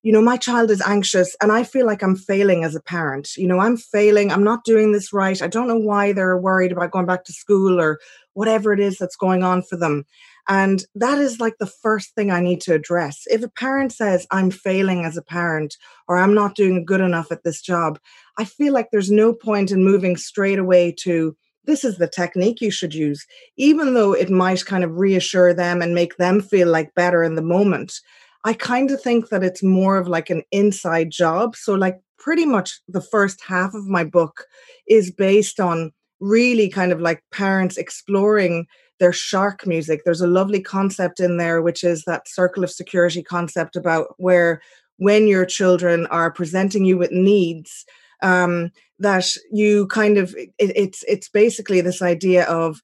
you 0.03 0.13
know, 0.13 0.23
my 0.23 0.37
child 0.37 0.71
is 0.71 0.83
anxious 0.83 1.37
and 1.41 1.53
I 1.53 1.63
feel 1.63 1.87
like 1.87 2.03
I'm 2.03 2.17
failing 2.17 2.65
as 2.65 2.75
a 2.75 2.83
parent. 2.83 3.37
You 3.37 3.47
know, 3.47 3.61
I'm 3.61 3.77
failing. 3.77 4.33
I'm 4.33 4.45
not 4.45 4.65
doing 4.65 4.93
this 4.93 5.13
right. 5.13 5.41
I 5.41 5.47
don't 5.47 5.69
know 5.69 5.79
why 5.79 6.13
they're 6.13 6.37
worried 6.37 6.73
about 6.73 6.91
going 6.91 7.07
back 7.07 7.25
to 7.25 7.33
school 7.33 7.81
or 7.81 8.01
whatever 8.35 8.73
it 8.73 8.81
is 8.81 8.99
that's 8.99 9.17
going 9.17 9.45
on 9.45 9.63
for 9.63 9.77
them. 9.77 10.05
And 10.49 10.85
that 10.97 11.19
is 11.19 11.39
like 11.39 11.59
the 11.59 11.67
first 11.67 12.17
thing 12.17 12.33
I 12.33 12.41
need 12.41 12.61
to 12.63 12.75
address. 12.75 13.23
If 13.27 13.45
a 13.45 13.49
parent 13.49 13.93
says, 13.93 14.27
I'm 14.33 14.51
failing 14.51 15.05
as 15.05 15.17
a 15.17 15.23
parent 15.23 15.77
or 16.09 16.19
I'm 16.19 16.35
not 16.35 16.57
doing 16.57 16.85
good 16.85 17.01
enough 17.01 17.31
at 17.31 17.45
this 17.45 17.63
job, 17.63 18.01
I 18.37 18.45
feel 18.45 18.73
like 18.73 18.89
there's 18.91 19.11
no 19.11 19.33
point 19.33 19.71
in 19.71 19.85
moving 19.85 20.17
straight 20.17 20.59
away 20.59 20.95
to, 21.03 21.37
this 21.65 21.85
is 21.85 21.99
the 21.99 22.09
technique 22.09 22.61
you 22.61 22.73
should 22.73 22.93
use, 22.93 23.25
even 23.57 23.95
though 23.95 24.15
it 24.15 24.31
might 24.31 24.67
kind 24.67 24.83
of 24.83 24.99
reassure 24.99 25.55
them 25.55 25.81
and 25.81 25.95
make 25.95 26.17
them 26.17 26.41
feel 26.41 26.69
like 26.69 26.95
better 26.97 27.23
in 27.23 27.37
the 27.37 27.43
moment. 27.43 28.01
I 28.45 28.53
kind 28.55 28.91
of 28.91 29.01
think 29.01 29.29
that 29.29 29.45
it's 29.45 29.63
more 29.63 29.97
of 29.97 30.09
like 30.09 30.31
an 30.31 30.43
inside 30.51 31.11
job. 31.11 31.57
So, 31.57 31.75
like, 31.75 32.01
pretty 32.19 32.47
much 32.47 32.81
the 32.89 33.01
first 33.01 33.43
half 33.43 33.75
of 33.75 33.87
my 33.87 34.05
book 34.05 34.45
is 34.89 35.11
based 35.11 35.61
on 35.61 35.93
really 36.21 36.69
kind 36.69 36.93
of 36.93 37.01
like 37.01 37.23
parents 37.33 37.77
exploring 37.77 38.67
their 39.01 39.13
shark 39.13 39.67
music. 39.67 40.03
There's 40.05 40.21
a 40.21 40.29
lovely 40.29 40.61
concept 40.61 41.19
in 41.19 41.37
there, 41.37 41.61
which 41.61 41.83
is 41.83 42.05
that 42.05 42.29
circle 42.29 42.63
of 42.63 42.71
security 42.71 43.23
concept 43.23 43.75
about 43.75 44.15
where 44.19 44.63
when 44.99 45.27
your 45.27 45.45
children 45.45 46.07
are 46.07 46.31
presenting 46.31 46.85
you 46.85 46.97
with 46.97 47.11
needs, 47.11 47.85
um, 48.23 48.71
that 49.01 49.27
you 49.51 49.89
kind 49.89 50.17
of 50.17 50.35
it, 50.37 50.53
it's 50.59 51.03
it's 51.09 51.29
basically 51.29 51.81
this 51.81 52.01
idea 52.01 52.45
of 52.45 52.81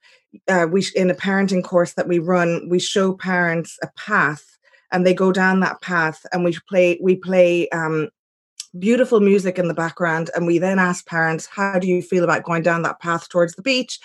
uh, 0.48 0.66
we 0.68 0.84
in 0.96 1.10
a 1.10 1.14
parenting 1.14 1.62
course 1.62 1.94
that 1.94 2.08
we 2.08 2.18
run, 2.18 2.68
we 2.68 2.80
show 2.80 3.14
parents 3.14 3.78
a 3.84 3.88
path 3.96 4.57
and 4.92 5.06
they 5.06 5.14
go 5.14 5.32
down 5.32 5.60
that 5.60 5.80
path 5.80 6.24
and 6.32 6.44
we 6.44 6.56
play 6.68 6.98
we 7.02 7.16
play 7.16 7.68
um, 7.70 8.08
beautiful 8.78 9.20
music 9.20 9.58
in 9.58 9.68
the 9.68 9.74
background 9.74 10.30
and 10.34 10.46
we 10.46 10.58
then 10.58 10.78
ask 10.78 11.06
parents 11.06 11.46
how 11.46 11.78
do 11.78 11.86
you 11.86 12.02
feel 12.02 12.24
about 12.24 12.44
going 12.44 12.62
down 12.62 12.82
that 12.82 13.00
path 13.00 13.28
towards 13.28 13.54
the 13.54 13.62
beach 13.62 13.98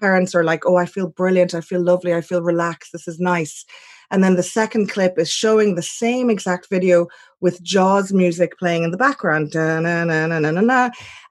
parents 0.00 0.34
are 0.34 0.44
like 0.44 0.66
oh 0.66 0.76
i 0.76 0.84
feel 0.84 1.08
brilliant 1.08 1.54
i 1.54 1.60
feel 1.60 1.82
lovely 1.82 2.14
i 2.14 2.20
feel 2.20 2.42
relaxed 2.42 2.92
this 2.92 3.08
is 3.08 3.18
nice 3.18 3.64
and 4.10 4.24
then 4.24 4.34
the 4.34 4.42
second 4.42 4.90
clip 4.90 5.18
is 5.18 5.30
showing 5.30 5.74
the 5.74 5.82
same 5.82 6.30
exact 6.30 6.68
video 6.68 7.06
with 7.40 7.62
Jaws 7.62 8.12
music 8.12 8.58
playing 8.58 8.82
in 8.82 8.90
the 8.90 8.96
background. 8.96 9.54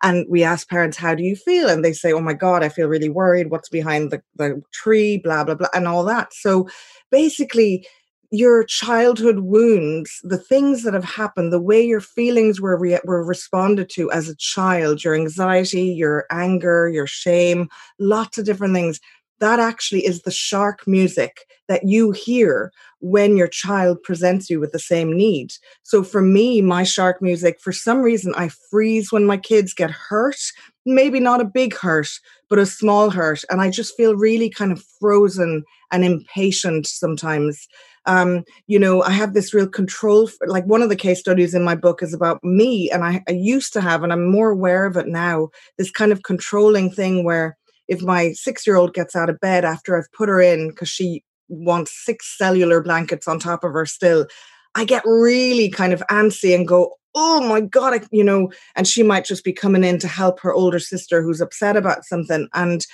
And 0.01 0.25
we 0.29 0.43
ask 0.43 0.69
parents, 0.69 0.97
How 0.97 1.13
do 1.13 1.23
you 1.23 1.35
feel? 1.35 1.67
And 1.67 1.83
they 1.83 1.91
say, 1.91 2.13
Oh 2.13 2.21
my 2.21 2.33
God, 2.33 2.63
I 2.63 2.69
feel 2.69 2.87
really 2.87 3.09
worried. 3.09 3.51
What's 3.51 3.69
behind 3.69 4.11
the, 4.11 4.21
the 4.35 4.61
tree? 4.71 5.17
Blah, 5.17 5.43
blah, 5.43 5.55
blah, 5.55 5.67
and 5.73 5.87
all 5.87 6.05
that. 6.05 6.33
So 6.33 6.69
basically, 7.11 7.85
your 8.31 8.63
childhood 8.63 9.39
wounds, 9.39 10.19
the 10.23 10.37
things 10.37 10.83
that 10.83 10.93
have 10.93 11.03
happened, 11.03 11.51
the 11.51 11.61
way 11.61 11.83
your 11.83 12.01
feelings 12.01 12.61
were 12.61 12.77
re- 12.77 12.99
were 13.03 13.23
responded 13.23 13.89
to 13.91 14.11
as 14.11 14.29
a 14.29 14.35
child, 14.35 15.03
your 15.03 15.15
anxiety, 15.15 15.85
your 15.85 16.25
anger, 16.29 16.89
your 16.89 17.07
shame, 17.07 17.69
lots 17.97 18.37
of 18.37 18.45
different 18.45 18.73
things. 18.75 18.99
That 19.39 19.59
actually 19.59 20.05
is 20.05 20.21
the 20.21 20.31
shark 20.31 20.85
music 20.85 21.45
that 21.69 21.87
you 21.87 22.11
hear 22.11 22.71
when 22.99 23.37
your 23.37 23.47
child 23.47 24.03
presents 24.03 24.49
you 24.49 24.59
with 24.59 24.73
the 24.73 24.79
same 24.79 25.15
need. 25.15 25.53
So 25.83 26.03
for 26.03 26.21
me, 26.21 26.61
my 26.61 26.83
shark 26.83 27.21
music, 27.21 27.59
for 27.61 27.71
some 27.71 28.01
reason, 28.01 28.33
I 28.35 28.49
freeze 28.69 29.11
when 29.11 29.25
my 29.25 29.37
kids 29.37 29.73
get 29.73 29.91
hurt. 29.91 30.39
Maybe 30.85 31.19
not 31.19 31.39
a 31.39 31.45
big 31.45 31.73
hurt, 31.75 32.09
but 32.49 32.59
a 32.59 32.65
small 32.65 33.11
hurt. 33.11 33.43
And 33.49 33.61
I 33.61 33.69
just 33.69 33.95
feel 33.95 34.15
really 34.15 34.49
kind 34.49 34.71
of 34.71 34.83
frozen 34.99 35.63
and 35.91 36.03
impatient 36.03 36.87
sometimes 36.87 37.67
um, 38.05 38.43
you 38.67 38.79
know, 38.79 39.03
I 39.03 39.11
have 39.11 39.33
this 39.33 39.53
real 39.53 39.67
control. 39.67 40.27
For, 40.27 40.47
like 40.47 40.65
one 40.65 40.81
of 40.81 40.89
the 40.89 40.95
case 40.95 41.19
studies 41.19 41.53
in 41.53 41.63
my 41.63 41.75
book 41.75 42.01
is 42.01 42.13
about 42.13 42.43
me, 42.43 42.89
and 42.91 43.03
I, 43.03 43.23
I 43.27 43.31
used 43.31 43.73
to 43.73 43.81
have, 43.81 44.03
and 44.03 44.11
I'm 44.11 44.29
more 44.29 44.49
aware 44.49 44.85
of 44.85 44.97
it 44.97 45.07
now. 45.07 45.49
This 45.77 45.91
kind 45.91 46.11
of 46.11 46.23
controlling 46.23 46.91
thing 46.91 47.23
where 47.23 47.57
if 47.87 48.01
my 48.01 48.33
six 48.33 48.65
year 48.65 48.77
old 48.77 48.93
gets 48.93 49.15
out 49.15 49.29
of 49.29 49.39
bed 49.39 49.65
after 49.65 49.97
I've 49.97 50.11
put 50.11 50.29
her 50.29 50.41
in 50.41 50.69
because 50.69 50.89
she 50.89 51.23
wants 51.47 52.05
six 52.05 52.37
cellular 52.37 52.81
blankets 52.81 53.27
on 53.27 53.39
top 53.39 53.63
of 53.63 53.73
her 53.73 53.85
still, 53.85 54.27
I 54.75 54.85
get 54.85 55.03
really 55.05 55.69
kind 55.69 55.93
of 55.93 56.03
antsy 56.09 56.55
and 56.55 56.67
go, 56.67 56.93
oh 57.15 57.47
my 57.47 57.59
god 57.59 57.93
I, 57.93 58.01
you 58.11 58.23
know 58.23 58.51
and 58.75 58.87
she 58.87 59.03
might 59.03 59.25
just 59.25 59.43
be 59.43 59.51
coming 59.51 59.83
in 59.83 59.97
to 59.99 60.07
help 60.07 60.39
her 60.41 60.53
older 60.53 60.79
sister 60.79 61.21
who's 61.21 61.41
upset 61.41 61.75
about 61.75 62.05
something 62.05 62.47
and 62.53 62.85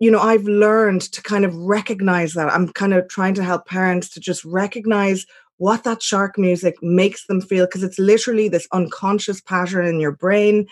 you 0.00 0.10
know, 0.10 0.20
I've 0.20 0.44
learned 0.44 1.02
to 1.02 1.22
kind 1.22 1.44
of 1.44 1.54
recognize 1.54 2.34
that. 2.34 2.52
I'm 2.52 2.72
kind 2.72 2.94
of 2.94 3.08
trying 3.08 3.34
to 3.34 3.44
help 3.44 3.66
parents 3.66 4.08
to 4.10 4.20
just 4.20 4.44
recognize 4.44 5.24
what 5.58 5.84
that 5.84 6.02
shark 6.02 6.36
music 6.36 6.74
makes 6.82 7.26
them 7.26 7.40
feel 7.40 7.66
because 7.66 7.84
it's 7.84 7.98
literally 7.98 8.48
this 8.48 8.66
unconscious 8.72 9.40
pattern 9.40 9.86
in 9.86 10.00
your 10.00 10.12
brain. 10.12 10.66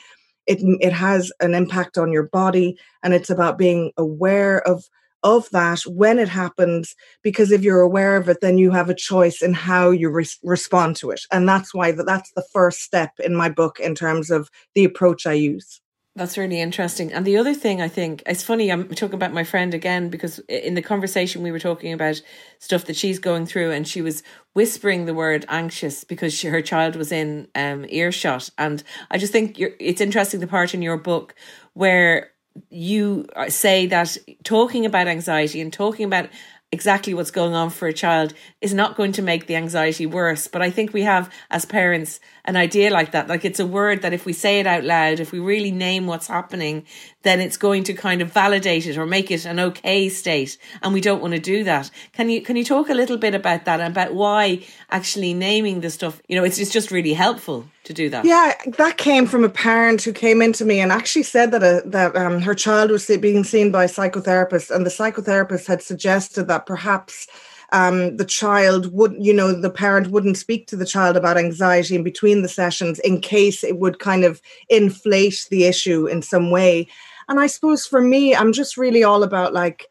It 0.47 0.59
it 0.81 0.93
has 0.93 1.33
an 1.41 1.55
impact 1.55 1.99
on 1.99 2.13
your 2.13 2.25
body 2.25 2.77
and 3.03 3.15
it's 3.15 3.31
about 3.31 3.59
being 3.59 3.93
aware 3.97 4.67
of 4.67 4.85
of 5.23 5.49
that 5.51 5.81
when 5.87 6.19
it 6.19 6.29
happens 6.29 6.97
because 7.23 7.53
if 7.53 7.63
you're 7.63 7.81
aware 7.81 8.17
of 8.17 8.29
it 8.29 8.39
then 8.41 8.59
you 8.59 8.73
have 8.73 8.91
a 8.91 8.95
choice 8.95 9.41
in 9.41 9.55
how 9.55 9.91
you 9.91 10.11
re- 10.11 10.27
respond 10.43 10.97
to 10.97 11.11
it. 11.11 11.21
And 11.31 11.49
that's 11.49 11.73
why 11.73 11.93
that's 11.93 12.33
the 12.33 12.45
first 12.53 12.81
step 12.81 13.13
in 13.21 13.37
my 13.37 13.49
book 13.49 13.79
in 13.79 13.95
terms 13.95 14.31
of 14.31 14.51
the 14.75 14.85
approach 14.85 15.27
i 15.27 15.33
use 15.33 15.82
that's 16.15 16.37
really 16.37 16.61
interesting. 16.61 17.11
And 17.11 17.25
the 17.25 17.39
other 17.39 17.55
thing 17.55 17.81
I 17.81 17.89
think 17.89 18.23
it's 18.27 18.43
funny, 18.43 18.71
I'm 18.71 18.87
talking 18.89 19.15
about 19.15 19.33
my 19.33 19.45
friend 19.45 19.73
again 19.73 20.11
because 20.11 20.41
in 20.41 20.75
the 20.75 20.83
conversation 20.83 21.43
we 21.43 21.51
were 21.51 21.59
talking 21.59 21.93
about 21.93 22.21
stuff 22.59 22.85
that 22.85 22.97
she's 22.97 23.19
going 23.19 23.47
through, 23.47 23.71
and 23.71 23.89
she 23.89 24.03
was 24.03 24.23
whispering 24.53 25.07
the 25.07 25.15
word 25.15 25.47
anxious 25.49 26.05
because 26.05 26.35
she, 26.35 26.49
her 26.49 26.61
child 26.61 26.97
was 26.97 27.13
in 27.13 27.49
um, 27.55 27.87
earshot. 27.89 28.51
And 28.59 28.83
I 29.11 29.17
just 29.17 29.33
think 29.33 29.57
it's 29.59 30.03
interesting 30.03 30.41
the 30.41 30.47
part 30.47 30.75
in 30.75 30.83
your 30.83 30.99
book 30.99 31.35
where 31.73 32.33
you 32.69 33.27
say 33.49 33.87
that 33.87 34.19
talking 34.45 34.85
about 34.85 35.09
anxiety 35.09 35.63
and 35.63 35.73
talking 35.73 36.05
about 36.05 36.29
exactly 36.73 37.13
what's 37.13 37.31
going 37.31 37.53
on 37.53 37.69
for 37.69 37.87
a 37.87 37.93
child 37.93 38.33
is 38.63 38.73
not 38.73 38.97
going 38.97 39.13
to 39.13 39.23
make 39.23 39.47
the 39.47 39.55
anxiety 39.55 40.07
worse. 40.07 40.49
But 40.49 40.63
I 40.63 40.71
think 40.71 40.95
we 40.95 41.03
have, 41.03 41.31
as 41.51 41.67
parents, 41.67 42.19
an 42.47 42.57
idea 42.57 42.91
like 42.91 43.13
that. 43.13 43.29
Like 43.29 43.45
it's 43.45 43.61
a 43.61 43.67
word 43.67 44.01
that 44.03 44.15
if 44.15 44.25
we 44.25 44.33
say 44.33 44.59
it 44.59 44.67
out 44.67 44.83
loud, 44.83 45.21
if 45.21 45.33
we 45.33 45.39
really 45.39 45.71
name 45.71 46.07
what's 46.07 46.27
happening, 46.27 46.87
then 47.23 47.41
it's 47.41 47.59
going 47.59 47.85
to 47.85 47.93
kind 47.93 48.23
of 48.23 48.33
validate 48.33 48.87
it 48.87 48.97
or 48.97 49.05
make 49.05 49.31
it 49.31 49.45
an 49.45 49.61
okay 49.61 50.09
state. 50.09 50.57
And 50.83 50.95
we 50.95 51.03
don't 51.03 51.21
want 51.21 51.35
to 51.35 51.41
do 51.41 51.63
that. 51.65 51.91
Can 52.13 52.31
you, 52.31 52.41
can 52.41 52.57
you 52.57 52.65
talk 52.65 52.89
a 52.89 52.95
little 52.95 53.19
bit 53.19 53.35
about 53.35 53.67
that 53.67 53.81
and 53.81 53.93
about 53.93 54.15
why 54.15 54.65
actually 54.91 55.35
naming 55.35 55.83
the 55.83 55.91
stuff, 55.91 56.23
you 56.27 56.37
know, 56.37 56.45
it's, 56.45 56.59
it's 56.59 56.73
just 56.73 56.91
really 56.91 57.13
helpful 57.13 57.67
to 57.85 57.93
do 57.93 58.09
that. 58.11 58.25
Yeah, 58.25 58.55
that 58.79 58.97
came 58.97 59.27
from 59.27 59.45
a 59.45 59.49
parent 59.49 60.03
who 60.03 60.13
came 60.13 60.41
into 60.41 60.65
me 60.65 60.81
and 60.81 60.93
actually 60.93 61.25
said 61.25 61.51
that 61.51 61.63
a, 61.63 61.79
uh, 61.79 61.81
that 61.87 62.17
um, 62.17 62.41
her 62.41 62.55
child 62.55 62.91
was 62.91 63.07
being 63.21 63.45
seen 63.45 63.71
by 63.71 63.85
a 63.85 63.89
psychotherapist, 63.89 64.71
and 64.71 64.87
the 64.87 64.91
psychotherapist 64.91 65.67
had 65.67 65.83
suggested 65.83 66.49
that 66.49 66.67
perhaps 66.67 67.27
um, 67.73 68.17
the 68.19 68.25
child 68.25 68.93
would, 68.93 69.15
you 69.19 69.33
know, 69.33 69.53
the 69.53 69.71
parent 69.71 70.09
wouldn't 70.09 70.37
speak 70.37 70.67
to 70.69 70.77
the 70.77 70.87
child 70.87 71.17
about 71.17 71.39
anxiety 71.39 71.97
in 71.97 72.05
between 72.05 72.43
the 72.43 72.49
sessions 72.49 72.99
in 73.01 73.21
case 73.21 73.65
it 73.65 73.79
would 73.79 73.99
kind 73.99 74.25
of 74.25 74.41
inflate 74.69 75.47
the 75.51 75.65
issue 75.65 76.07
in 76.07 76.23
some 76.23 76.51
way. 76.51 76.87
And 77.29 77.41
I 77.41 77.47
suppose 77.47 77.87
for 77.87 78.03
me, 78.03 78.37
I'm 78.37 78.53
just 78.53 78.77
really 78.77 79.03
all 79.03 79.23
about 79.23 79.55
like, 79.55 79.87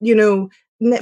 you 0.00 0.14
know, 0.14 0.48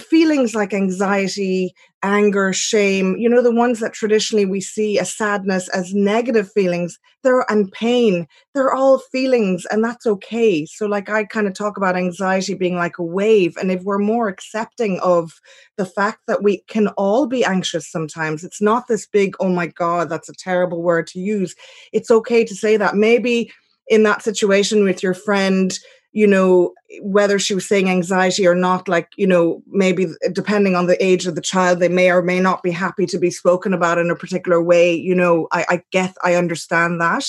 feelings 0.00 0.54
like 0.54 0.72
anxiety, 0.72 1.74
anger, 2.02 2.52
shame, 2.52 3.16
you 3.16 3.28
know, 3.28 3.42
the 3.42 3.54
ones 3.54 3.80
that 3.80 3.92
traditionally 3.92 4.44
we 4.44 4.60
see 4.60 4.98
as 4.98 5.12
sadness 5.12 5.68
as 5.70 5.92
negative 5.94 6.50
feelings, 6.52 6.98
they're 7.22 7.50
and 7.50 7.72
pain, 7.72 8.28
they're 8.54 8.72
all 8.72 8.98
feelings 8.98 9.66
and 9.70 9.82
that's 9.82 10.06
okay. 10.06 10.64
So 10.66 10.86
like 10.86 11.08
I 11.08 11.24
kind 11.24 11.48
of 11.48 11.54
talk 11.54 11.76
about 11.76 11.96
anxiety 11.96 12.54
being 12.54 12.76
like 12.76 12.98
a 12.98 13.02
wave 13.02 13.56
and 13.56 13.72
if 13.72 13.82
we're 13.82 13.98
more 13.98 14.28
accepting 14.28 15.00
of 15.00 15.32
the 15.76 15.86
fact 15.86 16.20
that 16.28 16.42
we 16.42 16.58
can 16.68 16.88
all 16.88 17.26
be 17.26 17.44
anxious 17.44 17.90
sometimes, 17.90 18.44
it's 18.44 18.62
not 18.62 18.86
this 18.86 19.06
big 19.06 19.34
oh 19.40 19.48
my 19.48 19.66
god, 19.66 20.08
that's 20.08 20.28
a 20.28 20.34
terrible 20.34 20.82
word 20.82 21.06
to 21.08 21.18
use. 21.18 21.54
It's 21.92 22.10
okay 22.10 22.44
to 22.44 22.54
say 22.54 22.76
that. 22.76 22.94
Maybe 22.94 23.50
in 23.88 24.02
that 24.04 24.22
situation 24.22 24.84
with 24.84 25.02
your 25.02 25.14
friend 25.14 25.78
you 26.14 26.28
know, 26.28 26.72
whether 27.02 27.40
she 27.40 27.56
was 27.56 27.66
saying 27.66 27.90
anxiety 27.90 28.46
or 28.46 28.54
not, 28.54 28.86
like, 28.86 29.08
you 29.16 29.26
know, 29.26 29.60
maybe 29.66 30.06
depending 30.32 30.76
on 30.76 30.86
the 30.86 31.04
age 31.04 31.26
of 31.26 31.34
the 31.34 31.40
child, 31.40 31.80
they 31.80 31.88
may 31.88 32.08
or 32.08 32.22
may 32.22 32.38
not 32.38 32.62
be 32.62 32.70
happy 32.70 33.04
to 33.04 33.18
be 33.18 33.32
spoken 33.32 33.74
about 33.74 33.98
in 33.98 34.08
a 34.10 34.16
particular 34.16 34.62
way. 34.62 34.94
You 34.94 35.16
know, 35.16 35.48
I, 35.50 35.66
I 35.68 35.82
get, 35.90 36.14
I 36.22 36.36
understand 36.36 37.00
that. 37.00 37.26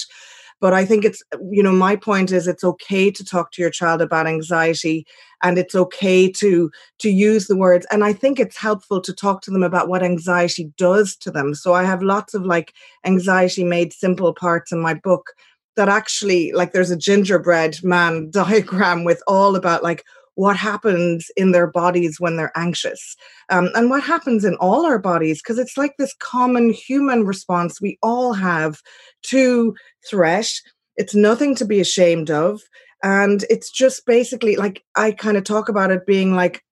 But 0.61 0.73
I 0.73 0.85
think 0.85 1.03
it's, 1.03 1.23
you 1.51 1.63
know, 1.63 1.71
my 1.71 1.95
point 1.95 2.31
is 2.31 2.47
it's 2.47 2.63
okay 2.63 3.09
to 3.09 3.25
talk 3.25 3.51
to 3.51 3.61
your 3.61 3.71
child 3.71 4.03
about 4.03 4.27
anxiety 4.27 5.05
and 5.41 5.57
it's 5.57 5.75
okay 5.75 6.31
to 6.31 6.71
to 6.99 7.09
use 7.09 7.47
the 7.47 7.57
words 7.57 7.85
and 7.91 8.05
i 8.05 8.13
think 8.13 8.39
it's 8.39 8.57
helpful 8.57 9.01
to 9.01 9.13
talk 9.13 9.41
to 9.41 9.51
them 9.51 9.63
about 9.63 9.89
what 9.89 10.01
anxiety 10.01 10.71
does 10.77 11.15
to 11.15 11.29
them 11.29 11.53
so 11.53 11.73
i 11.73 11.83
have 11.83 12.01
lots 12.01 12.33
of 12.33 12.45
like 12.45 12.73
anxiety 13.05 13.63
made 13.63 13.91
simple 13.91 14.33
parts 14.33 14.71
in 14.71 14.79
my 14.79 14.93
book 14.93 15.33
that 15.75 15.89
actually 15.89 16.51
like 16.53 16.73
there's 16.73 16.91
a 16.91 16.97
gingerbread 16.97 17.77
man 17.83 18.29
diagram 18.31 19.03
with 19.03 19.21
all 19.27 19.55
about 19.55 19.83
like 19.83 20.03
what 20.35 20.57
happens 20.57 21.27
in 21.37 21.53
their 21.53 21.67
bodies 21.67 22.19
when 22.19 22.35
they're 22.35 22.51
anxious 22.57 23.15
um, 23.49 23.69
and 23.73 23.89
what 23.89 24.03
happens 24.03 24.43
in 24.43 24.55
all 24.55 24.85
our 24.85 24.99
bodies 24.99 25.41
because 25.41 25.57
it's 25.57 25.77
like 25.77 25.93
this 25.97 26.13
common 26.19 26.71
human 26.71 27.25
response 27.25 27.79
we 27.79 27.97
all 28.03 28.33
have 28.33 28.81
to 29.23 29.73
threat 30.09 30.51
it's 30.97 31.15
nothing 31.15 31.55
to 31.55 31.65
be 31.65 31.79
ashamed 31.79 32.29
of 32.29 32.61
and 33.03 33.45
it's 33.49 33.71
just 33.71 34.05
basically 34.05 34.55
like 34.57 34.83
i 34.95 35.11
kind 35.11 35.37
of 35.37 35.43
talk 35.43 35.69
about 35.69 35.91
it 35.91 36.05
being 36.05 36.35
like 36.35 36.64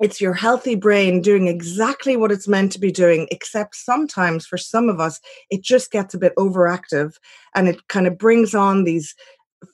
it's 0.00 0.20
your 0.20 0.32
healthy 0.32 0.74
brain 0.74 1.20
doing 1.20 1.46
exactly 1.46 2.16
what 2.16 2.32
it's 2.32 2.48
meant 2.48 2.72
to 2.72 2.80
be 2.80 2.90
doing, 2.90 3.28
except 3.30 3.76
sometimes 3.76 4.46
for 4.46 4.56
some 4.56 4.88
of 4.88 4.98
us, 4.98 5.20
it 5.50 5.62
just 5.62 5.90
gets 5.90 6.14
a 6.14 6.18
bit 6.18 6.34
overactive 6.36 7.14
and 7.54 7.68
it 7.68 7.86
kind 7.88 8.06
of 8.06 8.16
brings 8.16 8.54
on 8.54 8.84
these 8.84 9.14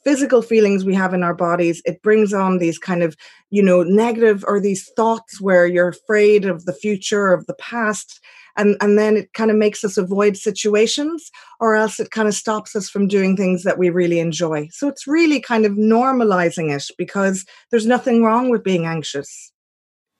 physical 0.02 0.42
feelings 0.42 0.84
we 0.84 0.94
have 0.94 1.14
in 1.14 1.22
our 1.22 1.34
bodies. 1.34 1.80
It 1.84 2.02
brings 2.02 2.34
on 2.34 2.58
these 2.58 2.76
kind 2.76 3.04
of, 3.04 3.16
you 3.50 3.62
know, 3.62 3.84
negative 3.84 4.44
or 4.48 4.60
these 4.60 4.90
thoughts 4.96 5.40
where 5.40 5.64
you're 5.64 5.88
afraid 5.88 6.44
of 6.44 6.64
the 6.64 6.72
future, 6.72 7.32
of 7.32 7.46
the 7.46 7.54
past. 7.54 8.20
And, 8.56 8.76
and 8.80 8.98
then 8.98 9.16
it 9.16 9.32
kind 9.34 9.50
of 9.50 9.56
makes 9.56 9.84
us 9.84 9.96
avoid 9.96 10.36
situations 10.36 11.30
or 11.60 11.76
else 11.76 12.00
it 12.00 12.10
kind 12.10 12.26
of 12.26 12.34
stops 12.34 12.74
us 12.74 12.88
from 12.88 13.06
doing 13.06 13.36
things 13.36 13.62
that 13.62 13.78
we 13.78 13.90
really 13.90 14.18
enjoy. 14.18 14.68
So 14.72 14.88
it's 14.88 15.06
really 15.06 15.40
kind 15.40 15.64
of 15.64 15.72
normalizing 15.72 16.74
it 16.74 16.84
because 16.98 17.44
there's 17.70 17.86
nothing 17.86 18.24
wrong 18.24 18.50
with 18.50 18.64
being 18.64 18.86
anxious 18.86 19.52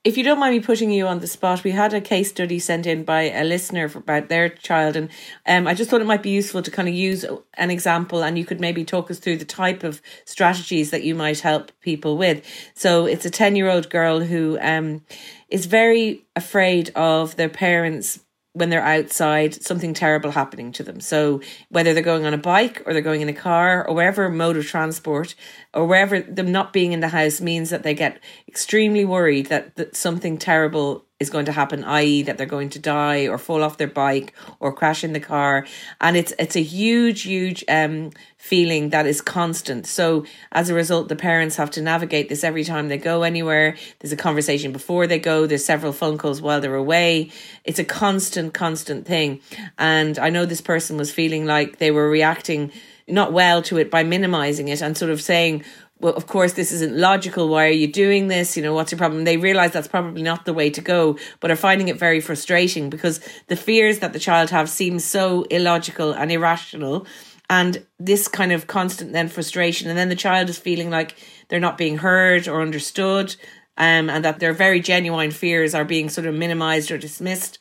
if 0.05 0.17
you 0.17 0.23
don't 0.23 0.39
mind 0.39 0.55
me 0.55 0.61
putting 0.61 0.93
you 0.93 1.07
on 1.09 1.19
the 1.19 1.27
spot, 1.27 1.65
we 1.65 1.73
had 1.73 1.93
a 1.93 2.01
case 2.01 2.29
study 2.29 2.61
sent 2.61 2.87
in 2.87 3.03
by 3.03 3.23
a 3.23 3.43
listener 3.43 3.91
about 3.95 4.29
their 4.29 4.49
child, 4.49 4.95
and 4.95 5.09
um, 5.47 5.67
I 5.67 5.75
just 5.75 5.91
thought 5.91 6.01
it 6.01 6.07
might 6.07 6.23
be 6.23 6.31
useful 6.31 6.63
to 6.63 6.71
kind 6.71 6.89
of 6.89 6.95
use 6.95 7.25
an 7.55 7.71
example, 7.71 8.23
and 8.23 8.39
you 8.39 8.45
could 8.45 8.61
maybe 8.61 8.85
talk 8.85 9.11
us 9.11 9.19
through 9.19 9.39
the 9.39 9.45
type 9.45 9.83
of 9.83 10.01
strategies 10.25 10.91
that 10.91 11.03
you 11.03 11.15
might 11.15 11.41
help 11.41 11.73
people 11.81 12.17
with. 12.17 12.45
So 12.75 13.07
it's 13.07 13.25
a 13.25 13.31
ten-year-old 13.31 13.91
girl 13.91 14.21
who 14.21 14.59
um, 14.61 15.03
is 15.49 15.67
very 15.67 16.25
afraid 16.37 16.93
of 16.95 17.35
their 17.35 17.49
parents 17.49 18.21
when 18.53 18.71
they're 18.71 18.81
outside 18.81 19.53
something 19.63 19.93
terrible 19.93 20.31
happening 20.31 20.73
to 20.73 20.83
them. 20.83 20.99
So 20.99 21.43
whether 21.69 21.93
they're 21.93 22.03
going 22.03 22.25
on 22.25 22.33
a 22.33 22.39
bike 22.39 22.83
or 22.87 22.95
they're 22.95 23.03
going 23.03 23.21
in 23.21 23.29
a 23.29 23.35
car 23.35 23.87
or 23.87 23.95
wherever 23.95 24.31
mode 24.31 24.57
of 24.57 24.67
transport 24.67 25.35
or 25.77 25.85
wherever 25.85 26.20
them 26.20 26.51
not 26.51 26.72
being 26.72 26.93
in 26.93 27.01
the 27.01 27.09
house 27.09 27.39
means 27.39 27.68
that 27.68 27.83
they 27.83 27.93
get 27.93 28.18
extremely 28.49 29.05
worried 29.05 29.47
that, 29.47 29.77
that 29.77 29.95
something 29.95 30.39
terrible 30.39 31.05
is 31.20 31.29
going 31.29 31.45
to 31.45 31.53
happen, 31.53 31.85
i.e., 31.85 32.22
that 32.22 32.39
they're 32.39 32.47
going 32.47 32.70
to 32.70 32.79
die 32.79 33.27
or 33.27 33.37
fall 33.37 33.62
off 33.62 33.77
their 33.77 33.87
bike 33.87 34.35
or 34.59 34.72
crash 34.72 35.05
in 35.05 35.12
the 35.12 35.20
car. 35.20 35.66
And 36.01 36.16
it's 36.16 36.33
it's 36.39 36.57
a 36.57 36.62
huge, 36.62 37.22
huge 37.22 37.64
um, 37.68 38.11
feeling 38.39 38.91
that 38.91 39.07
is 39.07 39.20
constant. 39.20 39.87
So 39.87 40.24
as 40.53 40.68
a 40.70 40.74
result, 40.74 41.09
the 41.09 41.16
parents 41.16 41.57
have 41.57 41.70
to 41.72 41.83
navigate 41.83 42.29
this 42.29 42.45
every 42.45 42.64
time 42.64 42.89
they 42.89 42.99
go 42.99 43.22
anywhere. 43.22 43.77
There's 43.99 44.12
a 44.12 44.16
conversation 44.16 44.72
before 44.72 45.07
they 45.07 45.18
go. 45.18 45.47
There's 45.47 45.64
several 45.64 45.93
phone 45.93 46.18
calls 46.18 46.43
while 46.43 46.61
they're 46.61 46.74
away. 46.74 47.31
It's 47.64 47.79
a 47.79 47.85
constant, 47.85 48.53
constant 48.53 49.07
thing. 49.07 49.41
And 49.79 50.18
I 50.18 50.31
know 50.31 50.45
this 50.47 50.61
person 50.61 50.97
was 50.97 51.12
feeling 51.12 51.47
like 51.47 51.79
they 51.79 51.91
were 51.91 52.11
reacting 52.11 52.72
not 53.09 53.33
well 53.33 53.63
to 53.63 53.79
it 53.79 53.91
by 53.91 54.03
minimizing 54.03 54.69
it 54.69 54.83
and 54.83 54.97
sort 54.97 55.11
of 55.11 55.21
saying, 55.21 55.65
well, 55.99 56.15
of 56.15 56.27
course, 56.27 56.53
this 56.53 56.73
isn't 56.73 56.95
logical. 56.95 57.49
Why 57.49 57.67
are 57.67 57.71
you 57.71 57.91
doing 57.91 58.29
this? 58.29 58.57
You 58.57 58.63
know, 58.63 58.75
what's 58.75 58.93
your 58.93 58.99
problem? 58.99 59.25
They 59.25 59.39
realize 59.39 59.73
that's 59.73 59.89
probably 59.89 60.23
not 60.23 60.45
the 60.45 60.53
way 60.53 60.69
to 60.71 60.81
go, 60.83 61.19
but 61.41 61.51
are 61.51 61.57
finding 61.57 61.89
it 61.89 61.99
very 61.99 62.21
frustrating 62.21 62.91
because 62.91 63.21
the 63.47 63.57
fears 63.57 64.01
that 64.01 64.13
the 64.13 64.19
child 64.19 64.51
have 64.51 64.69
seem 64.69 64.99
so 64.99 65.45
illogical 65.45 66.13
and 66.13 66.31
irrational. 66.31 67.07
And 67.49 67.87
this 67.99 68.29
kind 68.29 68.53
of 68.53 68.67
constant 68.67 69.13
then 69.13 69.29
frustration. 69.29 69.89
And 69.89 69.97
then 69.97 70.11
the 70.11 70.17
child 70.17 70.51
is 70.51 70.59
feeling 70.59 70.91
like 70.91 71.17
they're 71.49 71.61
not 71.61 71.79
being 71.79 71.99
heard 71.99 72.47
or 72.49 72.61
understood. 72.61 73.35
Um, 73.79 74.09
and 74.09 74.25
that 74.25 74.39
their 74.39 74.55
very 74.55 74.81
genuine 74.81 75.31
fears 75.31 75.75
are 75.75 75.85
being 75.85 76.09
sort 76.09 76.27
of 76.27 76.35
minimized 76.35 76.91
or 76.91 76.99
dismissed. 76.99 77.59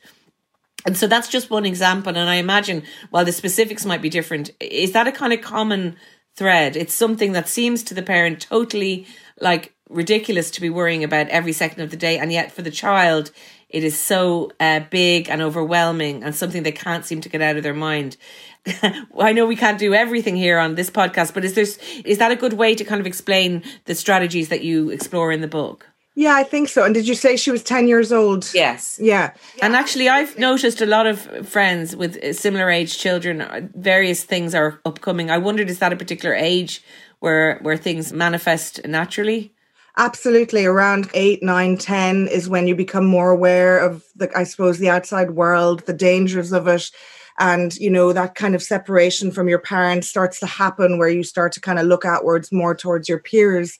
And 0.86 0.96
so 0.96 1.08
that's 1.08 1.28
just 1.28 1.50
one 1.50 1.66
example. 1.66 2.16
And 2.16 2.30
I 2.30 2.36
imagine 2.36 2.84
while 3.10 3.24
the 3.24 3.32
specifics 3.32 3.84
might 3.84 4.00
be 4.00 4.08
different, 4.08 4.50
is 4.60 4.92
that 4.92 5.08
a 5.08 5.12
kind 5.12 5.32
of 5.32 5.40
common 5.42 5.96
thread. 6.36 6.76
It's 6.76 6.94
something 6.94 7.32
that 7.32 7.48
seems 7.48 7.82
to 7.84 7.94
the 7.94 8.02
parent 8.02 8.40
totally 8.40 9.06
like 9.40 9.74
ridiculous 9.88 10.50
to 10.52 10.60
be 10.60 10.70
worrying 10.70 11.04
about 11.04 11.28
every 11.28 11.52
second 11.52 11.82
of 11.82 11.90
the 11.90 11.96
day. 11.96 12.18
And 12.18 12.32
yet 12.32 12.52
for 12.52 12.62
the 12.62 12.70
child, 12.70 13.32
it 13.68 13.82
is 13.82 13.98
so 13.98 14.52
uh, 14.60 14.80
big 14.90 15.28
and 15.28 15.42
overwhelming 15.42 16.22
and 16.22 16.34
something 16.34 16.62
they 16.62 16.72
can't 16.72 17.04
seem 17.04 17.20
to 17.20 17.28
get 17.28 17.42
out 17.42 17.56
of 17.56 17.62
their 17.62 17.74
mind. 17.74 18.16
I 19.18 19.32
know 19.32 19.46
we 19.46 19.56
can't 19.56 19.78
do 19.78 19.92
everything 19.92 20.36
here 20.36 20.58
on 20.58 20.76
this 20.76 20.90
podcast, 20.90 21.34
but 21.34 21.44
is 21.44 21.54
there 21.54 21.66
is 22.04 22.18
that 22.18 22.30
a 22.30 22.36
good 22.36 22.52
way 22.52 22.74
to 22.74 22.84
kind 22.84 23.00
of 23.00 23.06
explain 23.06 23.62
the 23.86 23.94
strategies 23.94 24.48
that 24.48 24.62
you 24.62 24.90
explore 24.90 25.32
in 25.32 25.40
the 25.40 25.48
book? 25.48 25.88
Yeah, 26.18 26.34
I 26.34 26.44
think 26.44 26.70
so. 26.70 26.82
And 26.82 26.94
did 26.94 27.06
you 27.06 27.14
say 27.14 27.36
she 27.36 27.50
was 27.50 27.62
10 27.62 27.88
years 27.88 28.10
old? 28.10 28.50
Yes. 28.54 28.98
Yeah. 29.00 29.34
And 29.60 29.76
actually, 29.76 30.08
I've 30.08 30.38
noticed 30.38 30.80
a 30.80 30.86
lot 30.86 31.06
of 31.06 31.46
friends 31.46 31.94
with 31.94 32.34
similar 32.34 32.70
age 32.70 32.96
children, 32.96 33.42
uh, 33.42 33.68
various 33.74 34.24
things 34.24 34.54
are 34.54 34.80
upcoming. 34.86 35.30
I 35.30 35.36
wondered, 35.36 35.68
is 35.68 35.78
that 35.80 35.92
a 35.92 35.96
particular 35.96 36.34
age 36.34 36.82
where, 37.20 37.58
where 37.60 37.76
things 37.76 38.14
manifest 38.14 38.80
naturally? 38.86 39.52
Absolutely. 39.98 40.64
Around 40.64 41.10
eight, 41.12 41.42
nine, 41.42 41.76
ten 41.76 42.28
is 42.28 42.48
when 42.48 42.66
you 42.66 42.74
become 42.74 43.04
more 43.04 43.30
aware 43.30 43.78
of 43.78 44.02
the, 44.14 44.30
I 44.34 44.44
suppose, 44.44 44.78
the 44.78 44.88
outside 44.88 45.32
world, 45.32 45.80
the 45.80 45.92
dangers 45.92 46.50
of 46.50 46.66
it. 46.66 46.90
And, 47.38 47.76
you 47.76 47.90
know, 47.90 48.14
that 48.14 48.36
kind 48.36 48.54
of 48.54 48.62
separation 48.62 49.30
from 49.30 49.50
your 49.50 49.58
parents 49.58 50.08
starts 50.08 50.40
to 50.40 50.46
happen 50.46 50.96
where 50.96 51.10
you 51.10 51.22
start 51.22 51.52
to 51.52 51.60
kind 51.60 51.78
of 51.78 51.84
look 51.84 52.06
outwards 52.06 52.50
more 52.50 52.74
towards 52.74 53.06
your 53.06 53.18
peers 53.18 53.78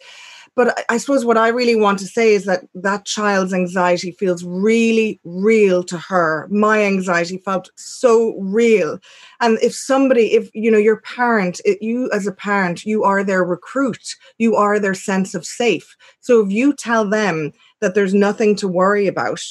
but 0.57 0.85
I 0.89 0.97
suppose 0.97 1.27
what 1.27 1.37
I 1.37 1.49
really 1.49 1.77
want 1.77 1.99
to 1.99 2.07
say 2.07 2.33
is 2.33 2.47
that 2.47 2.65
that 2.75 3.05
child's 3.05 3.53
anxiety 3.53 4.11
feels 4.11 4.43
really 4.43 5.21
real 5.23 5.85
to 5.85 5.99
her. 5.99 6.49
My 6.51 6.83
anxiety 6.83 7.37
felt 7.45 7.71
so 7.77 8.35
real. 8.41 8.99
And 9.41 9.59
if 9.61 9.75
somebody, 9.75 10.33
if 10.33 10.49
you 10.55 10.71
know, 10.71 10.79
your 10.79 11.03
parent, 11.03 11.61
it, 11.67 11.83
you 11.83 12.11
as 12.11 12.27
a 12.27 12.33
parent, 12.33 12.87
you 12.87 13.05
are 13.05 13.23
their 13.23 13.45
recruit, 13.45 14.17
you 14.39 14.57
are 14.57 14.79
their 14.79 14.95
sense 14.95 15.35
of 15.35 15.45
safe. 15.45 15.95
So 16.21 16.45
if 16.45 16.51
you 16.51 16.73
tell 16.73 17.09
them 17.09 17.53
that 17.83 17.95
there's 17.95 18.15
nothing 18.15 18.57
to 18.57 18.67
worry 18.67 19.07
about, 19.07 19.43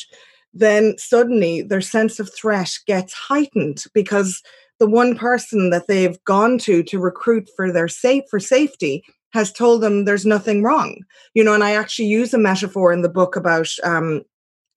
then 0.56 0.98
suddenly 0.98 1.62
their 1.62 1.82
sense 1.82 2.20
of 2.20 2.34
threat 2.34 2.72
gets 2.88 3.14
heightened 3.14 3.84
because 3.94 4.42
the 4.80 4.90
one 4.90 5.16
person 5.16 5.70
that 5.70 5.88
they've 5.88 6.22
gone 6.26 6.58
to 6.60 6.84
to 6.84 7.00
recruit 7.00 7.48
for 7.56 7.72
their 7.72 7.88
safe 7.88 8.24
for 8.30 8.40
safety 8.40 9.04
has 9.36 9.52
told 9.52 9.82
them 9.82 10.06
there's 10.06 10.26
nothing 10.26 10.64
wrong 10.64 10.98
you 11.34 11.44
know 11.44 11.54
and 11.54 11.64
i 11.64 11.72
actually 11.72 12.08
use 12.08 12.34
a 12.34 12.38
metaphor 12.38 12.92
in 12.92 13.02
the 13.02 13.10
book 13.10 13.36
about 13.36 13.68
um, 13.84 14.22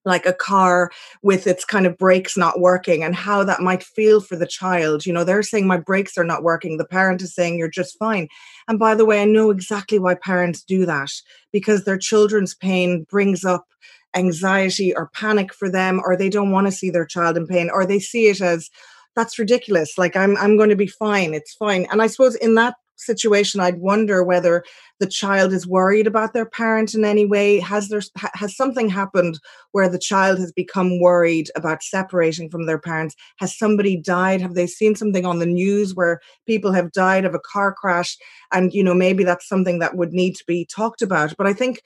like 0.05 0.25
a 0.25 0.33
car 0.33 0.91
with 1.21 1.47
its 1.47 1.65
kind 1.65 1.85
of 1.85 1.97
brakes 1.97 2.37
not 2.37 2.59
working 2.59 3.03
and 3.03 3.15
how 3.15 3.43
that 3.43 3.61
might 3.61 3.83
feel 3.83 4.21
for 4.21 4.35
the 4.35 4.47
child. 4.47 5.05
You 5.05 5.13
know, 5.13 5.23
they're 5.23 5.43
saying 5.43 5.67
my 5.67 5.77
brakes 5.77 6.17
are 6.17 6.23
not 6.23 6.43
working. 6.43 6.77
The 6.77 6.85
parent 6.85 7.21
is 7.21 7.35
saying 7.35 7.57
you're 7.57 7.69
just 7.69 7.97
fine. 7.99 8.27
And 8.67 8.79
by 8.79 8.95
the 8.95 9.05
way, 9.05 9.21
I 9.21 9.25
know 9.25 9.49
exactly 9.49 9.99
why 9.99 10.15
parents 10.15 10.63
do 10.63 10.85
that 10.85 11.11
because 11.51 11.83
their 11.83 11.97
children's 11.97 12.55
pain 12.55 13.05
brings 13.09 13.43
up 13.43 13.65
anxiety 14.15 14.95
or 14.95 15.09
panic 15.13 15.53
for 15.53 15.69
them 15.69 16.01
or 16.03 16.15
they 16.15 16.29
don't 16.29 16.51
want 16.51 16.67
to 16.67 16.71
see 16.71 16.89
their 16.89 17.05
child 17.05 17.37
in 17.37 17.45
pain 17.45 17.69
or 17.71 17.85
they 17.85 17.99
see 17.99 18.27
it 18.27 18.41
as 18.41 18.69
that's 19.15 19.37
ridiculous 19.37 19.97
like 19.97 20.15
i'm 20.15 20.35
i'm 20.37 20.57
going 20.57 20.69
to 20.69 20.75
be 20.75 20.87
fine 20.87 21.33
it's 21.33 21.53
fine 21.53 21.85
and 21.91 22.01
i 22.01 22.07
suppose 22.07 22.35
in 22.35 22.55
that 22.55 22.73
situation 22.99 23.59
i'd 23.59 23.79
wonder 23.79 24.23
whether 24.23 24.63
the 24.99 25.07
child 25.07 25.53
is 25.53 25.65
worried 25.65 26.07
about 26.07 26.33
their 26.33 26.45
parent 26.45 26.93
in 26.93 27.05
any 27.05 27.25
way. 27.25 27.59
Has 27.59 27.87
there 27.87 28.01
has 28.33 28.55
something 28.55 28.89
happened 28.89 29.39
where 29.71 29.87
the 29.87 29.97
child 29.97 30.39
has 30.39 30.51
become 30.51 30.99
worried 30.99 31.49
about 31.55 31.83
separating 31.83 32.49
from 32.49 32.65
their 32.65 32.77
parents? 32.77 33.15
Has 33.37 33.57
somebody 33.57 33.95
died? 33.95 34.41
Have 34.41 34.55
they 34.55 34.67
seen 34.67 34.95
something 34.95 35.25
on 35.25 35.39
the 35.39 35.45
news 35.45 35.95
where 35.95 36.19
people 36.45 36.73
have 36.73 36.91
died 36.91 37.25
of 37.25 37.33
a 37.33 37.39
car 37.39 37.73
crash? 37.73 38.17
And 38.51 38.73
you 38.73 38.83
know 38.83 38.93
maybe 38.93 39.23
that's 39.23 39.47
something 39.47 39.79
that 39.79 39.95
would 39.95 40.11
need 40.11 40.35
to 40.35 40.43
be 40.45 40.65
talked 40.65 41.01
about. 41.01 41.33
But 41.37 41.47
i 41.47 41.53
think 41.53 41.81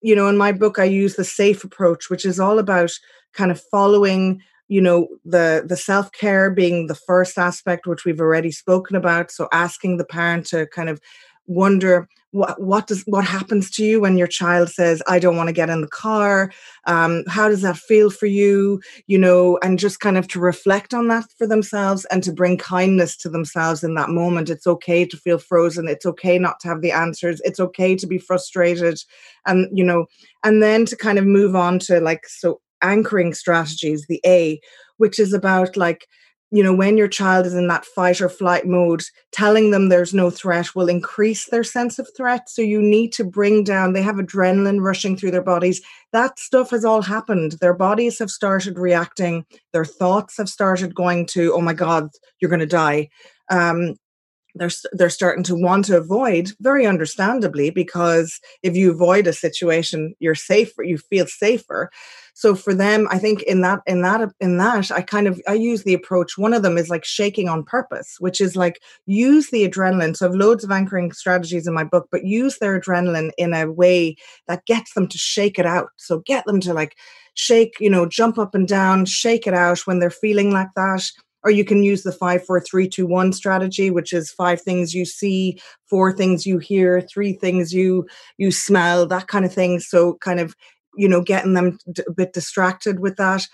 you 0.00 0.14
know 0.14 0.28
in 0.28 0.36
my 0.36 0.52
book 0.52 0.78
i 0.78 0.84
use 0.84 1.16
the 1.16 1.24
safe 1.24 1.64
approach 1.64 2.08
which 2.08 2.24
is 2.24 2.38
all 2.38 2.58
about 2.60 2.90
kind 3.34 3.50
of 3.50 3.60
following 3.70 4.40
you 4.68 4.80
know 4.80 5.08
the 5.24 5.64
the 5.66 5.76
self-care 5.76 6.50
being 6.50 6.86
the 6.86 6.94
first 6.94 7.38
aspect 7.38 7.86
which 7.86 8.04
we've 8.04 8.20
already 8.20 8.50
spoken 8.50 8.96
about. 8.96 9.30
So 9.30 9.48
asking 9.52 9.96
the 9.96 10.04
parent 10.04 10.46
to 10.46 10.66
kind 10.66 10.88
of 10.88 11.00
wonder 11.46 12.06
what 12.32 12.60
what 12.60 12.86
does 12.86 13.02
what 13.06 13.24
happens 13.24 13.70
to 13.70 13.84
you 13.84 14.00
when 14.00 14.18
your 14.18 14.26
child 14.26 14.68
says 14.68 15.02
i 15.08 15.18
don't 15.18 15.36
want 15.36 15.46
to 15.46 15.52
get 15.52 15.70
in 15.70 15.80
the 15.80 15.88
car 15.88 16.52
um, 16.84 17.24
how 17.26 17.48
does 17.48 17.62
that 17.62 17.76
feel 17.76 18.10
for 18.10 18.26
you? 18.26 18.80
you 19.06 19.18
know 19.18 19.58
and 19.62 19.78
just 19.78 20.00
kind 20.00 20.18
of 20.18 20.28
to 20.28 20.38
reflect 20.38 20.92
on 20.92 21.08
that 21.08 21.24
for 21.38 21.46
themselves 21.46 22.04
and 22.06 22.22
to 22.22 22.32
bring 22.32 22.58
kindness 22.58 23.16
to 23.16 23.28
themselves 23.28 23.82
in 23.82 23.94
that 23.94 24.10
moment. 24.10 24.50
It's 24.50 24.66
okay 24.66 25.04
to 25.06 25.16
feel 25.16 25.38
frozen. 25.38 25.88
It's 25.88 26.06
okay 26.06 26.38
not 26.38 26.60
to 26.60 26.68
have 26.68 26.82
the 26.82 26.92
answers. 26.92 27.40
It's 27.44 27.60
okay 27.60 27.96
to 27.96 28.06
be 28.06 28.18
frustrated 28.18 28.98
and 29.46 29.68
you 29.76 29.84
know 29.84 30.06
and 30.44 30.62
then 30.62 30.84
to 30.86 30.96
kind 30.96 31.18
of 31.18 31.24
move 31.24 31.56
on 31.56 31.78
to 31.80 32.00
like 32.00 32.26
so 32.26 32.60
anchoring 32.82 33.34
strategies, 33.34 34.06
the 34.08 34.20
A, 34.26 34.60
which 34.96 35.18
is 35.18 35.32
about 35.32 35.76
like, 35.76 36.06
you 36.50 36.62
know, 36.62 36.74
when 36.74 36.96
your 36.96 37.08
child 37.08 37.44
is 37.44 37.54
in 37.54 37.68
that 37.68 37.84
fight 37.84 38.22
or 38.22 38.28
flight 38.28 38.66
mode, 38.66 39.02
telling 39.32 39.70
them 39.70 39.88
there's 39.88 40.14
no 40.14 40.30
threat 40.30 40.74
will 40.74 40.88
increase 40.88 41.46
their 41.46 41.64
sense 41.64 41.98
of 41.98 42.08
threat. 42.16 42.48
So 42.48 42.62
you 42.62 42.80
need 42.80 43.12
to 43.14 43.24
bring 43.24 43.64
down, 43.64 43.92
they 43.92 44.00
have 44.00 44.16
adrenaline 44.16 44.80
rushing 44.80 45.16
through 45.16 45.32
their 45.32 45.42
bodies. 45.42 45.82
That 46.12 46.38
stuff 46.38 46.70
has 46.70 46.86
all 46.86 47.02
happened. 47.02 47.52
Their 47.60 47.74
bodies 47.74 48.18
have 48.18 48.30
started 48.30 48.78
reacting, 48.78 49.44
their 49.72 49.84
thoughts 49.84 50.38
have 50.38 50.48
started 50.48 50.94
going 50.94 51.26
to, 51.26 51.52
oh 51.52 51.60
my 51.60 51.74
God, 51.74 52.08
you're 52.40 52.50
going 52.50 52.60
to 52.60 52.66
die. 52.66 53.10
Um, 53.50 53.96
they're 54.54 54.70
they're 54.92 55.10
starting 55.10 55.44
to 55.44 55.54
want 55.54 55.84
to 55.86 55.96
avoid 55.96 56.50
very 56.60 56.86
understandably 56.86 57.70
because 57.70 58.40
if 58.62 58.76
you 58.76 58.90
avoid 58.90 59.26
a 59.26 59.32
situation 59.32 60.14
you're 60.18 60.34
safer 60.34 60.82
you 60.82 60.98
feel 60.98 61.26
safer 61.26 61.90
so 62.38 62.54
for 62.54 62.72
them 62.72 63.08
i 63.10 63.18
think 63.18 63.42
in 63.42 63.60
that 63.60 63.80
in 63.86 64.02
that 64.02 64.20
in 64.40 64.56
that 64.58 64.90
i 64.92 65.02
kind 65.02 65.26
of 65.26 65.40
i 65.48 65.52
use 65.52 65.82
the 65.82 65.94
approach 65.94 66.38
one 66.38 66.54
of 66.54 66.62
them 66.62 66.78
is 66.78 66.88
like 66.88 67.04
shaking 67.04 67.48
on 67.48 67.64
purpose 67.64 68.16
which 68.20 68.40
is 68.40 68.56
like 68.56 68.80
use 69.06 69.50
the 69.50 69.68
adrenaline. 69.68 70.16
So 70.16 70.26
i've 70.26 70.34
loads 70.34 70.64
of 70.64 70.70
anchoring 70.70 71.12
strategies 71.12 71.66
in 71.66 71.74
my 71.74 71.84
book 71.84 72.08
but 72.12 72.24
use 72.24 72.58
their 72.58 72.78
adrenaline 72.78 73.30
in 73.36 73.54
a 73.54 73.70
way 73.70 74.16
that 74.46 74.64
gets 74.66 74.94
them 74.94 75.08
to 75.08 75.18
shake 75.18 75.58
it 75.58 75.66
out. 75.66 75.88
So 75.96 76.20
get 76.20 76.44
them 76.44 76.60
to 76.60 76.74
like 76.74 76.96
shake 77.34 77.74
you 77.80 77.90
know 77.90 78.06
jump 78.06 78.38
up 78.38 78.54
and 78.54 78.68
down 78.68 79.04
shake 79.04 79.46
it 79.46 79.54
out 79.54 79.80
when 79.86 79.98
they're 79.98 80.10
feeling 80.10 80.52
like 80.52 80.68
that. 80.76 81.04
Or 81.44 81.52
you 81.52 81.64
can 81.64 81.84
use 81.84 82.02
the 82.02 82.10
five, 82.10 82.44
four, 82.44 82.60
three, 82.60 82.88
two, 82.88 83.06
one 83.06 83.32
strategy, 83.32 83.92
which 83.92 84.12
is 84.12 84.32
five 84.32 84.60
things 84.60 84.92
you 84.92 85.04
see, 85.04 85.60
four 85.88 86.12
things 86.12 86.44
you 86.44 86.58
hear, 86.58 87.00
three 87.00 87.32
things 87.32 87.72
you 87.72 88.06
you 88.38 88.50
smell, 88.50 89.06
that 89.06 89.28
kind 89.28 89.44
of 89.44 89.54
thing. 89.54 89.78
So 89.78 90.14
kind 90.14 90.40
of 90.40 90.56
you 90.98 91.08
know 91.08 91.22
getting 91.22 91.54
them 91.54 91.78
a 92.06 92.12
bit 92.12 92.32
distracted 92.32 93.00
with 93.00 93.16
that 93.16 93.46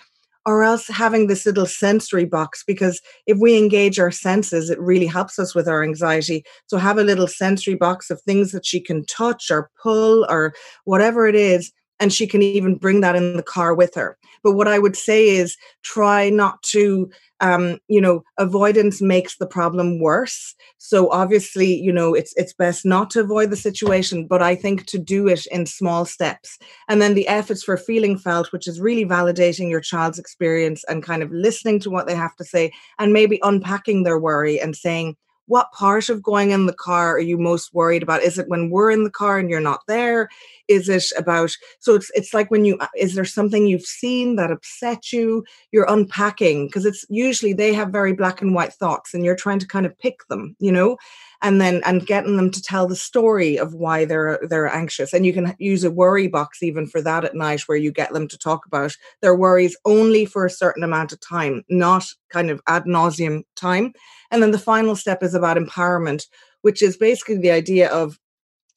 or 0.45 0.63
else 0.63 0.87
having 0.87 1.27
this 1.27 1.45
little 1.45 1.65
sensory 1.65 2.25
box 2.25 2.63
because 2.65 3.01
if 3.25 3.37
we 3.39 3.57
engage 3.57 3.99
our 3.99 4.11
senses 4.11 4.69
it 4.69 4.79
really 4.79 5.07
helps 5.07 5.39
us 5.39 5.55
with 5.55 5.67
our 5.67 5.83
anxiety. 5.83 6.43
So 6.67 6.77
have 6.77 6.97
a 6.97 7.03
little 7.03 7.27
sensory 7.27 7.75
box 7.75 8.09
of 8.09 8.21
things 8.21 8.51
that 8.51 8.65
she 8.65 8.79
can 8.79 9.05
touch 9.05 9.49
or 9.49 9.71
pull 9.81 10.25
or 10.29 10.53
whatever 10.83 11.27
it 11.27 11.35
is 11.35 11.71
and 11.99 12.11
she 12.11 12.27
can 12.27 12.41
even 12.41 12.75
bring 12.75 13.01
that 13.01 13.15
in 13.15 13.37
the 13.37 13.43
car 13.43 13.73
with 13.73 13.95
her. 13.95 14.17
But 14.43 14.53
what 14.53 14.67
I 14.67 14.79
would 14.79 14.95
say 14.95 15.29
is 15.29 15.57
try 15.83 16.29
not 16.29 16.61
to, 16.63 17.09
um, 17.39 17.79
you 17.87 17.99
know, 17.99 18.23
avoidance 18.37 19.01
makes 19.01 19.37
the 19.37 19.47
problem 19.47 19.99
worse. 19.99 20.55
So 20.77 21.09
obviously, 21.11 21.73
you 21.73 21.91
know, 21.91 22.13
it's 22.13 22.33
it's 22.35 22.53
best 22.53 22.85
not 22.85 23.09
to 23.11 23.21
avoid 23.21 23.49
the 23.49 23.57
situation, 23.57 24.27
but 24.27 24.41
I 24.41 24.55
think 24.55 24.85
to 24.87 24.99
do 24.99 25.27
it 25.27 25.45
in 25.47 25.65
small 25.65 26.05
steps. 26.05 26.57
And 26.87 27.01
then 27.01 27.15
the 27.15 27.27
efforts 27.27 27.63
for 27.63 27.77
feeling 27.77 28.17
felt, 28.17 28.51
which 28.51 28.67
is 28.67 28.79
really 28.79 29.05
validating 29.05 29.69
your 29.69 29.81
child's 29.81 30.19
experience 30.19 30.83
and 30.87 31.01
kind 31.03 31.23
of 31.23 31.31
listening 31.31 31.79
to 31.81 31.89
what 31.89 32.07
they 32.07 32.15
have 32.15 32.35
to 32.35 32.43
say 32.43 32.71
and 32.99 33.13
maybe 33.13 33.39
unpacking 33.41 34.03
their 34.03 34.19
worry 34.19 34.59
and 34.59 34.75
saying, 34.75 35.15
what 35.47 35.71
part 35.71 36.09
of 36.09 36.23
going 36.23 36.51
in 36.51 36.65
the 36.65 36.73
car 36.73 37.15
are 37.15 37.19
you 37.19 37.37
most 37.37 37.73
worried 37.73 38.03
about? 38.03 38.23
Is 38.23 38.37
it 38.37 38.47
when 38.47 38.69
we're 38.69 38.91
in 38.91 39.03
the 39.03 39.11
car 39.11 39.37
and 39.37 39.49
you're 39.49 39.59
not 39.59 39.81
there? 39.87 40.29
Is 40.67 40.89
it 40.89 41.05
about 41.17 41.51
so 41.79 41.93
it's 41.93 42.11
it's 42.15 42.33
like 42.33 42.49
when 42.49 42.65
you 42.65 42.77
uh, 42.79 42.87
is 42.97 43.15
there 43.15 43.25
something 43.25 43.67
you've 43.67 43.83
seen 43.83 44.35
that 44.37 44.51
upset 44.51 45.11
you? 45.13 45.43
You're 45.71 45.89
unpacking 45.89 46.67
because 46.67 46.85
it's 46.85 47.05
usually 47.09 47.53
they 47.53 47.73
have 47.73 47.89
very 47.89 48.13
black 48.13 48.41
and 48.41 48.55
white 48.55 48.73
thoughts 48.73 49.13
and 49.13 49.23
you're 49.23 49.35
trying 49.35 49.59
to 49.59 49.67
kind 49.67 49.85
of 49.85 49.97
pick 49.99 50.27
them 50.29 50.55
you 50.59 50.71
know? 50.71 50.97
And 51.41 51.61
then 51.61 51.81
and 51.85 52.07
getting 52.07 52.37
them 52.37 52.49
to 52.49 52.61
tell 52.61 52.87
the 52.87 52.95
story 52.95 53.59
of 53.59 53.75
why 53.75 54.05
they're 54.05 54.39
they're 54.49 54.73
anxious. 54.73 55.13
And 55.13 55.25
you 55.25 55.33
can 55.33 55.53
use 55.59 55.83
a 55.83 55.91
worry 55.91 56.27
box 56.27 56.63
even 56.63 56.87
for 56.87 57.01
that 57.01 57.23
at 57.23 57.35
night 57.35 57.61
where 57.67 57.77
you 57.77 57.91
get 57.91 58.13
them 58.13 58.27
to 58.29 58.37
talk 58.37 58.65
about 58.65 58.95
their 59.21 59.35
worries 59.35 59.77
only 59.85 60.25
for 60.25 60.45
a 60.45 60.49
certain 60.49 60.83
amount 60.83 61.11
of 61.11 61.19
time 61.19 61.63
not 61.69 62.05
kind 62.35 62.49
of 62.49 62.61
ad 62.67 62.83
nauseum 62.83 63.43
time. 63.55 63.93
And 64.31 64.41
then 64.41 64.51
the 64.51 64.67
final 64.71 64.95
step 64.95 65.23
is 65.23 65.33
about 65.33 65.57
empowerment 65.57 66.23
which 66.65 66.81
is 66.81 66.97
basically 66.97 67.37
the 67.37 67.51
idea 67.51 67.87
of 67.91 68.17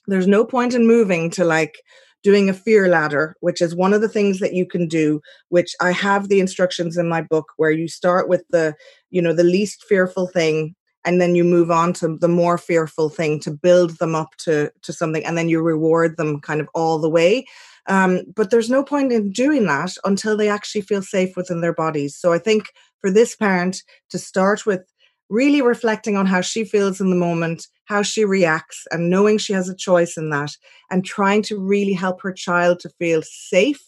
there's 0.08 0.26
no 0.26 0.44
point 0.44 0.74
in 0.74 0.86
moving 0.86 1.30
to 1.30 1.42
like 1.42 1.80
doing 2.22 2.50
a 2.50 2.52
fear 2.52 2.86
ladder, 2.86 3.34
which 3.40 3.62
is 3.62 3.74
one 3.74 3.94
of 3.94 4.02
the 4.02 4.10
things 4.10 4.40
that 4.40 4.52
you 4.52 4.66
can 4.66 4.86
do, 4.86 5.22
which 5.48 5.74
I 5.80 5.92
have 5.92 6.28
the 6.28 6.38
instructions 6.38 6.98
in 6.98 7.08
my 7.08 7.22
book 7.22 7.46
where 7.56 7.70
you 7.70 7.88
start 7.88 8.28
with 8.28 8.44
the, 8.50 8.74
you 9.08 9.22
know, 9.22 9.32
the 9.32 9.42
least 9.42 9.86
fearful 9.88 10.26
thing 10.26 10.74
and 11.06 11.18
then 11.18 11.34
you 11.34 11.44
move 11.44 11.70
on 11.70 11.94
to 11.94 12.18
the 12.18 12.28
more 12.28 12.58
fearful 12.58 13.08
thing 13.08 13.40
to 13.40 13.50
build 13.50 13.92
them 14.00 14.14
up 14.14 14.36
to 14.40 14.70
to 14.82 14.92
something 14.92 15.24
and 15.24 15.38
then 15.38 15.48
you 15.48 15.62
reward 15.62 16.18
them 16.18 16.42
kind 16.42 16.60
of 16.60 16.68
all 16.74 16.98
the 16.98 17.08
way. 17.08 17.46
Um, 17.86 18.20
but 18.36 18.50
there's 18.50 18.68
no 18.68 18.84
point 18.84 19.12
in 19.12 19.32
doing 19.32 19.64
that 19.64 19.92
until 20.04 20.36
they 20.36 20.50
actually 20.50 20.82
feel 20.82 21.00
safe 21.00 21.38
within 21.38 21.62
their 21.62 21.72
bodies. 21.72 22.14
So 22.14 22.34
i 22.34 22.38
think 22.38 22.64
for 23.00 23.10
this 23.10 23.36
parent 23.36 23.82
to 24.10 24.18
start 24.18 24.66
with 24.66 24.82
really 25.30 25.60
reflecting 25.60 26.16
on 26.16 26.26
how 26.26 26.40
she 26.40 26.64
feels 26.64 27.00
in 27.00 27.10
the 27.10 27.16
moment 27.16 27.66
how 27.84 28.02
she 28.02 28.24
reacts 28.24 28.86
and 28.90 29.08
knowing 29.08 29.38
she 29.38 29.52
has 29.52 29.68
a 29.68 29.74
choice 29.74 30.16
in 30.16 30.30
that 30.30 30.50
and 30.90 31.04
trying 31.04 31.42
to 31.42 31.58
really 31.58 31.94
help 31.94 32.20
her 32.20 32.32
child 32.32 32.78
to 32.80 32.90
feel 32.98 33.22
safe 33.22 33.82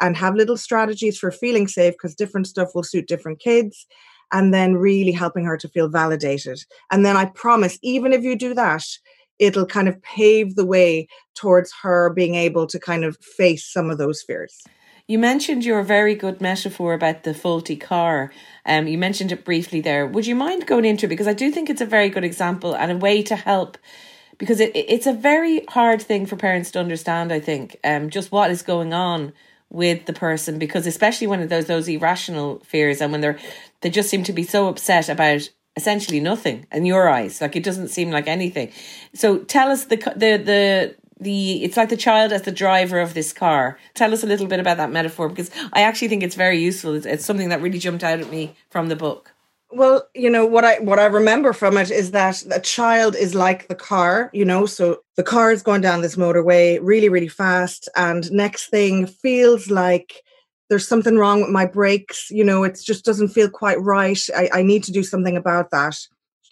and 0.00 0.16
have 0.16 0.34
little 0.34 0.56
strategies 0.56 1.16
for 1.16 1.30
feeling 1.30 1.68
safe 1.68 1.94
because 1.94 2.16
different 2.16 2.46
stuff 2.48 2.70
will 2.74 2.82
suit 2.82 3.06
different 3.06 3.38
kids 3.38 3.86
and 4.32 4.52
then 4.52 4.74
really 4.74 5.12
helping 5.12 5.44
her 5.44 5.56
to 5.56 5.68
feel 5.68 5.88
validated. 5.88 6.58
And 6.90 7.06
then 7.06 7.16
I 7.16 7.26
promise, 7.26 7.78
even 7.82 8.12
if 8.12 8.22
you 8.22 8.36
do 8.36 8.54
that, 8.54 8.84
it'll 9.38 9.66
kind 9.66 9.88
of 9.88 10.02
pave 10.02 10.56
the 10.56 10.66
way 10.66 11.06
towards 11.36 11.72
her 11.82 12.10
being 12.10 12.34
able 12.34 12.66
to 12.66 12.80
kind 12.80 13.04
of 13.04 13.16
face 13.18 13.64
some 13.72 13.90
of 13.90 13.98
those 13.98 14.22
fears. 14.22 14.62
You 15.06 15.18
mentioned 15.18 15.66
your 15.66 15.82
very 15.82 16.14
good 16.14 16.40
metaphor 16.40 16.94
about 16.94 17.24
the 17.24 17.34
faulty 17.34 17.76
car. 17.76 18.32
Um, 18.64 18.86
you 18.86 18.96
mentioned 18.96 19.32
it 19.32 19.44
briefly 19.44 19.82
there. 19.82 20.06
Would 20.06 20.26
you 20.26 20.34
mind 20.34 20.66
going 20.66 20.86
into 20.86 21.04
it? 21.04 21.10
Because 21.10 21.28
I 21.28 21.34
do 21.34 21.50
think 21.50 21.68
it's 21.68 21.82
a 21.82 21.86
very 21.86 22.08
good 22.08 22.24
example 22.24 22.74
and 22.74 22.90
a 22.90 22.96
way 22.96 23.22
to 23.24 23.36
help 23.36 23.76
because 24.38 24.60
it, 24.60 24.72
it's 24.74 25.06
a 25.06 25.12
very 25.12 25.64
hard 25.68 26.00
thing 26.00 26.24
for 26.24 26.36
parents 26.36 26.70
to 26.70 26.80
understand, 26.80 27.32
I 27.32 27.40
think, 27.40 27.76
um, 27.84 28.08
just 28.08 28.32
what 28.32 28.50
is 28.50 28.62
going 28.62 28.94
on 28.94 29.34
with 29.70 30.06
the 30.06 30.12
person 30.12 30.58
because 30.58 30.86
especially 30.86 31.26
when 31.26 31.48
there's 31.48 31.66
those 31.66 31.88
irrational 31.88 32.60
fears 32.60 33.00
and 33.00 33.10
when 33.10 33.20
they're 33.20 33.38
they 33.80 33.90
just 33.90 34.08
seem 34.08 34.22
to 34.22 34.32
be 34.32 34.44
so 34.44 34.68
upset 34.68 35.08
about 35.08 35.48
essentially 35.74 36.20
nothing 36.20 36.64
in 36.70 36.86
your 36.86 37.08
eyes 37.08 37.40
like 37.40 37.56
it 37.56 37.64
doesn't 37.64 37.88
seem 37.88 38.10
like 38.10 38.28
anything 38.28 38.70
so 39.14 39.38
tell 39.38 39.70
us 39.70 39.86
the 39.86 39.96
the 39.96 40.36
the 40.36 40.96
the 41.20 41.62
it's 41.62 41.76
like 41.76 41.88
the 41.88 41.96
child 41.96 42.32
as 42.32 42.42
the 42.42 42.52
driver 42.52 43.00
of 43.00 43.14
this 43.14 43.32
car 43.32 43.78
tell 43.94 44.12
us 44.12 44.22
a 44.22 44.26
little 44.26 44.46
bit 44.46 44.60
about 44.60 44.76
that 44.76 44.90
metaphor 44.90 45.28
because 45.28 45.50
i 45.72 45.82
actually 45.82 46.08
think 46.08 46.22
it's 46.22 46.34
very 46.34 46.58
useful 46.58 46.94
it's, 46.94 47.06
it's 47.06 47.24
something 47.24 47.50
that 47.50 47.60
really 47.60 47.78
jumped 47.78 48.02
out 48.02 48.18
at 48.20 48.30
me 48.30 48.54
from 48.70 48.88
the 48.88 48.96
book 48.96 49.34
well, 49.76 50.08
you 50.14 50.30
know 50.30 50.46
what 50.46 50.64
I 50.64 50.78
what 50.78 51.00
I 51.00 51.06
remember 51.06 51.52
from 51.52 51.76
it 51.76 51.90
is 51.90 52.12
that 52.12 52.44
a 52.52 52.60
child 52.60 53.16
is 53.16 53.34
like 53.34 53.66
the 53.66 53.74
car, 53.74 54.30
you 54.32 54.44
know, 54.44 54.66
so 54.66 55.00
the 55.16 55.24
car 55.24 55.50
is 55.50 55.64
going 55.64 55.80
down 55.80 56.00
this 56.00 56.14
motorway 56.16 56.78
really 56.80 57.08
really 57.08 57.28
fast 57.28 57.88
and 57.96 58.30
next 58.30 58.68
thing 58.68 59.06
feels 59.06 59.70
like 59.70 60.22
there's 60.70 60.86
something 60.88 61.16
wrong 61.16 61.40
with 61.40 61.50
my 61.50 61.66
brakes, 61.66 62.30
you 62.30 62.44
know, 62.44 62.62
it 62.64 62.80
just 62.82 63.04
doesn't 63.04 63.28
feel 63.28 63.50
quite 63.50 63.80
right. 63.80 64.20
I, 64.34 64.48
I 64.54 64.62
need 64.62 64.84
to 64.84 64.92
do 64.92 65.02
something 65.02 65.36
about 65.36 65.70
that. 65.72 65.96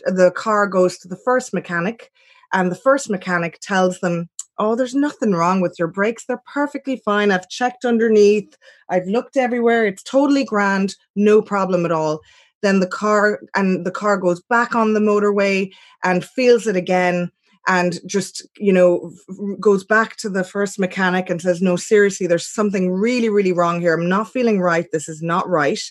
The 0.04 0.32
car 0.32 0.66
goes 0.66 0.98
to 0.98 1.08
the 1.08 1.16
first 1.16 1.54
mechanic 1.54 2.10
and 2.52 2.70
the 2.70 2.76
first 2.76 3.08
mechanic 3.08 3.58
tells 3.60 4.00
them, 4.00 4.28
Oh, 4.62 4.76
there's 4.76 4.94
nothing 4.94 5.32
wrong 5.32 5.60
with 5.60 5.76
your 5.78 5.88
brakes. 5.88 6.24
They're 6.24 6.42
perfectly 6.52 6.96
fine. 7.04 7.32
I've 7.32 7.48
checked 7.48 7.84
underneath. 7.84 8.56
I've 8.88 9.06
looked 9.06 9.36
everywhere. 9.36 9.86
It's 9.86 10.02
totally 10.02 10.44
grand. 10.44 10.94
No 11.16 11.42
problem 11.42 11.84
at 11.84 11.92
all 11.92 12.20
then 12.62 12.80
the 12.80 12.86
car 12.86 13.40
and 13.54 13.84
the 13.84 13.90
car 13.90 14.16
goes 14.16 14.40
back 14.40 14.74
on 14.74 14.94
the 14.94 15.00
motorway 15.00 15.70
and 16.02 16.24
feels 16.24 16.66
it 16.66 16.76
again 16.76 17.30
and 17.68 18.00
just 18.06 18.46
you 18.56 18.72
know 18.72 19.12
goes 19.60 19.84
back 19.84 20.16
to 20.16 20.28
the 20.28 20.44
first 20.44 20.78
mechanic 20.78 21.28
and 21.28 21.42
says 21.42 21.60
no 21.60 21.76
seriously 21.76 22.26
there's 22.26 22.46
something 22.46 22.90
really 22.90 23.28
really 23.28 23.52
wrong 23.52 23.80
here 23.80 23.94
i'm 23.94 24.08
not 24.08 24.32
feeling 24.32 24.60
right 24.60 24.86
this 24.90 25.08
is 25.08 25.22
not 25.22 25.48
right 25.48 25.82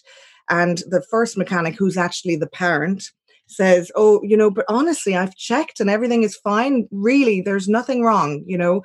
and 0.49 0.80
the 0.89 1.03
first 1.09 1.38
mechanic 1.38 1.76
who's 1.76 1.97
actually 1.97 2.36
the 2.36 2.47
parent 2.47 3.11
says 3.52 3.91
oh 3.95 4.22
you 4.24 4.38
know 4.38 4.49
but 4.49 4.66
honestly 4.68 5.16
i've 5.16 5.36
checked 5.36 5.80
and 5.80 5.89
everything 5.89 6.24
is 6.24 6.36
fine 6.38 6.88
really 6.91 7.41
there's 7.41 7.68
nothing 7.68 8.04
wrong 8.04 8.43
you 8.45 8.58
know 8.58 8.82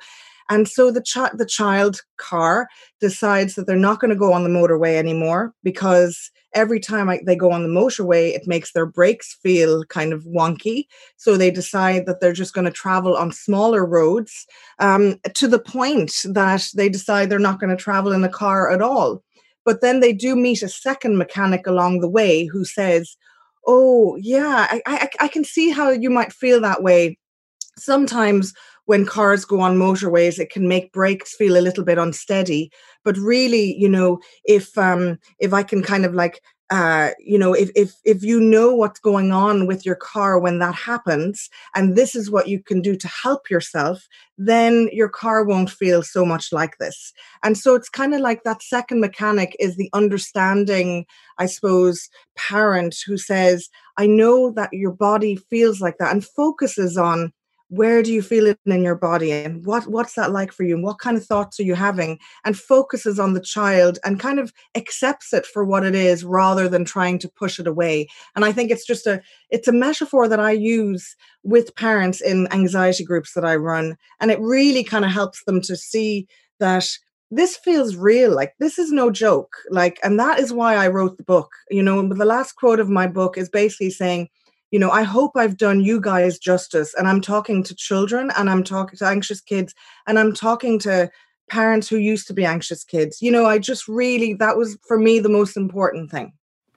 and 0.49 0.67
so 0.67 0.91
the, 0.91 1.03
the 1.33 1.45
child 1.45 2.01
car 2.17 2.67
decides 2.99 3.55
that 3.55 3.67
they're 3.67 3.75
not 3.75 3.99
going 3.99 4.09
to 4.09 4.15
go 4.15 4.33
on 4.33 4.43
the 4.43 4.49
motorway 4.49 4.95
anymore 4.95 5.53
because 5.63 6.31
every 6.53 6.79
time 6.79 7.09
I, 7.09 7.19
they 7.25 7.35
go 7.35 7.51
on 7.51 7.63
the 7.63 7.69
motorway, 7.69 8.33
it 8.33 8.47
makes 8.47 8.71
their 8.71 8.85
brakes 8.85 9.37
feel 9.43 9.83
kind 9.85 10.13
of 10.13 10.23
wonky. 10.23 10.85
So 11.17 11.37
they 11.37 11.51
decide 11.51 12.05
that 12.05 12.19
they're 12.19 12.33
just 12.33 12.53
going 12.53 12.65
to 12.65 12.71
travel 12.71 13.15
on 13.15 13.31
smaller 13.31 13.85
roads 13.85 14.47
um, 14.79 15.19
to 15.33 15.47
the 15.47 15.59
point 15.59 16.13
that 16.25 16.67
they 16.75 16.89
decide 16.89 17.29
they're 17.29 17.39
not 17.39 17.59
going 17.59 17.75
to 17.75 17.81
travel 17.81 18.11
in 18.11 18.23
a 18.23 18.29
car 18.29 18.71
at 18.71 18.81
all. 18.81 19.23
But 19.65 19.81
then 19.81 19.99
they 19.99 20.13
do 20.13 20.35
meet 20.35 20.63
a 20.63 20.69
second 20.69 21.17
mechanic 21.17 21.67
along 21.67 21.99
the 21.99 22.09
way 22.09 22.45
who 22.45 22.63
says, 22.63 23.17
Oh, 23.67 24.15
yeah, 24.17 24.67
I, 24.69 24.81
I, 24.85 25.09
I 25.21 25.27
can 25.27 25.43
see 25.43 25.71
how 25.71 25.89
you 25.89 26.09
might 26.09 26.31
feel 26.33 26.61
that 26.61 26.83
way. 26.83 27.17
Sometimes 27.77 28.53
when 28.85 29.05
cars 29.05 29.45
go 29.45 29.61
on 29.61 29.77
motorways 29.77 30.39
it 30.39 30.51
can 30.51 30.67
make 30.67 30.93
brakes 30.93 31.35
feel 31.35 31.57
a 31.57 31.61
little 31.61 31.83
bit 31.85 31.97
unsteady 31.97 32.71
but 33.05 33.17
really 33.17 33.75
you 33.77 33.89
know 33.89 34.19
if 34.45 34.77
um 34.77 35.17
if 35.39 35.53
i 35.53 35.63
can 35.63 35.83
kind 35.83 36.05
of 36.05 36.13
like 36.15 36.41
uh, 36.69 37.11
you 37.19 37.39
know, 37.39 37.53
if 37.53 37.69
if 37.75 37.93
if 38.03 38.23
you 38.23 38.41
know 38.41 38.75
what's 38.75 38.99
going 38.99 39.31
on 39.31 39.67
with 39.67 39.85
your 39.85 39.95
car 39.95 40.37
when 40.37 40.59
that 40.59 40.75
happens, 40.75 41.49
and 41.73 41.95
this 41.95 42.13
is 42.13 42.29
what 42.29 42.49
you 42.49 42.61
can 42.61 42.81
do 42.81 42.95
to 42.97 43.07
help 43.07 43.49
yourself, 43.49 44.05
then 44.37 44.89
your 44.91 45.07
car 45.07 45.45
won't 45.45 45.69
feel 45.69 46.03
so 46.03 46.25
much 46.25 46.51
like 46.51 46.77
this. 46.77 47.13
And 47.41 47.57
so 47.57 47.73
it's 47.75 47.87
kind 47.87 48.13
of 48.13 48.19
like 48.19 48.43
that 48.43 48.61
second 48.61 48.99
mechanic 48.99 49.55
is 49.59 49.77
the 49.77 49.89
understanding, 49.93 51.05
I 51.37 51.45
suppose, 51.45 52.09
parent 52.35 52.97
who 53.05 53.17
says, 53.17 53.69
"I 53.97 54.05
know 54.05 54.51
that 54.51 54.69
your 54.73 54.91
body 54.91 55.37
feels 55.49 55.79
like 55.79 55.97
that," 55.99 56.11
and 56.11 56.25
focuses 56.25 56.97
on 56.97 57.31
where 57.69 58.01
do 58.01 58.13
you 58.13 58.21
feel 58.21 58.45
it 58.45 58.59
in 58.65 58.81
your 58.81 58.95
body 58.95 59.31
and 59.31 59.65
what 59.65 59.87
what's 59.87 60.13
that 60.13 60.31
like 60.31 60.51
for 60.51 60.63
you 60.63 60.75
and 60.75 60.83
what 60.83 60.99
kind 60.99 61.17
of 61.17 61.25
thoughts 61.25 61.59
are 61.59 61.63
you 61.63 61.75
having 61.75 62.17
and 62.45 62.57
focuses 62.57 63.19
on 63.19 63.33
the 63.33 63.41
child 63.41 63.99
and 64.05 64.19
kind 64.19 64.39
of 64.39 64.53
accepts 64.75 65.33
it 65.33 65.45
for 65.45 65.65
what 65.65 65.83
it 65.83 65.93
is 65.93 66.23
rather 66.23 66.69
than 66.69 66.85
trying 66.85 67.19
to 67.19 67.29
push 67.29 67.59
it 67.59 67.67
away. 67.67 68.07
And 68.35 68.45
i 68.45 68.51
think 68.51 68.71
it's 68.71 68.85
just 68.85 69.05
a 69.07 69.21
it's 69.49 69.67
a 69.67 69.73
metaphor 69.73 70.27
that 70.27 70.39
i 70.39 70.51
use 70.51 71.15
with 71.43 71.75
parents 71.75 72.21
in 72.21 72.51
anxiety 72.53 73.03
groups 73.03 73.33
that 73.33 73.45
i 73.45 73.55
run 73.55 73.97
and 74.19 74.31
it 74.31 74.39
really 74.39 74.83
kind 74.83 75.05
of 75.05 75.11
helps 75.11 75.43
them 75.43 75.61
to 75.61 75.75
see 75.75 76.27
that 76.59 76.87
this 77.31 77.57
feels 77.57 77.95
real 77.95 78.33
like 78.33 78.53
this 78.59 78.79
is 78.79 78.91
no 78.91 79.11
joke 79.11 79.57
like 79.69 79.99
and 80.03 80.19
that 80.19 80.39
is 80.39 80.53
why 80.53 80.75
i 80.75 80.87
wrote 80.87 81.17
the 81.17 81.23
book. 81.23 81.51
You 81.69 81.83
know 81.83 82.07
the 82.07 82.25
last 82.25 82.53
quote 82.53 82.79
of 82.79 82.89
my 82.89 83.07
book 83.07 83.37
is 83.37 83.49
basically 83.49 83.89
saying 83.89 84.29
you 84.71 84.79
know, 84.79 84.89
I 84.89 85.03
hope 85.03 85.31
I've 85.35 85.57
done 85.57 85.81
you 85.81 86.01
guys 86.01 86.37
justice. 86.37 86.93
And 86.97 87.07
I'm 87.07 87.21
talking 87.21 87.63
to 87.63 87.75
children 87.75 88.31
and 88.37 88.49
I'm 88.49 88.63
talking 88.63 88.97
to 88.97 89.05
anxious 89.05 89.41
kids 89.41 89.73
and 90.05 90.19
I'm 90.19 90.33
talking 90.33 90.79
to 90.79 91.09
parents 91.49 91.87
who 91.87 91.97
used 91.97 92.27
to 92.27 92.33
be 92.33 92.45
anxious 92.45 92.83
kids. 92.83 93.21
You 93.21 93.31
know, 93.31 93.45
I 93.45 93.59
just 93.59 93.87
really, 93.87 94.33
that 94.35 94.57
was 94.57 94.77
for 94.87 94.97
me 94.97 95.19
the 95.19 95.29
most 95.29 95.55
important 95.55 96.11
thing. 96.11 96.33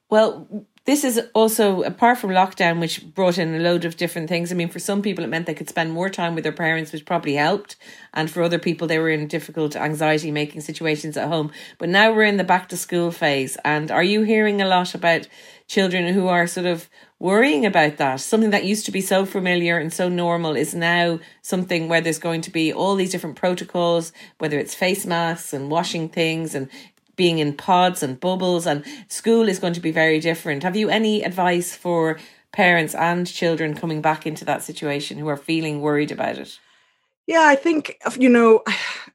Well, 0.09 0.67
this 0.87 1.05
is 1.05 1.21
also 1.35 1.83
apart 1.83 2.19
from 2.19 2.31
lockdown 2.31 2.81
which 2.81 3.15
brought 3.15 3.39
in 3.39 3.55
a 3.55 3.59
load 3.59 3.85
of 3.85 3.97
different 3.97 4.29
things 4.29 4.51
i 4.51 4.55
mean 4.55 4.69
for 4.69 4.79
some 4.79 5.03
people 5.03 5.23
it 5.23 5.29
meant 5.29 5.47
they 5.47 5.55
could 5.55 5.69
spend 5.69 5.93
more 5.93 6.09
time 6.09 6.35
with 6.35 6.43
their 6.43 6.53
parents 6.53 6.91
which 6.91 7.05
probably 7.05 7.35
helped 7.35 7.77
and 8.15 8.31
for 8.31 8.43
other 8.43 8.59
people 8.59 8.87
they 8.87 8.99
were 8.99 9.11
in 9.11 9.29
difficult 9.29 9.77
anxiety 9.77 10.31
making 10.31 10.61
situations 10.61 11.17
at 11.17 11.29
home 11.29 11.53
but 11.79 11.89
now 11.89 12.13
we're 12.13 12.25
in 12.25 12.39
the 12.39 12.45
back 12.45 12.69
to 12.69 12.77
school 12.77 13.11
phase 13.11 13.57
and 13.65 13.91
are 13.91 14.03
you 14.03 14.23
hearing 14.23 14.61
a 14.61 14.67
lot 14.67 14.95
about 14.95 15.29
children 15.71 16.13
who 16.15 16.27
are 16.27 16.47
sort 16.47 16.67
of 16.67 16.89
worrying 17.19 17.65
about 17.65 17.97
that 17.97 18.21
something 18.21 18.51
that 18.51 18.65
used 18.65 18.85
to 18.87 18.93
be 18.93 19.01
so 19.01 19.25
familiar 19.25 19.79
and 19.79 19.93
so 19.93 20.09
normal 20.09 20.57
is 20.57 20.75
now 20.75 21.19
something 21.43 21.89
where 21.89 22.01
there's 22.01 22.19
going 22.19 22.41
to 22.41 22.51
be 22.51 22.73
all 22.73 22.97
these 22.97 23.13
different 23.13 23.37
protocols 23.37 24.13
whether 24.39 24.59
it's 24.59 24.75
face 24.75 25.05
masks 25.07 25.53
and 25.53 25.71
washing 25.71 26.09
things 26.09 26.55
and 26.55 26.69
being 27.21 27.39
in 27.39 27.53
pods 27.53 28.03
and 28.03 28.19
bubbles, 28.19 28.67
and 28.67 28.83
school 29.09 29.47
is 29.47 29.59
going 29.59 29.75
to 29.75 29.81
be 29.81 29.93
very 29.93 30.21
different. 30.21 30.63
Have 30.63 30.75
you 30.75 30.89
any 30.89 31.23
advice 31.23 31.77
for 31.77 32.19
parents 32.51 32.95
and 32.95 33.27
children 33.27 33.75
coming 33.75 34.01
back 34.01 34.27
into 34.27 34.43
that 34.47 34.63
situation 34.63 35.19
who 35.19 35.29
are 35.29 35.37
feeling 35.37 35.83
worried 35.83 36.11
about 36.11 36.39
it? 36.39 36.59
Yeah, 37.27 37.45
I 37.45 37.57
think, 37.57 38.01
you 38.19 38.31
know, 38.31 38.65